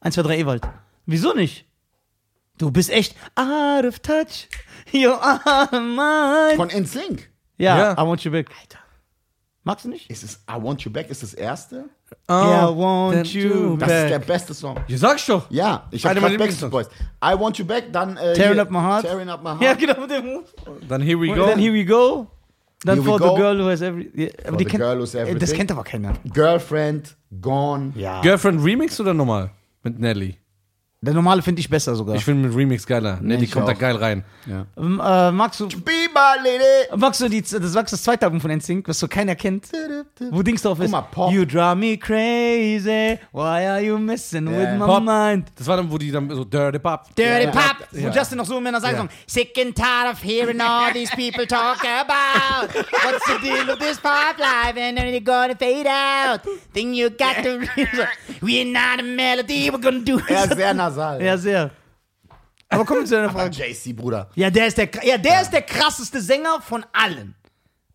[0.00, 0.68] 1, 2, 3, Ewald.
[1.06, 1.66] Wieso nicht?
[2.56, 4.48] Du bist echt out of touch.
[4.92, 6.56] You're out of mind.
[6.56, 7.30] Von NSYNC.
[7.58, 7.92] Ja, Ja.
[7.92, 8.48] I want you back.
[8.60, 8.78] Alter.
[9.62, 10.10] Magst du nicht?
[10.10, 11.10] Ist es I Want You Back?
[11.10, 11.90] Ist das erste?
[12.28, 14.04] Oh, Yeah, I want then you Das back.
[14.04, 14.76] ist der beste Song.
[14.86, 15.50] Ja, sag ich doch.
[15.50, 16.86] Ja, ich habe gerade Backstreet Boys.
[17.24, 18.16] I Want You Back, dann.
[18.16, 19.02] Äh, Tearing hier, Up My Heart.
[19.06, 19.62] Tearing Up My Heart.
[19.62, 20.44] Ja, genau mit dem Move.
[20.88, 21.46] Dann Here We Go.
[21.46, 22.26] Then here we go.
[22.84, 23.30] Dann for go.
[23.30, 24.10] the girl who has every.
[24.14, 25.56] Yeah, aber the kennt, girl who's Ey, Das everything.
[25.56, 26.12] kennt aber keiner.
[26.32, 27.92] Girlfriend, Gone.
[27.96, 28.20] Ja.
[28.22, 29.50] Girlfriend Remix oder normal?
[29.82, 30.36] Mit Nelly.
[31.02, 32.14] Der normale finde ich besser sogar.
[32.16, 33.18] Ich finde mit Remix geiler.
[33.22, 33.78] Nelly ich kommt da auch.
[33.78, 34.22] geil rein.
[34.44, 34.66] Ja.
[34.76, 35.66] Ähm, äh, magst du.
[35.66, 36.94] Biber, Lady.
[36.94, 39.68] Magst du die, das, magst du das zweite Album von NSYNC, was so keiner kennt?
[40.30, 40.90] Wo Dings drauf ist?
[40.90, 41.32] mal, Pop.
[41.32, 44.58] You drive me crazy, why are you messing Ja.
[44.58, 45.02] with my Pop.
[45.02, 45.46] mind?
[45.56, 47.16] Das war dann, wo die dann so Dirty Pop.
[47.16, 47.50] Dirty Ja.
[47.50, 47.76] Pop!
[47.92, 48.02] Ja.
[48.02, 48.78] Wo Justin noch so in Ja.
[48.78, 53.78] so, Sick and tired of hearing all these people talk about What's the deal with
[53.78, 56.42] this pop life and then you're gonna fade out
[56.74, 57.60] Then you got to
[58.42, 61.22] We're not a melody, we're gonna do Er ist sehr nasal.
[61.22, 61.70] Ja, sehr.
[62.68, 63.56] Aber kommen wir zu deiner Aber Frage.
[63.56, 64.30] JC, Bruder.
[64.34, 67.34] Ja, der ist der, ja, der ist der krasseste Sänger von allen.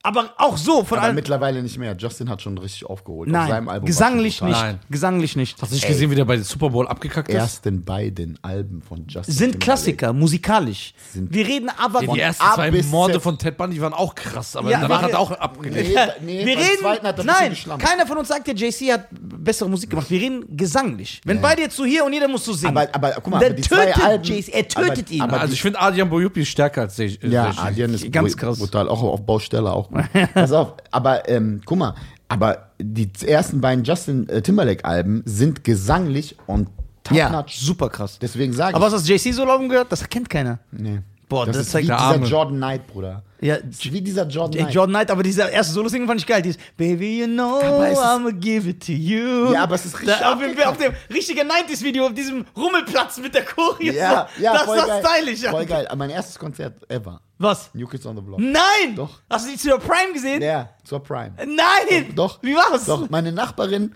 [0.06, 1.16] Aber auch so von Aber allen.
[1.16, 1.96] mittlerweile nicht mehr.
[1.98, 3.28] Justin hat schon richtig aufgeholt.
[3.30, 4.52] Auf seinem Nein, Album gesanglich nicht.
[4.62, 4.80] Nein.
[4.90, 5.60] Gesanglich nicht.
[5.62, 7.36] Hast du nicht gesehen, wie der bei dem Super Bowl abgekackt ist?
[7.36, 9.60] Ersten beiden Alben von Justin Sind.
[9.60, 10.94] Klassiker, musikalisch.
[11.12, 12.20] Sind- wir reden aber Die von.
[12.20, 13.22] ersten A zwei bis Morde Z.
[13.24, 15.90] von Ted Bundy waren auch krass, aber Ja, danach wir- hat er auch abgelegt.
[16.22, 16.80] Nee, nee wir beim reden.
[16.82, 17.84] zweiten hat er ein bisschen Nein, geschlampt.
[17.84, 20.10] keiner von uns sagt ja, JC hat bessere Musik gemacht.
[20.12, 21.22] Wir reden gesanglich.
[21.26, 22.78] Wenn beide jetzt so hier und jeder muss so singen.
[22.78, 24.24] Aber, aber guck mal, Der aber die zwei tötet Alben...
[24.24, 25.22] JC, er tötet aber, ihn.
[25.22, 28.12] Aber Also die, ich finde Adrian Bojupi ist stärker als Sej- ja, Sej- Adrian ist
[28.12, 28.60] Ganz bru- krass.
[28.60, 29.95] brutal, auch auf Baustelle auch gut.
[30.34, 31.96] Pass auf, aber ähm, guck mal,
[32.28, 36.70] aber die ersten beiden Justin äh, Timberlake-Alben sind gesanglich und
[37.12, 37.58] ja, top-notch.
[37.60, 38.18] super krass.
[38.20, 38.76] Deswegen sage ich...
[38.76, 39.92] Aber was hast JC so laufen gehört?
[39.92, 40.60] Das kennt keiner.
[40.72, 41.00] nee.
[41.28, 42.26] Boah, Das, das, ist zeigt wie der dieser Arme.
[42.28, 43.24] Jordan Knight, Bruder.
[43.46, 43.58] Ja,
[43.92, 44.74] wie dieser Jordan Knight.
[44.74, 46.42] Jordan Knight, aber dieser erste Solo-Single fand ich geil.
[46.42, 49.54] Dieses Baby, you know, ist- I'ma give it to you.
[49.54, 53.34] Ja, aber es ist richtig da, auf, auf dem richtigen 90s-Video, auf diesem Rummelplatz mit
[53.36, 53.94] der Choreo.
[53.94, 55.04] ja, ja, das voll war geil.
[55.06, 55.42] stylisch.
[55.42, 55.66] Voll Alter.
[55.84, 55.88] geil.
[55.96, 57.22] Mein erstes Konzert ever.
[57.38, 57.70] Was?
[57.74, 58.40] New Kids on the Block.
[58.40, 58.96] Nein!
[58.96, 59.20] Doch.
[59.30, 60.42] Hast du die zu der Prime gesehen?
[60.42, 61.34] Ja, zur Prime.
[61.38, 62.14] Nein!
[62.16, 62.42] Doch.
[62.42, 62.86] Wie war's?
[62.86, 63.94] Doch, meine Nachbarin,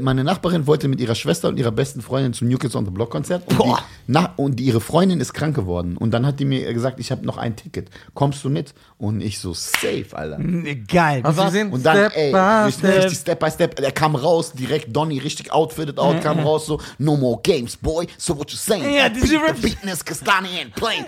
[0.00, 2.90] meine Nachbarin wollte mit ihrer Schwester und ihrer besten Freundin zum New Kids on the
[2.90, 3.78] Block Konzert und, die, Boah.
[4.08, 7.12] na, und die, ihre Freundin ist krank geworden und dann hat die mir gesagt, ich
[7.12, 7.90] habe noch ein Ticket.
[8.14, 8.74] Kommst du mit?
[8.98, 10.38] Und ich so safe, Alter.
[10.86, 11.22] Geil.
[11.22, 11.46] Du Was?
[11.46, 11.72] gesehen?
[11.72, 12.96] Und dann, Step ey, by richtig, step.
[12.96, 13.80] richtig Step by Step.
[13.80, 18.06] Er kam raus, direkt Donny, richtig outfitted out, kam raus so, no more games, boy,
[18.18, 18.94] so what you saying?
[18.94, 21.06] Ja, diese Beat the beatness, cause Donny ain't playing.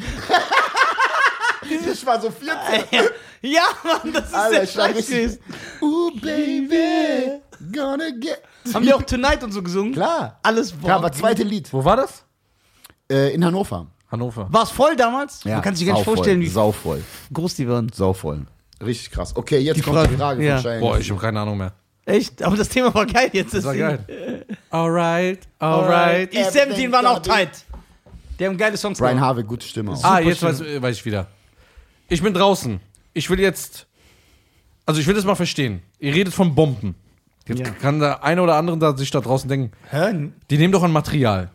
[1.92, 3.10] ich war so 14.
[3.42, 5.38] Ja, Mann, das ist Alter, der war Scheiß
[5.82, 7.40] ooh, baby,
[7.72, 8.40] gonna get...
[8.72, 9.92] Haben die auch Tonight und so gesungen?
[9.92, 10.38] Klar.
[10.42, 11.72] Alles Ja, aber zweite Lied.
[11.72, 12.24] Wo war das?
[13.10, 13.88] Äh, in Hannover.
[14.12, 14.46] Hannover.
[14.52, 15.44] War es voll damals?
[15.44, 17.02] Man kann sich gar nicht sauvoll, vorstellen, wie Sauvoll,
[17.32, 17.90] groß die waren.
[17.92, 18.46] sauvoll.
[18.84, 19.34] Richtig krass.
[19.34, 20.08] Okay, jetzt Die kommt Frage.
[20.10, 20.58] die Frage Ja.
[20.60, 20.80] von.
[20.80, 21.72] Boah, ich habe keine Ahnung mehr.
[22.04, 22.42] Echt?
[22.42, 23.54] Aber das Thema war geil jetzt.
[23.54, 24.44] Das war geil.
[24.70, 26.32] Alright, alright.
[26.32, 27.64] Die 17 waren auch tight.
[28.38, 29.28] Die haben geile Songs Brian gemacht.
[29.28, 29.92] Harvey, gute Stimme.
[29.92, 30.02] Auch.
[30.04, 31.28] Ah, jetzt weiß, weiß ich wieder.
[32.08, 32.80] Ich bin draußen.
[33.14, 33.86] Ich will jetzt.
[34.84, 35.80] Also ich will das mal verstehen.
[36.00, 36.96] Ihr redet von Bomben.
[37.46, 37.70] Jetzt Ja.
[37.70, 40.30] kann der eine oder andere da sich da draußen denken, Hä?
[40.50, 41.50] die nehmen doch ein Material,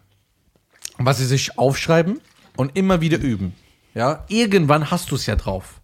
[0.97, 2.19] was sie sich aufschreiben
[2.57, 3.53] und immer wieder üben.
[3.93, 5.79] Ja, irgendwann hast du es ja drauf.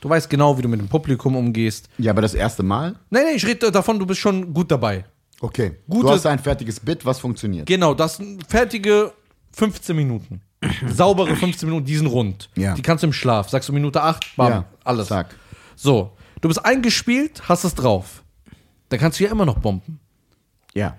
[0.00, 1.88] Du weißt genau, wie du mit dem Publikum umgehst.
[1.98, 2.94] Ja, aber das erste Mal?
[3.10, 5.04] Nee, nee, ich rede davon, du bist schon gut dabei.
[5.40, 5.76] Okay.
[5.88, 7.66] Gute- du hast ein fertiges Bit, was funktioniert.
[7.66, 9.12] Genau, das sind fertige
[9.52, 10.40] 15 Minuten.
[10.88, 12.48] Saubere 15 Minuten, die sind rund.
[12.56, 12.74] Ja.
[12.74, 13.48] Die kannst du im Schlaf.
[13.48, 15.08] Sagst du Minute 8, bam, ja, alles.
[15.08, 15.34] Zack.
[15.76, 18.22] So, du bist eingespielt, hast es drauf.
[18.88, 20.00] Dann kannst du ja immer noch bomben.
[20.74, 20.96] Ja.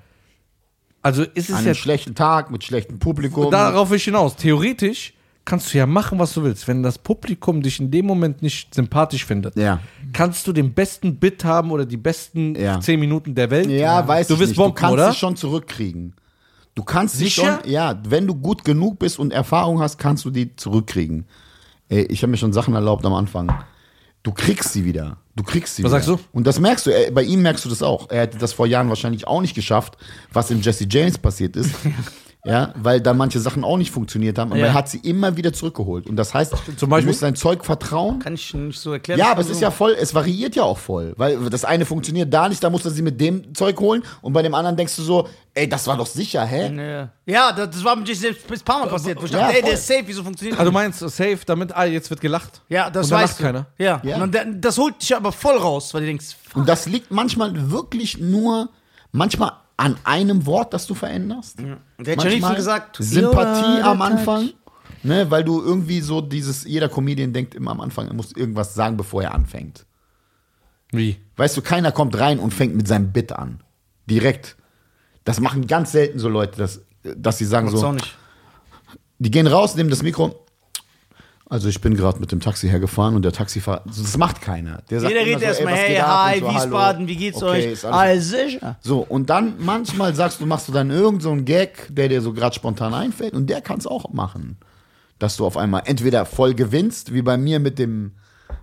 [1.01, 1.73] Also ist es An einem ja.
[1.73, 3.49] schlechten Tag mit schlechtem Publikum.
[3.51, 4.35] Darauf will ich hinaus.
[4.35, 5.13] Theoretisch
[5.49, 6.67] kannst du ja machen, was du willst.
[6.67, 9.79] Wenn das Publikum dich in dem Moment nicht sympathisch findet, Ja.
[10.13, 12.79] kannst du den besten Bit haben oder die besten Ja.
[12.79, 13.69] 10 Minuten der Welt.
[13.69, 14.57] Ja, weiß du ich wirst nicht.
[14.57, 15.11] bomben, du kannst oder?
[15.11, 16.13] sie schon zurückkriegen.
[16.75, 17.59] Du kannst sie Sicher?
[17.63, 21.25] schon, ja, wenn du gut genug bist und Erfahrung hast, kannst du die zurückkriegen.
[21.89, 23.51] Ey, ich habe mir schon Sachen erlaubt am Anfang.
[24.23, 25.17] Du kriegst sie wieder.
[25.35, 26.01] Du kriegst sie Was wieder.
[26.03, 26.19] sagst du?
[26.31, 28.09] Und das merkst du, er, bei ihm merkst du das auch.
[28.09, 29.97] Er hätte das vor Jahren wahrscheinlich auch nicht geschafft,
[30.31, 31.71] was in Jesse James passiert ist.
[32.49, 34.51] ja, weil da manche Sachen auch nicht funktioniert haben.
[34.51, 34.67] Aber Ja.
[34.67, 36.07] er hat sie immer wieder zurückgeholt.
[36.07, 37.05] Und das heißt, Zum Beispiel?
[37.05, 38.19] du musst dein Zeug vertrauen.
[38.19, 39.19] Kann ich nicht so erklären.
[39.19, 41.13] Ja, aber es ist ja voll, es variiert ja auch voll.
[41.17, 44.33] Weil das eine funktioniert da nicht, da musst du sie mit dem Zeug holen und
[44.33, 46.73] bei dem anderen denkst du so, ey, das war doch sicher, hä?
[46.75, 49.21] Ja, ja das, das war mit Jesse James ein paar Mal passiert.
[49.21, 50.83] Wo ich Ja, dachte, ey, der ist safe, wieso funktioniert Also du das?
[50.83, 52.61] meinst safe, damit, ah, jetzt wird gelacht.
[52.69, 53.43] Ja, das Und du.
[53.43, 53.65] keiner.
[53.77, 54.21] Ja, Ja.
[54.23, 57.69] Und dann, das holt dich aber voll raus, weil du denkst, Und das liegt manchmal
[57.71, 58.69] wirklich nur,
[59.11, 61.59] manchmal an einem Wort, das du veränderst.
[61.59, 64.49] Der hätte schon nicht Manchmal gesagt, Sympathie "You're am Anfang.
[65.01, 68.73] Ne, weil du irgendwie so dieses, jeder Comedian denkt immer am Anfang, er muss irgendwas
[68.73, 69.85] sagen, bevor er anfängt.
[70.91, 71.17] Wie?
[71.37, 73.63] Weißt du, keiner kommt rein und fängt mit seinem Bit an.
[74.09, 74.57] Direkt.
[75.23, 78.17] Das machen ganz selten so Leute, dass, dass sie sagen Macht's so, auch nicht.
[79.19, 80.45] die gehen raus, nehmen das Mikro.
[81.51, 84.83] Also ich bin gerade mit dem Taxi hergefahren und der Taxifahrer, das macht keiner.
[84.91, 86.47] Der sagt Jeder redet so, erstmal, hey, hi, so.
[86.47, 87.85] Wiesbaden, wie geht's Okay, euch?
[87.85, 88.77] alles sicher.
[88.81, 92.21] So, und dann manchmal sagst du, machst du dann irgend so einen Gag, der dir
[92.21, 94.57] so gerade spontan einfällt und der kann es auch machen.
[95.17, 98.11] Dass du auf einmal entweder voll gewinnst, wie bei mir mit dem,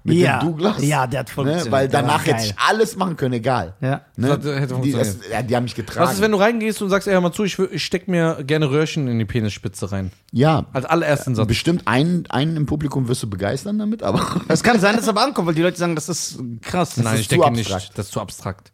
[0.07, 0.39] mit Ja.
[0.41, 0.83] dem Douglas.
[0.83, 1.35] Ja, der hat ne?
[1.35, 1.71] funktioniert.
[1.71, 3.75] Weil Der war danach hätte ich alles machen können, egal.
[3.81, 4.03] Ja.
[4.17, 4.29] Ne?
[4.29, 5.17] Das hätte die, das, funktioniert.
[5.33, 6.07] ja, die haben mich getragen.
[6.07, 8.43] Was ist, wenn du reingehst und sagst, ey, hör mal zu, ich, ich steck mir
[8.45, 10.13] gerne Röhrchen in die Penisspitze rein?
[10.33, 11.47] ja, Als allerersten Satz.
[11.49, 15.09] bestimmt einen, einen im Publikum wirst du begeistern damit, aber Es kann sein, dass es
[15.09, 16.97] aber ankommt, weil die Leute sagen, das ist krass.
[16.97, 17.83] Nein, ist ich denke abstrakt.
[17.85, 17.99] nicht.
[17.99, 18.73] Das ist zu abstrakt.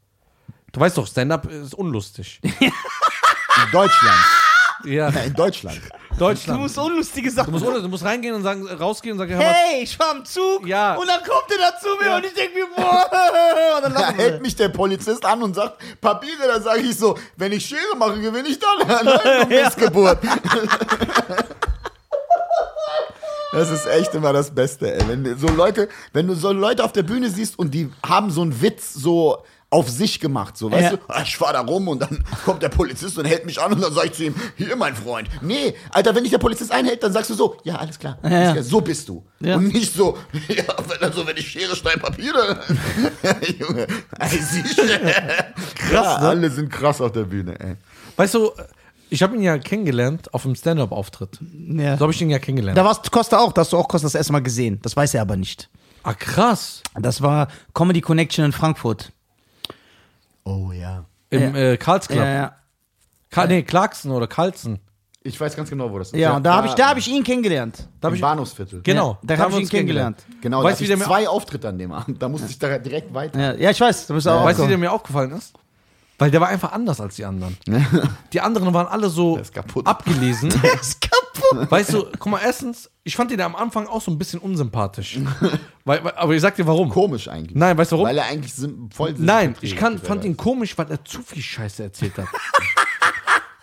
[0.73, 2.41] Du weißt doch, Stand-up ist unlustig.
[2.43, 2.51] in
[3.73, 4.19] Deutschland.
[4.85, 5.81] ja, Ja, in Deutschland.
[6.13, 6.61] Du Deutschland.
[6.61, 9.45] musst unlustige Sachen Du musst, du musst reingehen und sagen, rausgehen und sagen, hör mal,
[9.53, 10.95] Hey, ich war im Zug Ja.
[10.95, 13.11] und dann kommt er da zu mir und ich denke mir, boah,
[13.77, 17.19] und dann Da hält mich der Polizist an und sagt, Papiere, da sage ich so,
[17.37, 18.87] wenn ich Schere mache, gewinne ich dann.
[19.05, 19.07] Nein,
[19.49, 19.65] du Ja.
[19.65, 20.19] Missgeburt.
[23.53, 25.07] Das ist echt immer das Beste, ey.
[25.09, 28.31] Wenn du so Leute, wenn du so Leute auf der Bühne siehst und die haben
[28.31, 30.97] so einen Witz so auf sich gemacht, so, weißt Ja.
[30.97, 33.73] du, ah, ich fahr da rum und dann kommt der Polizist und hält mich an
[33.73, 35.29] und dann sag ich zu ihm, hier, mein Freund.
[35.41, 38.33] Nee, Alter, wenn dich der Polizist einhält, dann sagst du so, ja, alles klar, alles
[38.47, 38.53] ja.
[38.53, 39.25] klar so bist du.
[39.41, 39.57] Ja.
[39.57, 40.19] Und nicht so,
[40.49, 42.59] ja, wenn, also, wenn ich Schere, Stein, Papier, dann,
[43.59, 43.87] Junge,
[45.75, 46.29] krass, ne?
[46.29, 47.77] alle sind krass auf der Bühne, ey.
[48.17, 48.51] weißt du,
[49.09, 51.39] ich habe ihn ja kennengelernt auf einem Stand-up-Auftritt.
[51.77, 51.97] Ja.
[51.97, 52.79] So habe ich ihn ja kennengelernt.
[52.79, 54.81] Da warst Costa auch, da hast du auch Costa das erste Mal gesehen.
[54.83, 55.69] Das weiß er aber nicht.
[56.03, 56.83] ah, krass.
[56.95, 59.13] Das war Comedy Connection in Frankfurt.
[60.45, 61.05] Oh ja.
[61.31, 62.21] Im äh, Karls Club.
[62.21, 62.57] Ja, ja.
[63.31, 64.79] Ka nee, Clarkson oder Carlson.
[65.25, 66.19] Ich weiß ganz genau, wo das ist.
[66.19, 67.89] Ja, und da habe ich, da hab ich ihn kennengelernt.
[68.01, 68.83] Da hab Im ich, Bahnhofsviertel.
[68.83, 69.19] genau.
[69.23, 70.25] da haben habe wir ich ihn uns kennengelernt.
[70.41, 72.21] Genau, Weißt da du, wie hatte der ich zwei Auftritte an dem Abend.
[72.21, 73.39] Da musste ich da direkt weiter.
[73.39, 74.45] Ja, ja, ich weiß, du bist auch.
[74.45, 75.55] Weißt du, wie der mir aufgefallen ist?
[76.23, 77.57] Weil der war einfach anders als die anderen.
[78.33, 79.41] Die anderen waren alle so
[79.85, 80.51] abgelesen.
[80.63, 81.69] Der ist kaputt.
[81.69, 85.19] Weißt du, guck mal, erstens, ich fand den am Anfang auch so ein bisschen unsympathisch.
[85.85, 86.91] weil, weil, aber ich sag dir warum.
[86.91, 87.57] Komisch eigentlich.
[87.57, 88.09] Nein, weißt du warum?
[88.09, 91.43] Weil er eigentlich sim- voll Nein, ich kann, fand ihn komisch, weil er zu viel
[91.43, 92.29] Scheiße erzählt hat.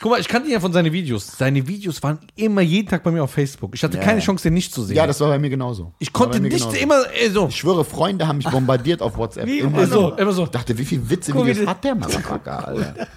[0.01, 1.27] Guck mal, ich kannte ihn ja von seinen Videos.
[1.38, 3.76] Seine Videos waren immer jeden Tag bei mir auf Facebook.
[3.76, 4.21] Ich hatte Ja, keine.
[4.21, 4.95] Chance, den nicht zu sehen.
[4.95, 5.93] Ja, das war bei mir genauso.
[5.99, 6.77] ich konnte nicht genauso.
[6.77, 7.47] immer äh, so.
[7.47, 9.45] Ich schwöre, Freunde haben mich bombardiert auf WhatsApp.
[9.45, 9.59] Wie?
[9.59, 10.43] immer So, immer so.
[10.45, 13.07] Ich dachte, wie viel Witze Guck, wie Videos das- hat der Motherfucker, Alter.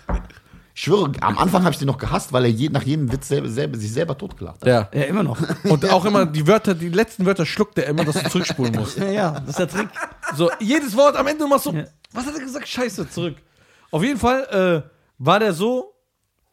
[0.75, 3.29] Ich schwöre, am Anfang habe ich den noch gehasst, weil er je, nach jedem Witz
[3.29, 4.67] selber, selber, sich selber totgelacht hat.
[4.67, 4.89] Ja.
[4.93, 5.37] Ja, immer noch.
[5.65, 8.97] Und auch immer die Wörter, die letzten Wörter schluckt er immer, dass du zurückspulen musst.
[8.99, 9.89] Ja, ja, das ist der Trick.
[10.35, 11.85] So, jedes Wort am Ende machst du, Ja.
[12.13, 12.67] was hat er gesagt?
[12.67, 13.37] Scheiße, zurück.
[13.91, 15.92] Auf jeden Fall äh, war der so,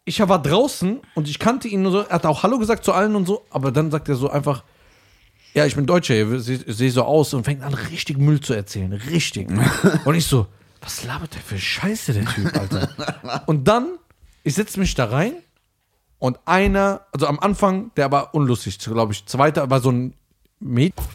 [0.09, 2.93] ich war draußen und ich kannte ihn nur so, er hat auch Hallo gesagt zu
[2.93, 4.63] allen und so, aber dann sagt er so einfach,
[5.53, 8.53] ja, ich bin Deutscher, ich sehe seh so aus und fängt an, richtig Müll zu
[8.53, 8.91] erzählen.
[8.91, 9.47] Richtig.
[10.05, 10.47] und ich so,
[10.81, 13.43] was labert der für Scheiße, der Typ, Alter?
[13.45, 13.97] und dann,
[14.43, 15.33] ich setze mich da rein
[16.17, 19.25] und einer, also am Anfang, der war unlustig, glaube ich.
[19.27, 20.15] Zweiter war so ein
[20.59, 21.05] Mädchen.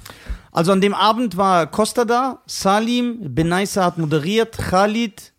[0.52, 5.32] Also an dem Abend war Costa da, Salim, Benaisa hat moderiert, Khalid.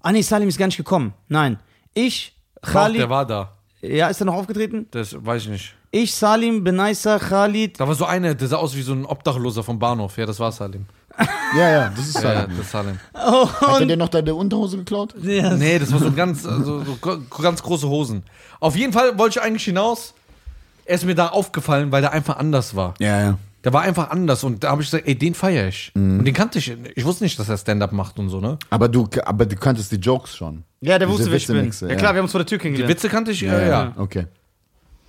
[0.00, 1.12] Ah nee, Salim ist gar nicht gekommen.
[1.28, 1.58] Nein.
[1.92, 3.00] Ich, Doch, Khalid.
[3.00, 3.52] der war da.
[3.80, 4.86] ja, ist er noch aufgetreten?
[4.90, 5.74] Das weiß ich nicht.
[5.90, 7.80] Ich, Salim, Benaisa, Khalid.
[7.80, 10.18] Da war so einer, der sah aus wie so ein Obdachloser vom Bahnhof.
[10.18, 10.86] Ja, das war Salim.
[11.56, 12.98] Ja, ja, das ist Ja, ja, das ist Salim.
[13.14, 15.14] Hat er dir noch deine Unterhose geklaut?
[15.22, 15.56] Ja.
[15.56, 16.96] Nee, das war so ganz, also, so
[17.40, 18.22] ganz große Hosen.
[18.60, 20.12] Auf jeden Fall wollte ich eigentlich hinaus.
[20.84, 22.92] Er ist mir da aufgefallen, weil der einfach anders war.
[22.98, 23.38] Ja, ja.
[23.68, 25.92] Der war einfach anders und da habe ich gesagt, ey, den feiere ich.
[25.94, 26.74] Und den kannte ich.
[26.94, 28.58] Ich wusste nicht, dass er Stand-up macht und so, ne?
[28.70, 30.64] Aber du, aber du kanntest die Jokes schon.
[30.80, 31.56] Ja, der Diese wusste, wer ich bin.
[31.56, 31.98] Witzemixe, ja ja.
[31.98, 32.90] klar, wir haben uns vor der Tür Die kennengelernt.
[32.90, 33.92] Witze kannte ich, ja, ja.
[33.98, 34.24] Okay.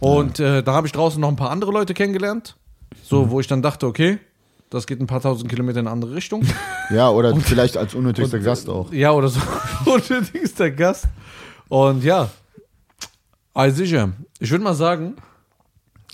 [0.01, 2.57] Und äh, da habe ich draußen noch ein paar andere Leute kennengelernt.
[3.01, 4.19] So, wo ich dann dachte, okay,
[4.69, 6.43] das geht ein paar tausend Kilometer in eine andere Richtung.
[6.91, 8.91] Ja, oder vielleicht als unnötigster Gast auch.
[8.91, 9.39] Ja, oder so.
[9.85, 11.05] Unnötigster Gast.
[11.69, 12.29] Und ja.
[13.53, 14.11] Also sicher.
[14.39, 15.15] Ich würde mal sagen,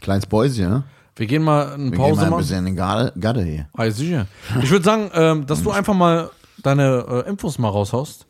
[0.02, 0.84] Kleines Bäuschen, ne?
[1.16, 2.40] Wir gehen mal eine Wir Pause gehen mal ein machen.
[2.42, 3.68] bisschen in den Gar- Garde hier.
[3.74, 4.28] Also sicher.
[4.62, 6.30] Ich würde sagen, ähm, dass du einfach mal
[6.62, 8.26] deine äh, Infos mal raushaust.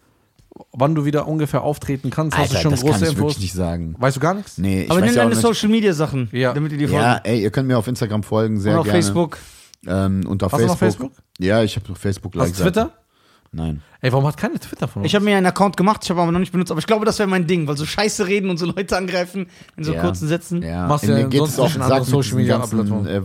[0.72, 2.38] Wann du wieder ungefähr auftreten kannst.
[2.38, 3.22] Hast du schon das große kann ich Infos?
[3.24, 3.96] wirklich nicht sagen.
[4.00, 4.58] Weißt du gar nichts?
[4.58, 5.42] Nee, ich Aber weiß nimm ja auch deine nicht.
[5.42, 6.54] Social Media Sachen, Ja.
[6.54, 7.04] damit ihr die folgen.
[7.04, 9.02] Ja, ey, ihr könnt mir auf Instagram folgen, sehr Und auf gerne.
[9.02, 9.38] Facebook.
[9.86, 10.72] Ähm, und auf Hast du Facebook.
[10.72, 11.12] noch Facebook?
[11.40, 12.92] Ja, ich habe Facebook Hast du Twitter?
[13.56, 13.82] Nein.
[14.02, 15.10] Ey, warum hat keine Twitter von uns?
[15.10, 17.06] Ich habe mir einen Account gemacht, ich habe aber noch nicht benutzt, aber ich glaube,
[17.06, 20.02] das wäre mein Ding, weil so Scheiße reden und so Leute angreifen in so ja.
[20.02, 20.62] kurzen Sätzen.
[20.62, 23.08] Ja, Machst in ja geht es auch mit Social Media ganzen, Plattformen.
[23.08, 23.22] äh,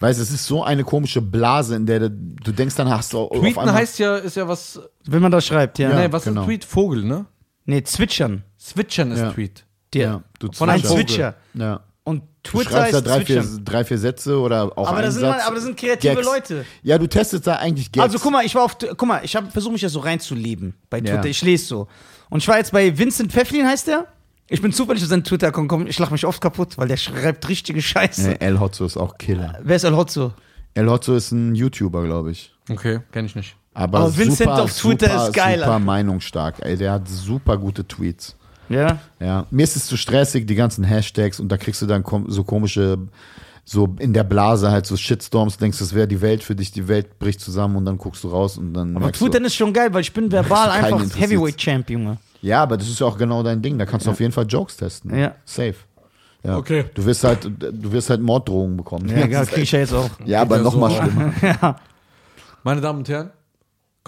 [0.00, 3.18] weißt, es ist so eine komische Blase, in der du, du denkst, dann hast du
[3.18, 4.80] auf Tweeten einmal, heißt ja, ist ja was.
[5.06, 5.90] Wenn man das schreibt, ja.
[5.90, 6.00] Ja.
[6.00, 6.40] nee, was genau.
[6.40, 6.64] ist Tweet?
[6.64, 7.26] Vogel, ne?
[7.64, 8.42] Nee, zwitschern.
[8.58, 9.30] Switchern ist Ja.
[9.30, 9.64] Tweet.
[9.94, 10.02] Der.
[10.02, 11.08] ja, du Von Ein einem Vogel.
[11.08, 11.34] Switcher.
[11.54, 11.80] Ja.
[12.50, 15.46] Twitter schreibst da ist drei vier, drei, vier Sätze oder auch Aber das, sind Satz.
[15.46, 16.26] aber das sind kreative Gags.
[16.26, 16.64] Leute.
[16.82, 18.04] Ja, du testest da eigentlich Gags.
[18.04, 20.74] Also guck mal, ich war auf, guck mal, ich habe versucht mich ja so reinzuleben
[20.90, 21.24] bei Twitter.
[21.24, 21.24] Ja.
[21.24, 21.88] Ich lese so.
[22.30, 24.06] Und ich war jetzt bei Vincent Pfefflin, heißt der?
[24.48, 27.48] Ich bin zufällig auf seinen Twitter gekommen, ich lach mich oft kaputt, weil der schreibt
[27.48, 28.30] richtige Scheiße.
[28.30, 29.58] Nee, El Hotzo ist auch Killer.
[29.62, 30.32] Wer ist El Hotzo?
[30.74, 32.54] El Hotzo ist ein YouTuber, glaube ich.
[32.70, 33.56] Okay, kenn ich nicht.
[33.74, 36.56] Aber, Aber Vincent super, auf Twitter super, ist geil, Super meinungsstark.
[36.60, 38.36] Ey, der hat super gute Tweets.
[38.68, 38.98] Ja.
[39.20, 42.30] Ja, mir ist es zu stressig, die ganzen Hashtags und da kriegst du dann kom
[42.30, 42.98] so komische,
[43.64, 46.86] so in der Blase halt so Shitstorms, denkst, das wäre die Welt für dich, die
[46.88, 49.92] Welt bricht zusammen und dann guckst du raus und dann Aber Twitter ist schon geil,
[49.92, 51.00] weil ich bin verbal einfach.
[51.18, 52.18] Heavyweight Champ, Junge.
[52.42, 54.46] ja, aber das ist ja auch genau dein Ding, da kannst du auf jeden Fall
[54.48, 55.16] Jokes testen.
[55.18, 55.34] Ja.
[55.44, 55.74] Safe.
[56.44, 56.56] Ja.
[56.56, 56.84] Okay.
[56.94, 59.08] Du wirst halt, du wirst halt Morddrohungen bekommen.
[59.08, 60.08] Ja, egal, krieg ich ja jetzt auch.
[60.24, 60.96] Ja, aber Ja, noch mal so.
[61.02, 61.76] schlimmer.
[62.62, 63.30] Meine Damen und Herren,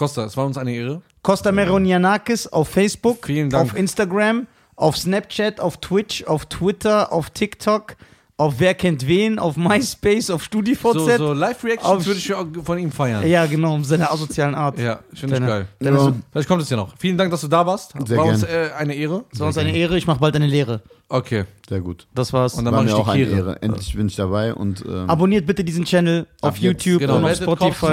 [0.00, 1.02] Costa, es war uns eine Ehre.
[1.20, 3.62] Costa Meronianakis auf Facebook, Vielen Dank.
[3.70, 7.96] auf Instagram, auf Snapchat, auf Twitch, auf Twitter, auf TikTok,
[8.40, 10.80] auf Wer kennt wen, auf MySpace, auf StudiVZ.
[10.94, 13.26] So, so Live-Reactions würde ich von ihm feiern.
[13.28, 14.78] Ja, genau, um seine asozialen Art.
[14.78, 15.66] Ja, finde ich geil.
[15.82, 16.14] Ja.
[16.32, 16.94] Vielleicht kommt es ja noch.
[16.98, 17.92] Vielen Dank, dass du da warst.
[18.06, 18.70] Sehr war uns gern.
[18.70, 19.24] äh, eine Ehre.
[19.30, 20.80] Das war uns eine Ehre, ich mach bald eine Lehre.
[21.10, 21.44] Okay.
[21.68, 22.06] Sehr gut.
[22.14, 22.54] Das war's.
[22.54, 23.36] Und dann War mache ich auch die eine.
[23.36, 23.62] Ehre.
[23.62, 26.56] Endlich bin ich dabei und ähm, Abonniert bitte diesen Channel auf.
[26.56, 27.86] YouTube Genau, und auf Spotify.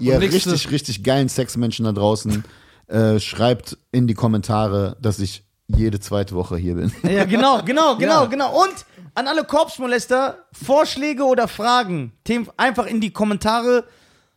[0.00, 2.44] Ihr Und nächste- richtig, richtig geilen Sexmenschen da draußen,
[2.86, 6.92] äh, schreibt in die Kommentare, dass ich jede zweite Woche hier bin.
[7.02, 8.24] Ja, genau, genau, genau, Ja.
[8.26, 8.62] genau.
[8.62, 8.74] Und
[9.14, 13.84] an alle Korpsmolester, Vorschläge oder Fragen, Themen einfach in die Kommentare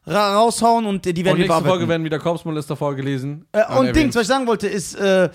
[0.05, 1.89] ra raushauen und äh, die Und werden wir nächste Folge bearbeiten.
[1.89, 3.45] werden wieder Korpsmolester vorgelesen.
[3.51, 3.95] Äh, und erwähnt.
[3.95, 5.29] Dings, was ich sagen wollte, ist, äh,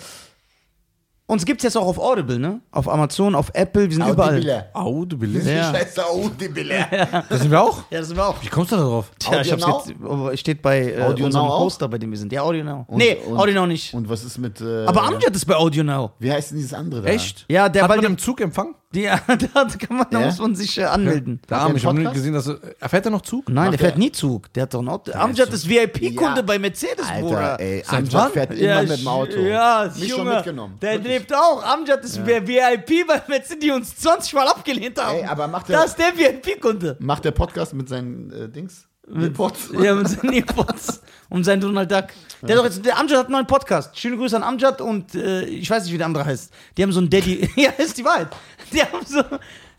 [1.31, 2.61] uns gibt's jetzt auch auf Audible, ne?
[2.71, 4.71] Auf Amazon, auf Apple, wir sind überall.
[4.73, 5.47] Au, du bist.
[5.47, 5.75] Ja.
[5.75, 6.87] Scheiße, Audible.
[7.29, 7.83] Da sind wir auch.
[7.91, 8.37] Ja, das sind wir auch.
[8.41, 9.11] Wie kommst du da drauf?
[9.19, 11.61] Tja, ich hab's Audio jetzt, aber es steht bei äh, Audio unserem Now auch?
[11.65, 12.33] Hoster, bei dem wir sind.
[12.33, 12.87] Ja, Audio Now.
[12.89, 13.93] Und- nee, und- Audio Now nicht.
[13.93, 14.59] Und was ist mit.
[14.63, 16.13] Äh, aber Amjad ist bei Audio Now.
[16.19, 17.09] Wie heißt denn dieses andere da?
[17.11, 17.45] Echt?
[17.51, 18.75] Ja, der Hat man der, im Zug Empfang?
[18.95, 20.27] Die, da kann man, da Ja?
[20.27, 21.43] muss man sich äh, anmelden.
[21.49, 22.15] Der Hat Arme, der ich habe Podcast?
[22.15, 22.59] gesehen, dass er.
[22.81, 23.49] Erfährt er noch Zug?
[23.51, 24.51] Nein, der fährt nie Zug.
[24.55, 25.13] Der hat doch ein Auto.
[25.13, 26.43] Amjad ist VIP-Kunde Ja.
[26.43, 27.61] bei Mercedes, Alter, Bruder.
[27.61, 28.33] ey, Seit Amjad wann?
[28.33, 29.39] fährt immer mit dem Auto.
[29.41, 30.79] Ja, Mich schon Junge, mitgenommen.
[30.81, 31.19] Der Wirklich.
[31.19, 31.63] lebt auch.
[31.65, 35.19] Amjad ist wer VIP bei Mercedes, die uns 20 Mal abgelehnt haben.
[35.19, 36.97] Ey, aber macht der- das ist der VIP-Kunde.
[37.01, 38.87] Macht der Podcast mit seinen äh, Dings?
[39.11, 39.71] Mit Pots?
[39.81, 42.07] Ja, mit seinen Earpods und seinen Donald Duck.
[42.43, 43.99] Der, doch jetzt, der Amjad hat einen neuen Podcast.
[43.99, 46.53] Schöne Grüße an Amjad und äh, ich weiß nicht, wie der andere heißt.
[46.77, 47.49] Die haben so einen Daddy.
[47.57, 48.29] ja, ist die Wahrheit.
[48.73, 49.23] Die haben so,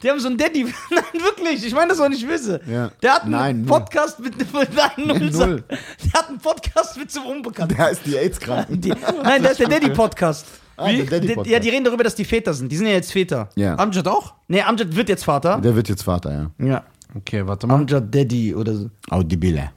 [0.03, 0.63] die haben so einen Daddy.
[0.91, 1.65] Nein, wirklich.
[1.65, 2.59] Ich meine das auch nicht böse.
[2.69, 2.91] Ja.
[3.01, 3.67] Der hat einen Nein, null.
[3.79, 4.33] Podcast mit.
[4.53, 5.19] Nein, null.
[5.31, 5.63] Null.
[5.69, 7.75] Der hat einen Podcast mit zum Unbekannten.
[7.77, 8.81] Der ist die AIDS-Kranken.
[8.81, 8.89] Die,
[9.23, 10.45] nein, das ist der Daddy-Podcast.
[10.75, 11.47] Ah, der Die- Daddy-Podcast.
[11.49, 12.69] Ja, die reden darüber, dass die Väter sind.
[12.71, 13.49] Die sind ja jetzt Väter.
[13.55, 14.33] Ja, Amjad auch?
[14.49, 15.59] Nee, Amjad wird jetzt Vater.
[15.61, 16.65] der wird jetzt Vater, ja.
[16.67, 16.83] Ja.
[17.15, 17.75] Okay, warte mal.
[17.75, 18.89] Amjad Daddy oder so.
[19.09, 19.71] Audibile.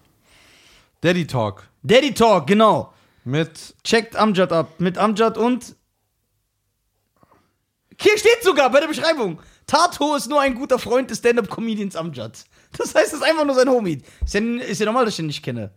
[1.01, 1.69] Daddy Talk.
[1.83, 2.93] Daddy Talk, genau.
[3.25, 3.75] Mit.
[3.83, 4.69] Checkt Amjad ab.
[4.79, 5.75] Mit Amjad und.
[8.01, 9.41] Hier steht sogar bei der Beschreibung.
[9.67, 12.45] Tato ist nur ein guter Freund des Stand-Up-Comedians Amjad.
[12.77, 14.03] Das heißt, es ist einfach nur sein Homie.
[14.25, 15.71] Ist ja, ist ja normal, dass ich ihn nicht kenne.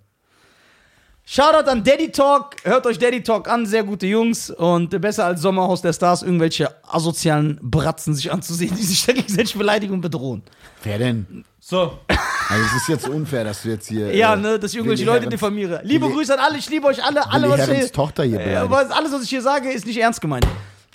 [1.27, 2.55] Shoutout an Daddy Talk.
[2.63, 4.51] Hört euch Daddy Talk an, sehr gute Jungs.
[4.51, 9.55] Und besser als Sommerhaus der Stars irgendwelche asozialen Bratzen sich anzusehen, die sich da gegenseitig
[9.55, 10.43] beleidigen und bedrohen.
[10.83, 11.43] Wer denn?
[11.59, 11.97] So.
[12.07, 14.15] Also es ist jetzt unfair, dass du jetzt hier.
[14.15, 15.81] Ja, äh, ne, dass ich irgendwelche Leute Herrens- diffamiere.
[15.83, 17.27] Liebe Grüße an alle, ich liebe euch alle.
[17.27, 20.21] alle was hier, Tochter hier äh, was, alles, was ich hier sage, ist nicht ernst
[20.21, 20.45] gemeint.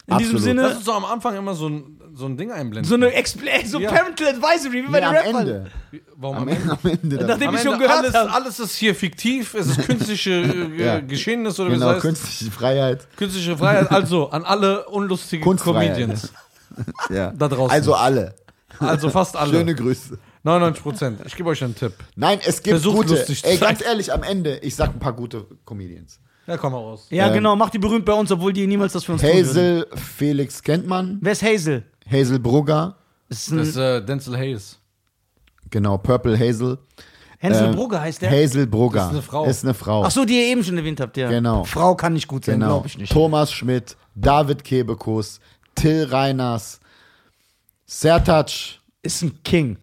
[0.06, 0.42] In diesem Absolut.
[0.42, 2.88] Sinne, Lass uns doch am Anfang immer so ein, so ein Ding einblenden.
[2.88, 3.90] so eine Expl so Ja.
[3.90, 5.36] Parental Advisory, wie bei Nee, den am Rappern.
[5.48, 5.66] Ende.
[6.16, 7.24] Warum Am am Ende, am Ende.
[7.26, 8.32] Nachdem Am ich schon Ende gehört alles, habe.
[8.32, 11.00] alles ist hier fiktiv, es ist künstliche äh, Ja.
[11.00, 12.02] Geschehnisse oder wie Genau, das heißt.
[12.02, 13.06] künstliche Freiheit.
[13.16, 13.90] Künstliche Freiheit.
[13.90, 15.56] Also an alle unlustigen.
[15.56, 16.32] Comedians.
[17.10, 17.32] Ja.
[17.36, 17.70] Da draußen.
[17.72, 18.34] Also alle.
[18.78, 19.52] Also fast alle.
[19.58, 20.18] Schöne Grüße.
[20.44, 21.20] 99 Prozent.
[21.26, 21.92] Ich gebe euch einen Tipp.
[22.16, 23.14] Nein, es gibt Versucht gute.
[23.14, 26.20] lustig Ey, ganz ehrlich, am Ende, ich sag ein paar gute Comedians.
[26.46, 27.06] Ja, komm mal raus.
[27.10, 29.22] Ja, Ähm, genau, macht die berühmt bei uns, obwohl die niemals das für uns.
[29.22, 31.18] Hazel Felix kennt man.
[31.20, 31.82] Wer ist Hazel?
[32.10, 32.96] Hazel Brugger.
[33.28, 34.78] Das ist ein Das ist äh, Denzel Hayes.
[35.70, 36.78] Genau, Purple Hazel.
[37.38, 38.30] Hänsel ähm, Brugger heißt der.
[38.30, 38.98] Hazel Brugger.
[38.98, 39.44] Das ist eine Frau.
[39.46, 40.04] Ist eine Frau.
[40.04, 41.30] Ach so, die ihr eben schon erwähnt habt, ja.
[41.30, 41.64] Genau.
[41.64, 42.74] Frau kann nicht gut sein, genau.
[42.74, 43.10] glaube ich nicht.
[43.10, 45.40] Thomas Schmidt, David Kebekus,
[45.74, 46.80] Till Reiners,
[47.86, 48.50] Sertac,
[49.02, 49.78] Ist ein King.